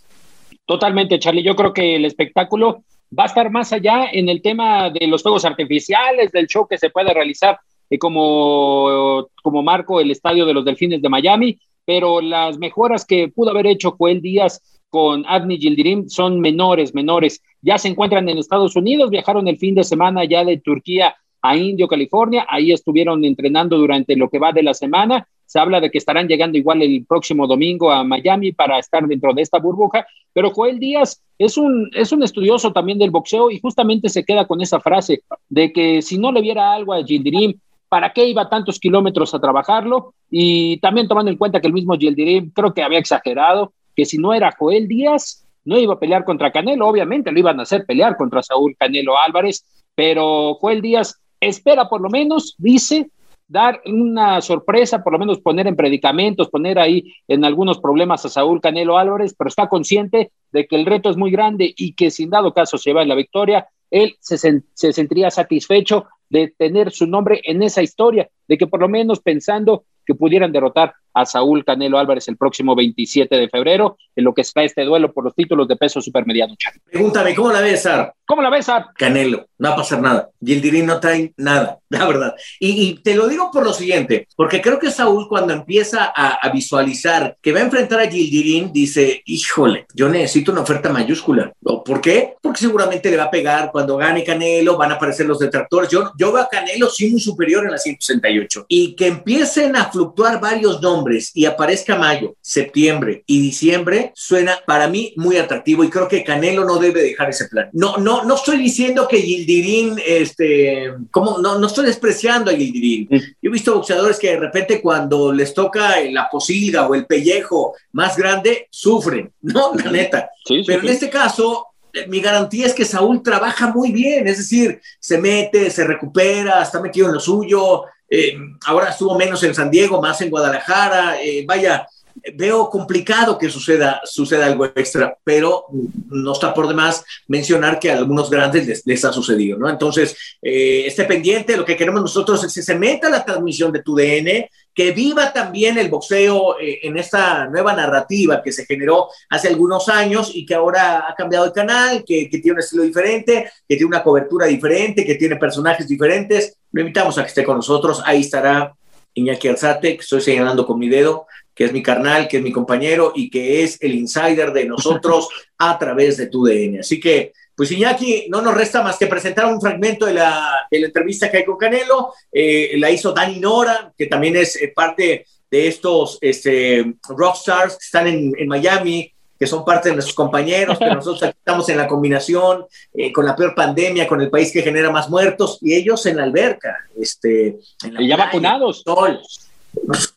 Totalmente, 0.64 1.18
Charlie. 1.18 1.42
Yo 1.42 1.56
creo 1.56 1.72
que 1.72 1.96
el 1.96 2.04
espectáculo 2.04 2.84
va 3.18 3.24
a 3.24 3.26
estar 3.26 3.50
más 3.50 3.72
allá 3.72 4.06
en 4.12 4.28
el 4.28 4.40
tema 4.40 4.90
de 4.90 5.06
los 5.06 5.22
fuegos 5.22 5.44
artificiales, 5.44 6.32
del 6.32 6.46
show 6.46 6.66
que 6.66 6.78
se 6.78 6.90
puede 6.90 7.12
realizar 7.12 7.58
eh, 7.90 7.98
como, 7.98 9.28
como 9.42 9.62
marco 9.62 10.00
el 10.00 10.10
estadio 10.10 10.46
de 10.46 10.54
los 10.54 10.64
Delfines 10.64 11.02
de 11.02 11.08
Miami, 11.08 11.58
pero 11.84 12.20
las 12.20 12.58
mejoras 12.58 13.04
que 13.04 13.28
pudo 13.28 13.50
haber 13.50 13.66
hecho 13.66 13.96
Joel 13.98 14.22
Díaz 14.22 14.80
con 14.88 15.24
Adni 15.26 15.58
Gildirim 15.58 16.08
son 16.08 16.40
menores, 16.40 16.94
menores. 16.94 17.42
Ya 17.60 17.78
se 17.78 17.88
encuentran 17.88 18.28
en 18.28 18.38
Estados 18.38 18.76
Unidos, 18.76 19.10
viajaron 19.10 19.48
el 19.48 19.58
fin 19.58 19.74
de 19.74 19.84
semana 19.84 20.24
ya 20.24 20.44
de 20.44 20.58
Turquía 20.58 21.16
a 21.40 21.56
Indio, 21.56 21.88
California, 21.88 22.46
ahí 22.48 22.72
estuvieron 22.72 23.24
entrenando 23.24 23.76
durante 23.76 24.16
lo 24.16 24.30
que 24.30 24.38
va 24.38 24.52
de 24.52 24.62
la 24.62 24.74
semana 24.74 25.26
se 25.52 25.58
habla 25.58 25.82
de 25.82 25.90
que 25.90 25.98
estarán 25.98 26.28
llegando 26.28 26.56
igual 26.56 26.80
el 26.80 27.04
próximo 27.04 27.46
domingo 27.46 27.92
a 27.92 28.04
Miami 28.04 28.52
para 28.52 28.78
estar 28.78 29.06
dentro 29.06 29.34
de 29.34 29.42
esta 29.42 29.58
burbuja, 29.58 30.06
pero 30.32 30.50
Joel 30.50 30.78
Díaz 30.78 31.22
es 31.36 31.58
un, 31.58 31.90
es 31.92 32.10
un 32.10 32.22
estudioso 32.22 32.72
también 32.72 32.98
del 32.98 33.10
boxeo 33.10 33.50
y 33.50 33.60
justamente 33.60 34.08
se 34.08 34.24
queda 34.24 34.46
con 34.46 34.62
esa 34.62 34.80
frase 34.80 35.24
de 35.50 35.70
que 35.70 36.00
si 36.00 36.16
no 36.16 36.32
le 36.32 36.40
viera 36.40 36.72
algo 36.72 36.94
a 36.94 37.04
Gildirim, 37.04 37.60
¿para 37.90 38.14
qué 38.14 38.26
iba 38.26 38.48
tantos 38.48 38.80
kilómetros 38.80 39.34
a 39.34 39.40
trabajarlo? 39.40 40.14
Y 40.30 40.78
también 40.78 41.06
tomando 41.06 41.30
en 41.30 41.36
cuenta 41.36 41.60
que 41.60 41.66
el 41.66 41.74
mismo 41.74 41.98
Gildirim 41.98 42.50
creo 42.50 42.72
que 42.72 42.82
había 42.82 42.98
exagerado, 42.98 43.74
que 43.94 44.06
si 44.06 44.16
no 44.16 44.32
era 44.32 44.56
Joel 44.58 44.88
Díaz, 44.88 45.46
no 45.66 45.76
iba 45.76 45.92
a 45.92 45.98
pelear 45.98 46.24
contra 46.24 46.50
Canelo, 46.50 46.88
obviamente 46.88 47.30
lo 47.30 47.38
iban 47.38 47.60
a 47.60 47.64
hacer 47.64 47.84
pelear 47.84 48.16
contra 48.16 48.42
Saúl 48.42 48.74
Canelo 48.78 49.18
Álvarez, 49.18 49.66
pero 49.94 50.54
Joel 50.54 50.80
Díaz 50.80 51.20
espera 51.40 51.90
por 51.90 52.00
lo 52.00 52.08
menos, 52.08 52.54
dice, 52.56 53.10
dar 53.52 53.82
una 53.84 54.40
sorpresa, 54.40 55.04
por 55.04 55.12
lo 55.12 55.18
menos 55.18 55.40
poner 55.40 55.66
en 55.66 55.76
predicamentos, 55.76 56.48
poner 56.48 56.78
ahí 56.78 57.12
en 57.28 57.44
algunos 57.44 57.78
problemas 57.78 58.24
a 58.24 58.30
Saúl 58.30 58.62
Canelo 58.62 58.96
Álvarez, 58.96 59.34
pero 59.36 59.48
está 59.48 59.68
consciente 59.68 60.32
de 60.50 60.66
que 60.66 60.74
el 60.74 60.86
reto 60.86 61.10
es 61.10 61.18
muy 61.18 61.30
grande 61.30 61.72
y 61.76 61.92
que 61.92 62.10
sin 62.10 62.30
dado 62.30 62.54
caso 62.54 62.78
se 62.78 62.94
va 62.94 63.02
en 63.02 63.08
la 63.08 63.14
victoria, 63.14 63.68
él 63.90 64.16
se, 64.20 64.38
se 64.38 64.92
sentiría 64.94 65.30
satisfecho 65.30 66.06
de 66.30 66.48
tener 66.56 66.92
su 66.92 67.06
nombre 67.06 67.42
en 67.44 67.62
esa 67.62 67.82
historia, 67.82 68.30
de 68.48 68.56
que 68.56 68.66
por 68.66 68.80
lo 68.80 68.88
menos 68.88 69.20
pensando 69.20 69.84
que 70.06 70.14
pudieran 70.14 70.50
derrotar 70.50 70.94
a 71.14 71.26
Saúl 71.26 71.64
Canelo 71.64 71.98
Álvarez 71.98 72.28
el 72.28 72.36
próximo 72.36 72.74
27 72.74 73.36
de 73.36 73.48
febrero, 73.48 73.96
en 74.16 74.24
lo 74.24 74.34
que 74.34 74.42
está 74.42 74.62
este 74.62 74.84
duelo 74.84 75.12
por 75.12 75.24
los 75.24 75.34
títulos 75.34 75.68
de 75.68 75.76
peso 75.76 76.00
supermediano. 76.00 76.54
Pregúntame, 76.90 77.34
¿cómo 77.34 77.52
la 77.52 77.60
ves, 77.60 77.86
Ar? 77.86 78.14
¿Cómo 78.24 78.42
la 78.42 78.50
ves, 78.50 78.68
Ar? 78.68 78.86
Canelo, 78.96 79.46
no 79.58 79.68
va 79.68 79.74
a 79.74 79.76
pasar 79.76 80.00
nada. 80.00 80.30
Y 80.40 80.52
el 80.52 80.60
Dirín 80.60 80.86
no 80.86 81.00
trae 81.00 81.32
nada, 81.36 81.78
la 81.88 82.06
verdad. 82.06 82.34
Y, 82.58 82.94
te 83.02 83.14
lo 83.14 83.28
digo 83.28 83.50
por 83.52 83.64
lo 83.64 83.72
siguiente, 83.72 84.28
porque 84.36 84.60
creo 84.60 84.78
que 84.78 84.90
Saúl 84.90 85.28
cuando 85.28 85.52
empieza 85.52 86.12
a, 86.14 86.48
visualizar 86.52 87.36
que 87.40 87.52
va 87.52 87.60
a 87.60 87.62
enfrentar 87.62 88.00
a 88.00 88.10
Gildirín, 88.10 88.72
dice, 88.72 89.22
híjole, 89.24 89.86
yo 89.94 90.08
necesito 90.08 90.52
una 90.52 90.60
oferta 90.60 90.90
mayúscula. 90.90 91.52
¿Por 91.62 92.00
qué? 92.00 92.34
Porque 92.40 92.60
seguramente 92.60 93.10
le 93.10 93.16
va 93.16 93.24
a 93.24 93.30
pegar 93.30 93.70
cuando 93.72 93.96
gane 93.96 94.24
Canelo, 94.24 94.76
van 94.76 94.92
a 94.92 94.94
aparecer 94.94 95.26
los 95.26 95.38
detractores. 95.38 95.88
Yo, 95.90 96.12
yo 96.18 96.32
veo 96.32 96.42
a 96.42 96.48
Canelo 96.48 96.90
sí 96.90 97.08
muy 97.08 97.20
superior 97.20 97.64
en 97.64 97.70
la 97.70 97.78
168. 97.78 98.66
Y 98.68 98.94
que 98.94 99.06
empiecen 99.06 99.76
a 99.76 99.90
fluctuar 99.90 100.40
varios 100.40 100.80
nombres 100.82 101.01
y 101.34 101.44
aparezca 101.44 101.96
mayo, 101.96 102.36
septiembre 102.40 103.24
y 103.26 103.40
diciembre, 103.40 104.12
suena 104.14 104.58
para 104.66 104.88
mí 104.88 105.14
muy 105.16 105.36
atractivo 105.36 105.84
y 105.84 105.90
creo 105.90 106.08
que 106.08 106.24
Canelo 106.24 106.64
no 106.64 106.78
debe 106.78 107.02
dejar 107.02 107.30
ese 107.30 107.46
plan. 107.48 107.68
No, 107.72 107.96
no, 107.98 108.24
no 108.24 108.34
estoy 108.34 108.58
diciendo 108.58 109.06
que 109.08 109.20
Gildirín, 109.20 110.00
este, 110.04 110.92
como, 111.10 111.38
no, 111.38 111.58
no 111.58 111.66
estoy 111.66 111.86
despreciando 111.86 112.50
a 112.50 112.54
Gildirín. 112.54 113.08
Yo 113.10 113.18
he 113.42 113.48
visto 113.50 113.74
boxeadores 113.74 114.18
que 114.18 114.30
de 114.30 114.40
repente 114.40 114.80
cuando 114.80 115.32
les 115.32 115.54
toca 115.54 116.00
la 116.10 116.28
posilga 116.30 116.86
o 116.86 116.94
el 116.94 117.06
pellejo 117.06 117.74
más 117.92 118.16
grande, 118.16 118.68
sufren, 118.70 119.32
¿no? 119.42 119.74
La 119.74 119.90
neta. 119.90 120.30
Pero 120.46 120.82
en 120.82 120.88
este 120.88 121.10
caso, 121.10 121.68
mi 122.08 122.20
garantía 122.20 122.66
es 122.66 122.74
que 122.74 122.84
Saúl 122.84 123.22
trabaja 123.22 123.68
muy 123.68 123.92
bien, 123.92 124.26
es 124.26 124.38
decir, 124.38 124.80
se 124.98 125.18
mete, 125.18 125.70
se 125.70 125.84
recupera, 125.84 126.62
está 126.62 126.80
metido 126.80 127.08
en 127.08 127.14
lo 127.14 127.20
suyo, 127.20 127.84
eh, 128.14 128.36
ahora 128.66 128.90
estuvo 128.90 129.16
menos 129.16 129.42
en 129.42 129.54
San 129.54 129.70
Diego, 129.70 130.02
más 130.02 130.20
en 130.20 130.28
Guadalajara, 130.28 131.22
eh, 131.22 131.46
vaya, 131.48 131.88
veo 132.34 132.68
complicado 132.68 133.38
que 133.38 133.48
suceda, 133.48 134.02
suceda 134.04 134.46
algo 134.46 134.66
extra, 134.66 135.16
pero 135.24 135.66
no 136.10 136.32
está 136.32 136.52
por 136.52 136.68
demás 136.68 137.04
mencionar 137.28 137.78
que 137.78 137.90
a 137.90 137.96
algunos 137.96 138.28
grandes 138.28 138.82
les, 138.84 139.04
ha 139.06 139.12
sucedido, 139.12 139.58
¿no? 139.58 139.68
Entonces, 139.68 140.14
eh, 140.42 140.84
esté 140.86 141.04
pendiente, 141.04 141.56
lo 141.56 141.64
que 141.64 141.76
queremos 141.76 142.02
nosotros 142.02 142.44
es 142.44 142.52
que 142.52 142.62
se 142.62 142.74
meta 142.74 143.08
la 143.08 143.24
transmisión 143.24 143.72
de 143.72 143.82
tu 143.82 143.96
DN, 143.96 144.48
que 144.74 144.92
viva 144.92 145.32
también 145.32 145.78
el 145.78 145.88
boxeo 145.88 146.58
eh, 146.60 146.80
en 146.82 146.98
esta 146.98 147.46
nueva 147.46 147.72
narrativa 147.72 148.42
que 148.42 148.52
se 148.52 148.66
generó 148.66 149.08
hace 149.30 149.48
algunos 149.48 149.88
años 149.88 150.32
y 150.34 150.46
que 150.46 150.54
ahora 150.54 151.06
ha 151.08 151.14
cambiado 151.14 151.46
el 151.46 151.52
canal, 151.52 152.04
que, 152.06 152.28
que 152.28 152.38
tiene 152.38 152.56
un 152.56 152.60
estilo 152.60 152.82
diferente, 152.82 153.50
que 153.66 153.76
tiene 153.76 153.86
una 153.86 154.02
cobertura 154.02 154.46
diferente, 154.46 155.04
que 155.04 155.14
tiene 155.14 155.36
personajes 155.36 155.88
diferentes. 155.88 156.58
Lo 156.72 156.80
invitamos 156.80 157.18
a 157.18 157.22
que 157.22 157.28
esté 157.28 157.44
con 157.44 157.56
nosotros, 157.56 158.02
ahí 158.04 158.20
estará 158.20 158.74
Iñaki 159.14 159.48
Alzate, 159.48 159.96
que 159.96 160.02
estoy 160.02 160.20
señalando 160.20 160.66
con 160.66 160.78
mi 160.78 160.88
dedo, 160.88 161.26
que 161.54 161.64
es 161.64 161.72
mi 161.72 161.82
carnal, 161.82 162.28
que 162.28 162.38
es 162.38 162.42
mi 162.42 162.52
compañero 162.52 163.12
y 163.14 163.30
que 163.30 163.62
es 163.62 163.78
el 163.82 163.94
insider 163.94 164.52
de 164.52 164.64
nosotros 164.64 165.28
a 165.58 165.78
través 165.78 166.16
de 166.16 166.26
tu 166.26 166.44
DN. 166.44 166.80
Así 166.80 166.98
que, 166.98 167.32
pues 167.54 167.70
Iñaki, 167.70 168.26
no 168.30 168.40
nos 168.40 168.54
resta 168.54 168.82
más 168.82 168.96
que 168.96 169.06
presentar 169.06 169.46
un 169.46 169.60
fragmento 169.60 170.06
de 170.06 170.14
la, 170.14 170.66
entrevista 170.70 171.30
que 171.30 171.38
hay 171.38 171.44
con 171.44 171.58
Canelo. 171.58 172.14
Eh, 172.32 172.72
la 172.78 172.90
hizo 172.90 173.12
Dani 173.12 173.38
Nora, 173.38 173.92
que 173.96 174.06
también 174.06 174.36
es 174.36 174.56
eh, 174.56 174.72
parte 174.74 175.26
de 175.50 175.68
estos 175.68 176.16
este, 176.22 176.94
rockstars 177.06 177.74
que 177.74 177.84
están 177.84 178.06
en, 178.06 178.32
en 178.38 178.48
Miami, 178.48 179.12
que 179.42 179.48
son 179.48 179.64
parte 179.64 179.88
de 179.88 179.96
nuestros 179.96 180.14
compañeros, 180.14 180.78
que 180.78 180.86
nosotros 180.86 181.20
estamos 181.20 181.68
en 181.68 181.76
la 181.76 181.88
combinación 181.88 182.64
eh, 182.94 183.12
con 183.12 183.26
la 183.26 183.34
peor 183.34 183.56
pandemia, 183.56 184.06
con 184.06 184.20
el 184.20 184.30
país 184.30 184.52
que 184.52 184.62
genera 184.62 184.88
más 184.88 185.10
muertos, 185.10 185.58
y 185.60 185.74
ellos 185.74 186.06
en 186.06 186.18
la 186.18 186.22
alberca, 186.22 186.76
este, 186.96 187.58
y 187.98 188.06
ya 188.06 188.16
vacunados. 188.16 188.82
Sol. 188.82 189.20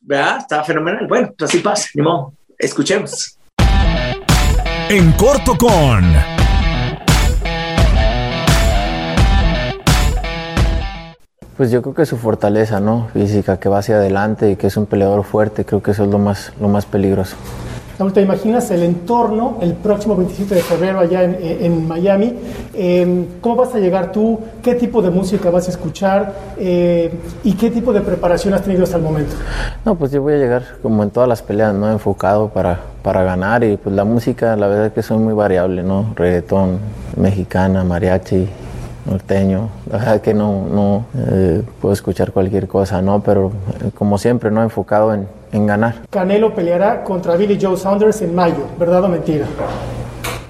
¿Verdad? 0.01 0.37
Estaba 0.41 0.63
fenomenal. 0.63 1.07
Bueno, 1.07 1.33
pues 1.35 1.49
así 1.49 1.57
pasa, 1.57 1.87
ni 1.95 2.03
modo. 2.03 2.33
Escuchemos. 2.55 3.39
En 4.89 5.11
corto 5.13 5.57
con. 5.57 6.13
Pues 11.57 11.71
yo 11.71 11.81
creo 11.81 11.95
que 11.95 12.05
su 12.05 12.17
fortaleza, 12.17 12.79
¿no? 12.79 13.09
Física, 13.11 13.59
que 13.59 13.69
va 13.69 13.79
hacia 13.79 13.95
adelante 13.95 14.51
y 14.51 14.55
que 14.55 14.67
es 14.67 14.77
un 14.77 14.85
peleador 14.85 15.23
fuerte, 15.23 15.65
creo 15.65 15.81
que 15.81 15.89
eso 15.89 16.03
es 16.03 16.11
lo 16.11 16.19
más, 16.19 16.53
lo 16.61 16.67
más 16.67 16.85
peligroso. 16.85 17.35
¿Te 18.13 18.21
imaginas 18.21 18.69
el 18.71 18.83
entorno 18.83 19.57
el 19.61 19.73
próximo 19.73 20.15
27 20.15 20.55
de 20.55 20.61
febrero 20.61 20.99
allá 20.99 21.23
en, 21.23 21.37
en 21.41 21.87
Miami? 21.87 22.33
Eh, 22.73 23.25
¿Cómo 23.41 23.55
vas 23.55 23.73
a 23.73 23.79
llegar 23.79 24.11
tú? 24.11 24.39
¿Qué 24.61 24.75
tipo 24.75 25.01
de 25.01 25.09
música 25.09 25.49
vas 25.49 25.67
a 25.67 25.71
escuchar? 25.71 26.33
Eh, 26.57 27.11
¿Y 27.43 27.53
qué 27.53 27.71
tipo 27.71 27.93
de 27.93 28.01
preparación 28.01 28.53
has 28.53 28.63
tenido 28.63 28.83
hasta 28.83 28.97
el 28.97 29.03
momento? 29.03 29.35
No, 29.85 29.95
pues 29.95 30.11
yo 30.11 30.21
voy 30.21 30.33
a 30.33 30.37
llegar 30.37 30.63
como 30.81 31.03
en 31.03 31.09
todas 31.09 31.29
las 31.29 31.41
peleas, 31.41 31.73
¿no? 31.73 31.89
Enfocado 31.89 32.49
para, 32.49 32.79
para 33.01 33.23
ganar 33.23 33.63
y 33.63 33.77
pues 33.77 33.95
la 33.95 34.03
música, 34.03 34.55
la 34.55 34.67
verdad 34.67 34.87
es 34.87 34.93
que 34.93 35.01
soy 35.01 35.17
muy 35.17 35.33
variable, 35.33 35.81
¿no? 35.81 36.13
Reggaetón, 36.15 36.79
mexicana, 37.15 37.83
mariachi, 37.83 38.47
norteño. 39.09 39.69
La 39.89 39.97
verdad 39.99 40.21
que 40.21 40.33
no, 40.33 40.65
no 40.67 41.05
eh, 41.17 41.61
puedo 41.79 41.93
escuchar 41.93 42.33
cualquier 42.33 42.67
cosa, 42.67 43.01
¿no? 43.01 43.21
Pero 43.21 43.51
eh, 43.81 43.91
como 43.93 44.17
siempre, 44.17 44.51
¿no? 44.51 44.61
Enfocado 44.63 45.13
en, 45.13 45.27
en 45.55 45.65
ganar. 45.65 45.95
Canelo 46.09 46.53
peleará 46.53 47.03
contra 47.03 47.35
Billy 47.35 47.57
Joe 47.59 47.77
Saunders 47.77 48.21
en 48.21 48.35
mayo, 48.35 48.67
¿verdad 48.77 49.03
o 49.05 49.07
mentira? 49.07 49.45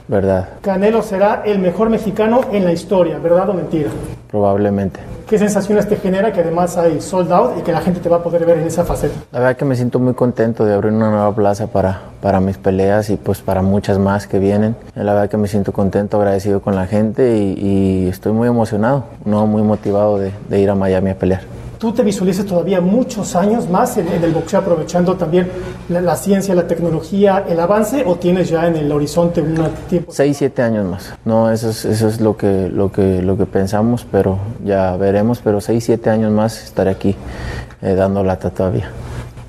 ¿Verdad? 0.07 0.49
Canelo 0.61 1.01
será 1.01 1.43
el 1.45 1.59
mejor 1.59 1.89
mexicano 1.89 2.41
en 2.51 2.65
la 2.65 2.71
historia, 2.71 3.17
¿verdad 3.17 3.49
o 3.49 3.53
mentira? 3.53 3.89
Probablemente. 4.29 4.99
¿Qué 5.27 5.39
sensaciones 5.39 5.87
te 5.89 5.95
genera 5.95 6.31
que 6.31 6.41
además 6.41 6.77
hay 6.77 7.01
sold 7.01 7.31
out 7.31 7.57
y 7.57 7.61
que 7.61 7.71
la 7.71 7.81
gente 7.81 7.99
te 7.99 8.09
va 8.09 8.17
a 8.17 8.23
poder 8.23 8.45
ver 8.45 8.59
en 8.59 8.67
esa 8.67 8.85
faceta? 8.85 9.15
La 9.31 9.39
verdad 9.39 9.57
que 9.57 9.65
me 9.65 9.75
siento 9.75 9.97
muy 9.97 10.13
contento 10.13 10.65
de 10.65 10.75
abrir 10.75 10.93
una 10.93 11.09
nueva 11.09 11.33
plaza 11.33 11.65
para, 11.65 12.01
para 12.21 12.39
mis 12.39 12.57
peleas 12.59 13.09
y 13.09 13.15
pues 13.15 13.41
para 13.41 13.63
muchas 13.63 13.97
más 13.97 14.27
que 14.27 14.37
vienen. 14.37 14.75
La 14.93 15.13
verdad 15.13 15.29
que 15.29 15.37
me 15.37 15.47
siento 15.47 15.71
contento, 15.71 16.17
agradecido 16.17 16.61
con 16.61 16.75
la 16.75 16.85
gente 16.85 17.37
y, 17.37 17.53
y 17.57 18.07
estoy 18.07 18.33
muy 18.33 18.47
emocionado, 18.47 19.05
no 19.23 19.47
muy 19.47 19.63
motivado 19.63 20.19
de, 20.19 20.31
de 20.49 20.59
ir 20.59 20.69
a 20.69 20.75
Miami 20.75 21.09
a 21.11 21.15
pelear. 21.17 21.41
¿Tú 21.85 21.91
te 21.91 22.01
visualizas 22.01 22.47
todavía 22.47 22.81
muchos 22.81 23.35
años 23.35 23.69
más 23.69 23.95
en, 23.97 24.07
en 24.07 24.23
el 24.23 24.33
boxeo 24.33 24.59
aprovechando 24.59 25.17
también 25.17 25.51
la, 25.87 26.01
la, 26.01 26.15
ciencia, 26.15 26.55
la 26.55 26.65
tecnología, 26.65 27.45
el 27.47 27.59
avance 27.59 28.03
o 28.07 28.15
tienes 28.15 28.49
ya 28.49 28.65
en 28.65 28.75
el 28.75 28.91
horizonte 28.91 29.39
un 29.39 29.55
tiempo? 29.87 30.11
Seis, 30.11 30.37
siete 30.37 30.63
años 30.63 30.83
más. 30.89 31.13
No, 31.25 31.51
eso 31.51 31.69
es, 31.69 31.85
eso 31.85 32.07
es 32.07 32.19
lo, 32.19 32.35
que, 32.37 32.69
lo, 32.69 32.91
que, 32.91 33.21
lo 33.21 33.37
que 33.37 33.45
pensamos, 33.45 34.03
pero 34.11 34.39
ya 34.63 34.97
veremos, 34.97 35.41
pero 35.43 35.61
seis, 35.61 35.83
siete 35.83 36.09
años 36.09 36.31
más 36.31 36.63
estaré 36.63 36.89
aquí 36.89 37.15
eh, 37.83 37.93
dando 37.93 38.23
lata 38.23 38.49
todavía 38.49 38.89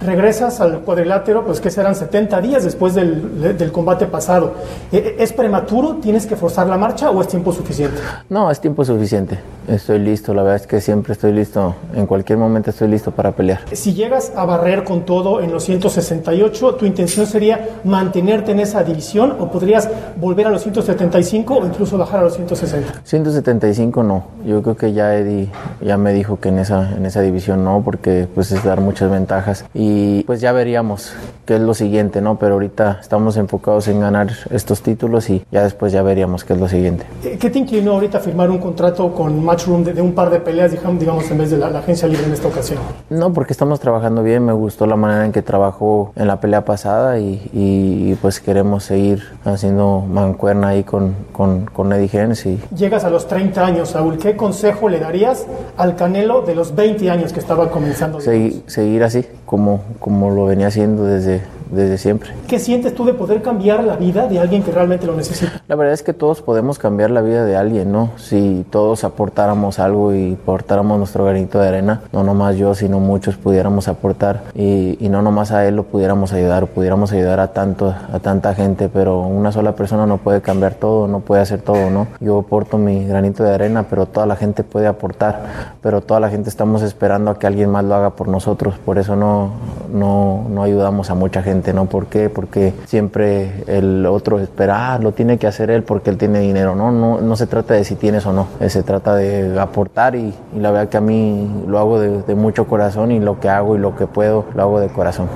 regresas 0.06 0.60
al 0.60 0.80
cuadrilátero, 0.80 1.44
pues 1.44 1.60
que 1.60 1.70
serán 1.70 1.94
70 1.94 2.40
días 2.40 2.64
después 2.64 2.94
del, 2.94 3.58
del, 3.58 3.72
combate 3.72 4.06
pasado. 4.06 4.54
¿Es 4.90 5.32
prematuro? 5.32 5.96
¿Tienes 5.96 6.26
que 6.26 6.36
forzar 6.36 6.66
la 6.66 6.78
marcha 6.78 7.10
o 7.10 7.20
es 7.20 7.28
tiempo 7.28 7.52
suficiente? 7.52 8.00
No, 8.30 8.50
es 8.50 8.60
tiempo 8.60 8.84
suficiente. 8.84 9.38
Estoy 9.68 9.98
listo, 9.98 10.32
la 10.32 10.42
verdad 10.42 10.56
es 10.62 10.66
que 10.66 10.80
siempre 10.80 11.12
estoy 11.12 11.32
listo, 11.32 11.74
en 11.94 12.06
cualquier 12.06 12.38
momento 12.38 12.70
estoy 12.70 12.88
listo 12.88 13.10
para 13.10 13.32
pelear. 13.32 13.60
Si 13.72 13.94
llegas 13.94 14.32
a 14.36 14.44
barrer 14.44 14.84
con 14.84 15.04
todo 15.04 15.40
en 15.40 15.52
los 15.52 15.64
168, 15.64 16.76
¿tu 16.76 16.86
intención 16.86 17.26
sería 17.26 17.80
mantenerte 17.84 18.52
en 18.52 18.60
esa 18.60 18.84
división 18.84 19.36
o 19.40 19.50
podrías 19.50 19.88
volver 20.20 20.46
a 20.46 20.50
los 20.50 20.62
175 20.62 21.54
o 21.54 21.66
incluso 21.66 21.98
bajar 21.98 22.20
a 22.20 22.22
los 22.24 22.34
160? 22.34 23.00
175 23.02 24.02
no, 24.04 24.24
yo 24.44 24.62
creo 24.62 24.76
que 24.76 24.92
ya 24.92 25.16
Eddie 25.16 25.50
ya 25.80 25.96
me 25.96 26.12
dijo 26.12 26.38
que 26.38 26.48
en 26.50 26.60
esa, 26.60 26.92
en 26.96 27.04
esa 27.04 27.20
división 27.20 27.64
no, 27.64 27.82
porque 27.84 28.28
pues 28.32 28.52
es 28.52 28.62
dar 28.62 28.80
muchas 28.80 29.10
ventajas 29.10 29.64
y 29.74 29.95
pues 30.26 30.40
ya 30.40 30.52
veríamos 30.52 31.12
qué 31.44 31.54
es 31.54 31.60
lo 31.60 31.74
siguiente, 31.74 32.20
¿no? 32.20 32.38
Pero 32.38 32.54
ahorita 32.54 32.98
estamos 33.00 33.36
enfocados 33.36 33.88
en 33.88 34.00
ganar 34.00 34.30
estos 34.50 34.82
títulos 34.82 35.30
y 35.30 35.44
ya 35.50 35.62
después 35.62 35.92
ya 35.92 36.02
veríamos 36.02 36.44
qué 36.44 36.54
es 36.54 36.58
lo 36.58 36.68
siguiente. 36.68 37.06
¿Qué 37.38 37.50
te 37.50 37.58
inclinó 37.58 37.92
ahorita 37.92 38.18
a 38.18 38.20
firmar 38.20 38.50
un 38.50 38.58
contrato 38.58 39.12
con 39.12 39.44
Matchroom 39.44 39.84
de, 39.84 39.92
de 39.92 40.02
un 40.02 40.12
par 40.12 40.30
de 40.30 40.40
peleas, 40.40 40.72
digamos, 40.72 41.30
en 41.30 41.38
vez 41.38 41.50
de 41.50 41.58
la, 41.58 41.70
la, 41.70 41.78
agencia 41.78 42.08
libre 42.08 42.26
en 42.26 42.32
esta 42.32 42.48
ocasión? 42.48 42.78
No, 43.10 43.32
porque 43.32 43.52
estamos 43.52 43.78
trabajando 43.78 44.22
bien, 44.22 44.44
me 44.44 44.52
gustó 44.52 44.86
la 44.86 44.96
manera 44.96 45.24
en 45.24 45.32
que 45.32 45.42
trabajó 45.42 46.12
en 46.16 46.26
la 46.26 46.40
pelea 46.40 46.64
pasada 46.64 47.18
y, 47.18 47.48
y, 47.52 48.10
y 48.10 48.18
pues 48.20 48.40
queremos 48.40 48.84
seguir 48.84 49.22
haciendo 49.44 50.00
mancuerna 50.00 50.68
ahí 50.68 50.82
con, 50.82 51.14
con, 51.32 51.66
con 51.66 51.92
Eddie 51.92 52.10
Hens 52.12 52.46
y... 52.46 52.60
Llegas 52.74 53.04
a 53.04 53.10
los 53.10 53.28
30 53.28 53.64
años, 53.64 53.90
Saúl, 53.90 54.18
¿qué 54.18 54.36
consejo 54.36 54.88
le 54.88 54.98
darías 54.98 55.46
al 55.76 55.94
Canelo 55.96 56.42
de 56.42 56.54
los 56.54 56.74
20 56.74 57.10
años 57.10 57.32
que 57.32 57.40
estaba 57.40 57.70
comenzando? 57.70 58.20
Segui, 58.20 58.62
seguir 58.66 59.02
así, 59.04 59.24
como, 59.44 59.75
como 59.98 60.30
lo 60.30 60.46
venía 60.46 60.68
haciendo 60.68 61.04
desde, 61.04 61.42
desde 61.70 61.98
siempre. 61.98 62.30
¿Qué 62.46 62.58
sientes 62.58 62.94
tú 62.94 63.04
de 63.04 63.14
poder 63.14 63.42
cambiar 63.42 63.84
la 63.84 63.96
vida 63.96 64.26
de 64.26 64.38
alguien 64.38 64.62
que 64.62 64.70
realmente 64.70 65.06
lo 65.06 65.16
necesita? 65.16 65.62
La 65.68 65.76
verdad 65.76 65.94
es 65.94 66.02
que 66.02 66.12
todos 66.12 66.42
podemos 66.42 66.78
cambiar 66.78 67.10
la 67.10 67.20
vida 67.20 67.44
de 67.44 67.56
alguien, 67.56 67.92
¿no? 67.92 68.10
Si 68.16 68.64
todos 68.70 69.04
aportáramos 69.04 69.78
algo 69.78 70.14
y 70.14 70.34
aportáramos 70.34 70.98
nuestro 70.98 71.24
granito 71.24 71.58
de 71.58 71.68
arena, 71.68 72.02
no 72.12 72.22
nomás 72.22 72.56
yo, 72.56 72.74
sino 72.74 73.00
muchos 73.00 73.36
pudiéramos 73.36 73.88
aportar 73.88 74.42
y, 74.54 74.96
y 75.00 75.08
no 75.08 75.22
nomás 75.22 75.52
a 75.52 75.66
él 75.66 75.76
lo 75.76 75.84
pudiéramos 75.84 76.32
ayudar, 76.32 76.64
o 76.64 76.66
pudiéramos 76.66 77.12
ayudar 77.12 77.40
a 77.40 77.48
tanto, 77.48 77.94
a 78.12 78.18
tanta 78.20 78.54
gente, 78.54 78.88
pero 78.88 79.20
una 79.20 79.52
sola 79.52 79.72
persona 79.72 80.06
no 80.06 80.18
puede 80.18 80.40
cambiar 80.40 80.74
todo, 80.74 81.08
no 81.08 81.20
puede 81.20 81.42
hacer 81.42 81.60
todo, 81.60 81.90
¿no? 81.90 82.06
Yo 82.20 82.38
aporto 82.38 82.78
mi 82.78 83.06
granito 83.06 83.42
de 83.42 83.52
arena, 83.52 83.86
pero 83.88 84.06
toda 84.06 84.26
la 84.26 84.36
gente 84.36 84.62
puede 84.62 84.86
aportar, 84.86 85.76
pero 85.82 86.00
toda 86.00 86.20
la 86.20 86.30
gente 86.30 86.48
estamos 86.48 86.82
esperando 86.82 87.30
a 87.30 87.38
que 87.38 87.46
alguien 87.46 87.70
más 87.70 87.84
lo 87.84 87.94
haga 87.94 88.10
por 88.10 88.28
nosotros, 88.28 88.74
por 88.84 88.98
eso 88.98 89.16
no, 89.16 89.50
no, 89.92 90.46
no 90.48 90.62
ayudamos 90.62 91.10
a 91.10 91.14
mucha 91.14 91.42
gente, 91.42 91.55
¿no? 91.72 91.86
¿Por 91.86 92.06
qué? 92.06 92.28
Porque 92.30 92.72
siempre 92.84 93.64
el 93.66 94.06
otro 94.06 94.38
espera, 94.38 94.94
ah, 94.94 94.98
lo 94.98 95.12
tiene 95.12 95.38
que 95.38 95.46
hacer 95.46 95.70
él 95.70 95.82
porque 95.82 96.10
él 96.10 96.18
tiene 96.18 96.40
dinero, 96.40 96.74
¿no? 96.74 96.92
No, 96.92 97.20
no 97.20 97.36
se 97.36 97.46
trata 97.46 97.74
de 97.74 97.84
si 97.84 97.96
tienes 97.96 98.26
o 98.26 98.32
no, 98.32 98.48
se 98.68 98.82
trata 98.82 99.14
de 99.14 99.58
aportar 99.58 100.16
y, 100.16 100.34
y 100.54 100.60
la 100.60 100.70
verdad 100.70 100.88
que 100.88 100.96
a 100.96 101.00
mí 101.00 101.48
lo 101.66 101.78
hago 101.78 102.00
de, 102.00 102.22
de 102.22 102.34
mucho 102.34 102.66
corazón 102.66 103.12
y 103.12 103.20
lo 103.20 103.40
que 103.40 103.48
hago 103.48 103.76
y 103.76 103.78
lo 103.78 103.96
que 103.96 104.06
puedo 104.06 104.46
lo 104.54 104.62
hago 104.62 104.80
de 104.80 104.88
corazón. 104.88 105.28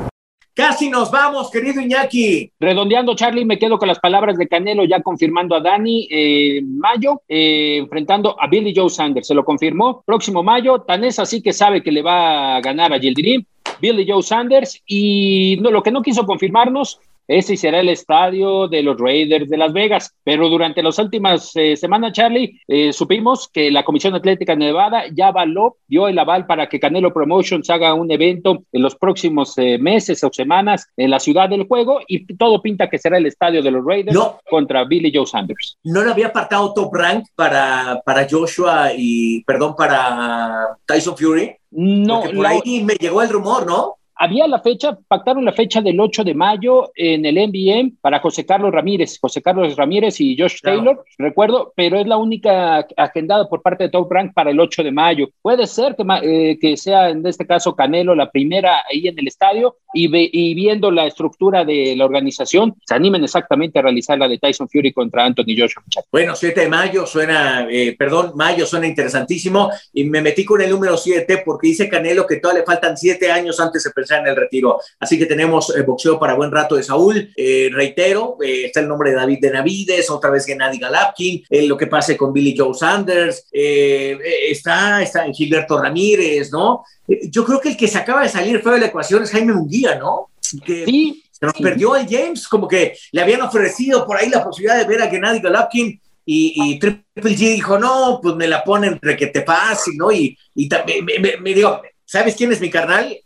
Casi 0.52 0.90
nos 0.90 1.10
vamos, 1.10 1.50
querido 1.50 1.80
Iñaki. 1.80 2.52
Redondeando, 2.60 3.14
Charlie, 3.14 3.46
me 3.46 3.58
quedo 3.58 3.78
con 3.78 3.88
las 3.88 3.98
palabras 3.98 4.36
de 4.36 4.46
Canelo, 4.46 4.84
ya 4.84 5.00
confirmando 5.00 5.54
a 5.54 5.60
Dani 5.60 6.06
eh, 6.10 6.60
mayo, 6.62 7.22
eh, 7.28 7.78
enfrentando 7.78 8.36
a 8.38 8.46
Billy 8.46 8.74
Joe 8.76 8.90
Sanders. 8.90 9.28
Se 9.28 9.34
lo 9.34 9.42
confirmó. 9.42 10.02
Próximo 10.04 10.42
mayo, 10.42 10.80
tan 10.80 11.04
es 11.04 11.18
así 11.18 11.40
que 11.40 11.54
sabe 11.54 11.82
que 11.82 11.92
le 11.92 12.02
va 12.02 12.56
a 12.56 12.60
ganar 12.60 12.92
a 12.92 12.98
Yildirim, 12.98 13.44
Billy 13.80 14.06
Joe 14.08 14.22
Sanders. 14.22 14.82
Y 14.86 15.58
no, 15.60 15.70
lo 15.70 15.82
que 15.82 15.90
no 15.90 16.02
quiso 16.02 16.26
confirmarnos 16.26 17.00
ese 17.30 17.56
será 17.56 17.78
el 17.78 17.88
estadio 17.88 18.66
de 18.66 18.82
los 18.82 18.98
Raiders 18.98 19.48
de 19.48 19.56
Las 19.56 19.72
Vegas. 19.72 20.12
Pero 20.24 20.48
durante 20.48 20.82
las 20.82 20.98
últimas 20.98 21.52
eh, 21.54 21.76
semanas, 21.76 22.12
Charlie, 22.12 22.60
eh, 22.66 22.92
supimos 22.92 23.48
que 23.52 23.70
la 23.70 23.84
Comisión 23.84 24.16
Atlética 24.16 24.52
de 24.52 24.64
Nevada 24.64 25.04
ya 25.12 25.28
avaló, 25.28 25.76
dio 25.86 26.08
el 26.08 26.18
aval 26.18 26.46
para 26.46 26.68
que 26.68 26.80
Canelo 26.80 27.12
Promotions 27.12 27.70
haga 27.70 27.94
un 27.94 28.10
evento 28.10 28.64
en 28.72 28.82
los 28.82 28.96
próximos 28.96 29.56
eh, 29.58 29.78
meses 29.78 30.24
o 30.24 30.30
semanas 30.32 30.88
en 30.96 31.10
la 31.10 31.20
ciudad 31.20 31.48
del 31.48 31.68
juego 31.68 32.00
y 32.08 32.26
todo 32.34 32.60
pinta 32.62 32.90
que 32.90 32.98
será 32.98 33.18
el 33.18 33.26
estadio 33.26 33.62
de 33.62 33.70
los 33.70 33.84
Raiders 33.84 34.16
no, 34.16 34.40
contra 34.50 34.84
Billy 34.84 35.12
Joe 35.14 35.26
Sanders. 35.26 35.78
¿No 35.84 36.02
le 36.02 36.10
había 36.10 36.26
apartado 36.26 36.74
Top 36.74 36.92
Rank 36.92 37.26
para, 37.36 38.02
para 38.04 38.26
Joshua 38.28 38.90
y, 38.96 39.44
perdón, 39.44 39.76
para 39.76 40.76
Tyson 40.84 41.16
Fury? 41.16 41.54
No, 41.70 42.22
Porque 42.22 42.36
por 42.36 42.46
ahí 42.46 42.82
me 42.82 42.94
llegó 42.94 43.22
el 43.22 43.28
rumor, 43.28 43.64
¿no? 43.64 43.99
Había 44.20 44.46
la 44.46 44.60
fecha, 44.60 44.98
pactaron 45.08 45.46
la 45.46 45.52
fecha 45.52 45.80
del 45.80 45.98
8 45.98 46.24
de 46.24 46.34
mayo 46.34 46.92
en 46.94 47.24
el 47.24 47.36
NBM 47.36 47.96
para 48.02 48.20
José 48.20 48.44
Carlos 48.44 48.70
Ramírez, 48.70 49.18
José 49.18 49.40
Carlos 49.40 49.74
Ramírez 49.76 50.20
y 50.20 50.36
Josh 50.38 50.60
claro. 50.60 50.76
Taylor, 50.76 51.04
recuerdo, 51.16 51.72
pero 51.74 51.98
es 51.98 52.06
la 52.06 52.18
única 52.18 52.86
agendada 52.98 53.48
por 53.48 53.62
parte 53.62 53.84
de 53.84 53.88
Top 53.88 54.12
Rank 54.12 54.34
para 54.34 54.50
el 54.50 54.60
8 54.60 54.82
de 54.82 54.92
mayo. 54.92 55.30
Puede 55.40 55.66
ser 55.66 55.96
que, 55.96 56.04
eh, 56.22 56.58
que 56.60 56.76
sea 56.76 57.08
en 57.08 57.26
este 57.26 57.46
caso 57.46 57.74
Canelo 57.74 58.14
la 58.14 58.30
primera 58.30 58.82
ahí 58.92 59.08
en 59.08 59.18
el 59.18 59.26
estadio 59.26 59.76
y, 59.94 60.06
ve, 60.08 60.28
y, 60.30 60.54
viendo 60.54 60.90
la 60.90 61.06
estructura 61.06 61.64
de 61.64 61.94
la 61.96 62.04
organización, 62.04 62.76
se 62.84 62.94
animen 62.94 63.24
exactamente 63.24 63.78
a 63.78 63.82
realizar 63.82 64.18
la 64.18 64.28
de 64.28 64.36
Tyson 64.36 64.68
Fury 64.68 64.92
contra 64.92 65.24
Anthony 65.24 65.56
Joshua. 65.56 65.82
Bueno, 66.12 66.36
7 66.36 66.60
de 66.60 66.68
mayo 66.68 67.06
suena, 67.06 67.66
eh, 67.70 67.96
perdón, 67.98 68.32
mayo 68.36 68.66
suena 68.66 68.86
interesantísimo 68.86 69.70
y 69.94 70.04
me 70.04 70.20
metí 70.20 70.44
con 70.44 70.60
el 70.60 70.68
número 70.68 70.98
7 70.98 71.42
porque 71.42 71.68
dice 71.68 71.88
Canelo 71.88 72.26
que 72.26 72.36
todavía 72.36 72.60
le 72.60 72.66
faltan 72.66 72.98
7 72.98 73.30
años 73.30 73.58
antes 73.58 73.82
de 73.82 73.90
pensar 74.10 74.20
en 74.20 74.26
el 74.26 74.36
retiro. 74.36 74.80
Así 74.98 75.18
que 75.18 75.26
tenemos 75.26 75.74
eh, 75.76 75.82
boxeo 75.82 76.18
para 76.18 76.34
buen 76.34 76.50
rato 76.50 76.76
de 76.76 76.82
Saúl. 76.82 77.32
Eh, 77.36 77.70
reitero, 77.72 78.36
eh, 78.42 78.66
está 78.66 78.80
el 78.80 78.88
nombre 78.88 79.10
de 79.10 79.16
David 79.16 79.38
de 79.40 79.50
Navides, 79.50 80.10
otra 80.10 80.30
vez 80.30 80.44
Gennady 80.44 80.78
Galapkin, 80.78 81.42
eh, 81.48 81.66
lo 81.66 81.76
que 81.76 81.86
pase 81.86 82.16
con 82.16 82.32
Billy 82.32 82.54
Joe 82.56 82.74
Sanders, 82.74 83.46
está, 83.52 85.02
está 85.02 85.24
en 85.24 85.34
Gilberto 85.34 85.80
Ramírez, 85.80 86.50
¿no? 86.50 86.84
yo 87.06 87.44
creo 87.44 87.60
que 87.60 87.70
el 87.70 87.76
que 87.76 87.88
se 87.88 87.98
acaba 87.98 88.22
de 88.22 88.28
salir 88.28 88.60
fue 88.62 88.74
de 88.74 88.80
la 88.80 88.86
ecuación 88.86 89.24
es 89.24 89.32
Jaime 89.32 89.52
Munguía, 89.52 89.96
¿no? 89.96 90.30
Que 90.64 90.84
sí. 90.84 91.24
Se 91.32 91.44
nos 91.44 91.56
sí. 91.56 91.62
perdió 91.62 91.96
el 91.96 92.06
James, 92.08 92.46
como 92.46 92.68
que 92.68 92.96
le 93.10 93.20
habían 93.20 93.42
ofrecido 93.42 94.06
por 94.06 94.16
ahí 94.16 94.28
la 94.28 94.44
posibilidad 94.44 94.78
de 94.78 94.84
ver 94.84 95.02
a 95.02 95.08
Gennady 95.08 95.40
Galapkin 95.40 96.00
y, 96.24 96.52
y, 96.54 96.78
Triple 96.78 97.32
G 97.32 97.54
dijo, 97.54 97.78
no, 97.78 98.20
pues 98.22 98.36
me 98.36 98.46
la 98.46 98.62
ponen 98.62 98.98
requete 99.02 99.42
fácil, 99.42 99.96
¿no? 99.96 100.12
Y, 100.12 100.38
y 100.54 100.68
me, 100.86 101.18
me, 101.18 101.36
me, 101.38 101.54
digo, 101.54 101.82
¿sabes 102.04 102.36
quién 102.36 102.52
es 102.52 102.60
mi 102.60 102.70
carnal? 102.70 103.18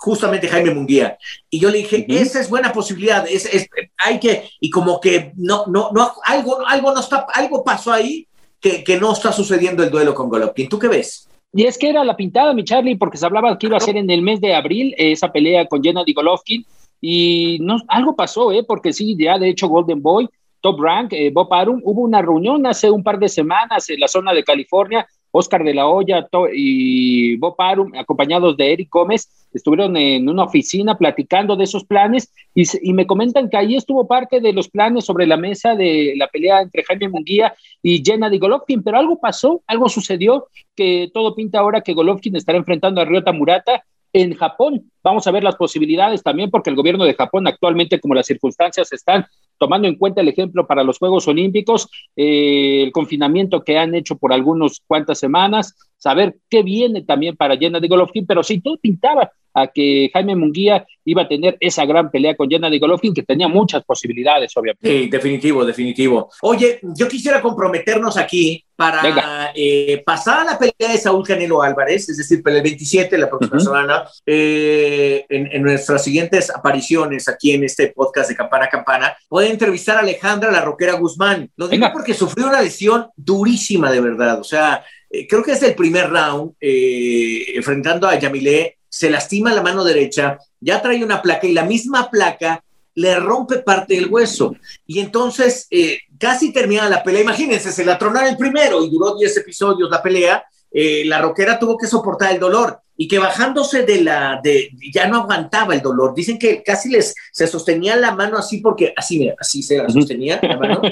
Justamente 0.00 0.48
Jaime 0.48 0.74
Munguía. 0.74 1.18
Y 1.50 1.60
yo 1.60 1.70
le 1.70 1.78
dije, 1.78 2.06
uh 2.08 2.12
-huh. 2.12 2.16
esa 2.16 2.40
es 2.40 2.48
buena 2.48 2.72
posibilidad, 2.72 3.26
es, 3.28 3.44
es, 3.46 3.68
hay 3.98 4.18
que, 4.18 4.48
y 4.58 4.70
como 4.70 4.98
que 4.98 5.32
no, 5.36 5.66
no, 5.66 5.90
no, 5.92 6.12
algo, 6.24 6.66
algo 6.66 6.92
no 6.92 7.00
está, 7.00 7.26
algo 7.34 7.62
pasó 7.62 7.92
ahí 7.92 8.26
que, 8.60 8.82
que 8.82 8.98
no 8.98 9.12
está 9.12 9.30
sucediendo 9.30 9.82
el 9.82 9.90
duelo 9.90 10.14
con 10.14 10.28
Golovkin. 10.28 10.68
¿Tú 10.68 10.78
qué 10.78 10.88
ves? 10.88 11.28
Y 11.52 11.64
es 11.64 11.76
que 11.76 11.90
era 11.90 12.04
la 12.04 12.16
pintada, 12.16 12.54
mi 12.54 12.64
Charlie, 12.64 12.96
porque 12.96 13.18
se 13.18 13.26
hablaba 13.26 13.58
que 13.58 13.66
iba 13.66 13.76
a 13.76 13.80
ser 13.80 13.96
en 13.96 14.08
el 14.10 14.22
mes 14.22 14.40
de 14.40 14.54
abril 14.54 14.94
esa 14.96 15.32
pelea 15.32 15.66
con 15.66 15.82
Jenna 15.82 16.02
Golovkin 16.14 16.64
y 17.00 17.58
no, 17.60 17.78
algo 17.88 18.14
pasó, 18.14 18.52
¿eh? 18.52 18.64
porque 18.66 18.92
sí, 18.92 19.16
ya 19.18 19.38
de 19.38 19.48
hecho 19.48 19.68
Golden 19.68 20.00
Boy, 20.00 20.28
Top 20.60 20.80
Rank, 20.80 21.12
eh, 21.12 21.30
Bob 21.32 21.52
Arum, 21.52 21.80
hubo 21.82 22.02
una 22.02 22.22
reunión 22.22 22.66
hace 22.66 22.90
un 22.90 23.02
par 23.02 23.18
de 23.18 23.28
semanas 23.28 23.88
en 23.88 24.00
la 24.00 24.08
zona 24.08 24.32
de 24.32 24.44
California, 24.44 25.06
Oscar 25.32 25.64
de 25.64 25.74
la 25.74 25.86
Hoya 25.86 26.28
y 26.52 27.36
Bob 27.36 27.54
Arum, 27.58 27.92
acompañados 27.94 28.56
de 28.56 28.72
Eric 28.72 28.88
Gómez, 28.90 29.28
estuvieron 29.52 29.96
en 29.96 30.28
una 30.28 30.44
oficina 30.44 30.96
platicando 30.96 31.56
de 31.56 31.64
esos 31.64 31.84
planes 31.84 32.32
y, 32.54 32.92
me 32.92 33.06
comentan 33.06 33.48
que 33.48 33.56
ahí 33.56 33.76
estuvo 33.76 34.06
parte 34.06 34.40
de 34.40 34.52
los 34.52 34.68
planes 34.68 35.04
sobre 35.04 35.26
la 35.26 35.36
mesa 35.36 35.74
de 35.74 36.14
la 36.16 36.28
pelea 36.28 36.60
entre 36.60 36.84
Jaime 36.84 37.08
Munguía 37.08 37.54
y 37.82 38.02
Jenna 38.04 38.28
de 38.28 38.38
Golovkin, 38.38 38.82
pero 38.82 38.98
algo 38.98 39.18
pasó, 39.20 39.62
algo 39.66 39.88
sucedió 39.88 40.46
que 40.74 41.10
todo 41.12 41.34
pinta 41.34 41.60
ahora 41.60 41.80
que 41.80 41.94
Golovkin 41.94 42.36
estará 42.36 42.58
enfrentando 42.58 43.00
a 43.00 43.04
Ryota 43.04 43.32
Murata 43.32 43.84
en 44.12 44.34
Japón. 44.34 44.90
Vamos 45.02 45.26
a 45.26 45.30
ver 45.30 45.44
las 45.44 45.56
posibilidades 45.56 46.22
también 46.22 46.50
porque 46.50 46.70
el 46.70 46.76
gobierno 46.76 47.04
de 47.04 47.14
Japón 47.14 47.46
actualmente, 47.46 48.00
como 48.00 48.14
las 48.14 48.26
circunstancias 48.26 48.92
están, 48.92 49.26
tomando 49.60 49.86
en 49.86 49.96
cuenta 49.96 50.22
el 50.22 50.28
ejemplo 50.28 50.66
para 50.66 50.82
los 50.82 50.98
Juegos 50.98 51.28
Olímpicos, 51.28 51.86
eh, 52.16 52.82
el 52.82 52.92
confinamiento 52.92 53.62
que 53.62 53.76
han 53.76 53.94
hecho 53.94 54.16
por 54.16 54.32
algunas 54.32 54.80
cuantas 54.86 55.18
semanas, 55.18 55.89
saber 56.00 56.36
qué 56.48 56.62
viene 56.62 57.02
también 57.02 57.36
para 57.36 57.56
Jenna 57.56 57.78
de 57.78 57.86
Golovkin, 57.86 58.26
pero 58.26 58.42
sí, 58.42 58.60
todo 58.60 58.78
pintaba 58.78 59.30
a 59.52 59.66
que 59.66 60.10
Jaime 60.12 60.36
Munguía 60.36 60.86
iba 61.04 61.22
a 61.22 61.28
tener 61.28 61.56
esa 61.60 61.84
gran 61.84 62.10
pelea 62.10 62.36
con 62.36 62.48
Jenna 62.48 62.70
de 62.70 62.78
Golovkin, 62.78 63.12
que 63.12 63.22
tenía 63.22 63.48
muchas 63.48 63.84
posibilidades, 63.84 64.56
obviamente. 64.56 64.88
Sí, 64.88 65.08
definitivo, 65.08 65.64
definitivo. 65.64 66.30
Oye, 66.42 66.78
yo 66.82 67.08
quisiera 67.08 67.42
comprometernos 67.42 68.16
aquí 68.16 68.64
para 68.76 69.52
eh, 69.54 70.02
pasar 70.06 70.40
a 70.40 70.52
la 70.52 70.58
pelea 70.58 70.92
de 70.92 70.98
Saúl 70.98 71.26
Canelo 71.26 71.62
Álvarez, 71.62 72.08
es 72.08 72.16
decir, 72.16 72.42
para 72.42 72.56
el 72.56 72.62
27, 72.62 73.18
la 73.18 73.28
próxima 73.28 73.60
semana, 73.60 74.04
eh, 74.24 75.26
en, 75.28 75.48
en, 75.52 75.62
nuestras 75.62 76.02
siguientes 76.02 76.48
apariciones 76.54 77.28
aquí 77.28 77.52
en 77.52 77.64
este 77.64 77.88
podcast 77.88 78.30
de 78.30 78.36
Campana 78.36 78.66
a 78.66 78.70
Campana, 78.70 79.16
poder 79.28 79.50
entrevistar 79.50 79.96
a 79.96 80.00
Alejandra 80.00 80.50
La 80.50 80.62
Roquera 80.62 80.94
Guzmán. 80.94 81.50
Lo 81.56 81.68
digo 81.68 81.82
Venga. 81.82 81.92
porque 81.92 82.14
sufrió 82.14 82.46
una 82.46 82.62
lesión 82.62 83.08
durísima, 83.16 83.90
de 83.90 84.00
verdad. 84.00 84.40
O 84.40 84.44
sea, 84.44 84.82
eh, 85.10 85.26
creo 85.26 85.42
que 85.42 85.52
es 85.52 85.62
el 85.62 85.74
primer 85.74 86.08
round, 86.10 86.52
eh, 86.60 87.44
enfrentando 87.54 88.08
a 88.08 88.18
Yamilé, 88.18 88.78
se 88.88 89.10
lastima 89.10 89.52
la 89.52 89.62
mano 89.62 89.84
derecha, 89.84 90.38
ya 90.60 90.80
trae 90.82 91.04
una 91.04 91.22
placa 91.22 91.46
y 91.46 91.52
la 91.52 91.64
misma 91.64 92.10
placa 92.10 92.62
le 92.94 93.16
rompe 93.16 93.58
parte 93.58 93.94
del 93.94 94.08
hueso. 94.08 94.56
Y 94.86 95.00
entonces, 95.00 95.66
eh, 95.70 95.98
casi 96.18 96.52
termina 96.52 96.88
la 96.88 97.02
pelea. 97.02 97.22
Imagínense, 97.22 97.72
se 97.72 97.84
la 97.84 97.98
tronaron 97.98 98.30
el 98.30 98.36
primero 98.36 98.84
y 98.84 98.90
duró 98.90 99.16
10 99.16 99.36
episodios 99.38 99.90
la 99.90 100.02
pelea. 100.02 100.44
Eh, 100.72 101.04
la 101.06 101.20
roquera 101.20 101.58
tuvo 101.58 101.76
que 101.76 101.86
soportar 101.86 102.32
el 102.32 102.40
dolor 102.40 102.80
y 102.96 103.08
que 103.08 103.18
bajándose 103.18 103.82
de 103.84 104.02
la, 104.02 104.40
de, 104.42 104.70
ya 104.92 105.08
no 105.08 105.22
aguantaba 105.22 105.74
el 105.74 105.80
dolor. 105.80 106.14
Dicen 106.14 106.38
que 106.38 106.62
casi 106.62 106.90
les, 106.90 107.14
se 107.32 107.46
sostenía 107.46 107.96
la 107.96 108.14
mano 108.14 108.36
así 108.36 108.58
porque, 108.58 108.92
así, 108.96 109.18
mira, 109.18 109.34
así 109.38 109.62
se 109.62 109.78
la 109.78 109.88
sostenía 109.88 110.38
la 110.42 110.58
mano. 110.58 110.82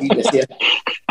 Y 0.00 0.14
decía, 0.14 0.46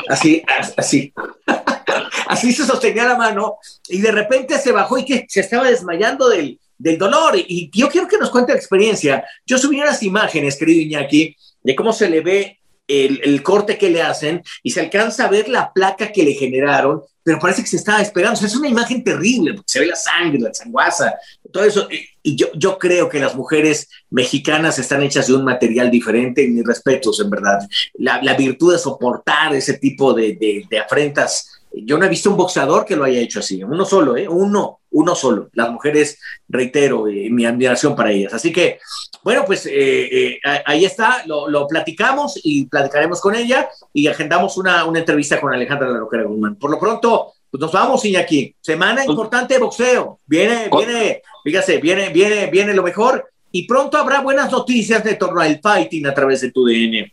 así, 0.09 0.43
así. 0.76 1.14
así 2.32 2.53
se 2.53 2.65
sostenía 2.65 3.03
la 3.03 3.17
mano 3.17 3.57
y 3.89 3.99
de 3.99 4.11
repente 4.11 4.57
se 4.57 4.71
bajó 4.71 4.97
y 4.97 5.03
que 5.03 5.25
se 5.27 5.41
estaba 5.41 5.69
desmayando 5.69 6.29
del, 6.29 6.57
del 6.77 6.97
dolor. 6.97 7.36
Y 7.36 7.69
yo 7.73 7.89
quiero 7.89 8.07
que 8.07 8.17
nos 8.17 8.29
cuente 8.29 8.53
la 8.53 8.57
experiencia. 8.57 9.25
Yo 9.45 9.57
subí 9.57 9.82
unas 9.82 10.01
imágenes, 10.01 10.55
querido 10.55 10.82
Iñaki, 10.82 11.36
de 11.61 11.75
cómo 11.75 11.91
se 11.91 12.09
le 12.09 12.21
ve 12.21 12.59
el, 12.88 13.43
corte 13.43 13.77
que 13.77 13.89
le 13.89 14.01
hacen 14.01 14.41
y 14.63 14.71
se 14.71 14.79
alcanza 14.79 15.25
a 15.25 15.29
ver 15.29 15.49
la 15.49 15.73
placa 15.73 16.11
que 16.11 16.23
le 16.23 16.34
generaron, 16.34 17.01
pero 17.21 17.38
parece 17.38 17.63
que 17.63 17.67
se 17.67 17.75
estaba 17.75 18.01
esperando. 18.01 18.39
Es 18.39 18.55
una 18.55 18.69
imagen 18.69 19.03
terrible, 19.03 19.53
porque 19.53 19.71
se 19.71 19.79
ve 19.82 19.88
la 19.88 19.95
sangre, 19.97 20.39
la 20.39 20.53
sanguaza, 20.53 21.13
todo 21.51 21.65
eso. 21.65 21.89
Y 22.23 22.36
yo, 22.38 22.47
yo 22.55 22.77
creo 22.77 23.09
que 23.09 23.19
las 23.19 23.36
mujeres 23.36 23.89
mexicanas 24.09 24.79
están 24.79 25.03
hechas 25.03 25.27
de 25.27 25.34
un 25.34 25.43
material 25.43 25.91
diferente, 25.91 26.47
mis 26.47 26.65
respetos, 26.65 27.19
en 27.19 27.29
verdad. 27.29 27.59
La, 27.95 28.34
virtud 28.36 28.71
de 28.71 28.79
soportar 28.79 29.53
ese 29.53 29.73
tipo 29.73 30.13
de, 30.13 30.65
de 30.69 30.79
afrentas 30.79 31.61
yo 31.74 31.97
no 31.97 32.05
he 32.05 32.09
visto 32.09 32.30
un 32.30 32.38
boxeador 32.38 32.86
que 32.86 32.95
lo 32.95 33.03
haya 33.03 33.19
hecho 33.19 33.39
así, 33.39 33.63
uno 33.63 33.86
solo, 33.86 34.17
¿eh? 34.17 34.28
uno, 34.28 34.80
uno 34.91 35.15
solo. 35.15 35.49
Las 35.53 35.72
mujeres, 35.72 36.19
reitero, 36.47 37.07
eh, 37.07 37.30
mi 37.30 37.45
admiración 37.45 37.95
para 37.95 38.11
ellas. 38.11 38.34
Así 38.34 38.51
que, 38.51 38.80
bueno, 39.24 39.43
pues 39.45 39.65
eh, 39.65 40.34
eh, 40.34 40.39
ahí 40.65 40.86
está, 40.86 41.24
lo, 41.26 41.47
lo, 41.47 41.67
platicamos 41.67 42.39
y 42.43 42.65
platicaremos 42.65 43.22
con 43.22 43.36
ella 43.36 43.69
y 43.93 44.07
agendamos 44.07 44.57
una, 44.57 44.86
una 44.86 44.99
entrevista 44.99 45.39
con 45.39 45.53
Alejandra 45.53 45.89
Larroquera 45.89 46.24
Guzmán. 46.24 46.55
Por 46.55 46.72
lo 46.72 46.80
pronto, 46.80 47.34
pues 47.49 47.61
nos 47.61 47.72
vamos, 47.72 48.03
Iñaki. 48.03 48.55
Semana 48.59 49.05
importante 49.05 49.53
de 49.53 49.59
boxeo. 49.59 50.19
Viene, 50.26 50.69
viene, 50.76 51.22
fíjate, 51.43 51.78
viene, 51.78 52.09
viene, 52.09 52.47
viene 52.47 52.74
lo 52.74 52.84
mejor 52.84 53.30
y 53.51 53.67
pronto 53.67 53.97
habrá 53.97 54.22
buenas 54.22 54.51
noticias 54.51 55.03
de 55.03 55.15
torno 55.15 55.41
al 55.41 55.59
fighting 55.61 56.07
a 56.07 56.13
través 56.13 56.41
de 56.41 56.51
tu 56.51 56.65
DN. 56.65 57.11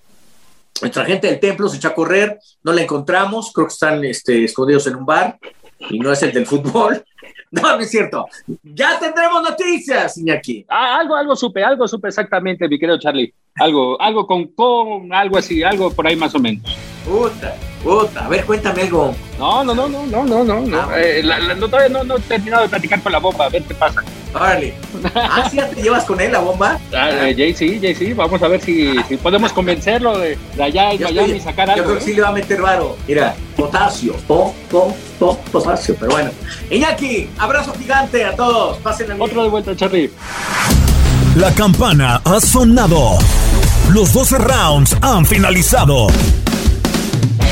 Nuestra 0.80 1.04
gente 1.04 1.26
del 1.26 1.40
templo 1.40 1.68
se 1.68 1.76
echó 1.76 1.88
a 1.88 1.94
correr, 1.94 2.38
no 2.62 2.72
la 2.72 2.82
encontramos, 2.82 3.52
creo 3.52 3.66
que 3.66 3.72
están 3.72 4.04
este, 4.04 4.44
escondidos 4.44 4.86
en 4.86 4.96
un 4.96 5.06
bar 5.06 5.38
y 5.90 5.98
no 5.98 6.12
es 6.12 6.22
el 6.22 6.32
del 6.32 6.46
fútbol. 6.46 7.04
No, 7.50 7.62
no 7.62 7.78
es 7.78 7.90
cierto. 7.90 8.26
Ya 8.62 8.98
tendremos 8.98 9.42
noticias, 9.42 10.18
Iñaki. 10.18 10.66
Ah, 10.68 10.98
algo, 11.00 11.16
algo 11.16 11.34
supe, 11.34 11.64
algo 11.64 11.88
supe 11.88 12.08
exactamente, 12.08 12.68
mi 12.68 12.78
querido 12.78 12.98
Charlie. 12.98 13.32
Algo, 13.54 13.98
algo 13.98 14.26
con 14.26 14.48
con, 14.48 15.10
algo 15.14 15.38
así, 15.38 15.62
algo 15.62 15.90
por 15.90 16.06
ahí 16.06 16.14
más 16.14 16.34
o 16.34 16.38
menos. 16.38 16.62
Puta, 17.08 17.54
puta. 17.82 18.26
A 18.26 18.28
ver, 18.28 18.44
cuéntame 18.44 18.82
algo. 18.82 19.14
No, 19.38 19.64
no, 19.64 19.74
no, 19.74 19.88
no, 19.88 20.04
no, 20.06 20.24
no, 20.24 20.44
no. 20.44 20.60
no. 20.60 20.78
Ah, 20.78 21.00
eh, 21.00 21.22
la, 21.24 21.38
la, 21.38 21.54
no 21.54 21.66
todavía 21.66 21.88
no, 21.88 22.04
no 22.04 22.16
he 22.16 22.20
terminado 22.20 22.64
de 22.64 22.68
platicar 22.68 23.00
con 23.02 23.12
la 23.12 23.18
bomba, 23.18 23.46
a 23.46 23.48
ver 23.48 23.62
qué 23.62 23.74
pasa. 23.74 24.02
Órale. 24.34 24.74
Ah, 25.14 25.48
¿sí 25.50 25.56
ya 25.56 25.68
te 25.68 25.80
llevas 25.82 26.04
con 26.04 26.20
él 26.20 26.32
la 26.32 26.40
bomba? 26.40 26.78
Ah, 26.92 27.10
eh, 27.10 27.34
JC, 27.34 27.80
JC, 27.80 28.14
vamos 28.14 28.42
a 28.42 28.48
ver 28.48 28.60
si, 28.60 28.94
si 29.08 29.16
podemos 29.16 29.52
convencerlo 29.52 30.18
de, 30.18 30.36
de 30.56 30.62
allá 30.62 30.92
en 30.92 31.02
Miami 31.02 31.32
y 31.32 31.40
sacar 31.40 31.70
algo. 31.70 31.82
Yo 31.82 31.84
creo 31.84 31.98
que 31.98 32.04
sí 32.04 32.14
le 32.14 32.22
va 32.22 32.28
a 32.28 32.32
meter 32.32 32.60
varo. 32.60 32.96
Mira, 33.06 33.34
potasio, 33.56 34.14
po, 34.26 34.54
po, 34.70 34.94
po, 35.18 35.38
potasio, 35.50 35.96
pero 35.98 36.12
bueno. 36.12 36.30
Iñaki, 36.70 37.30
abrazo 37.38 37.72
gigante 37.78 38.24
a 38.24 38.36
todos. 38.36 38.76
Pasen 38.78 39.12
el 39.12 39.20
Otro 39.22 39.42
de 39.44 39.48
vuelta, 39.48 39.74
Charlie. 39.76 40.10
La 41.36 41.52
campana 41.54 42.20
ha 42.24 42.40
sonado. 42.40 43.18
Los 43.90 44.12
12 44.12 44.38
rounds 44.38 44.96
han 45.00 45.24
finalizado. 45.24 46.08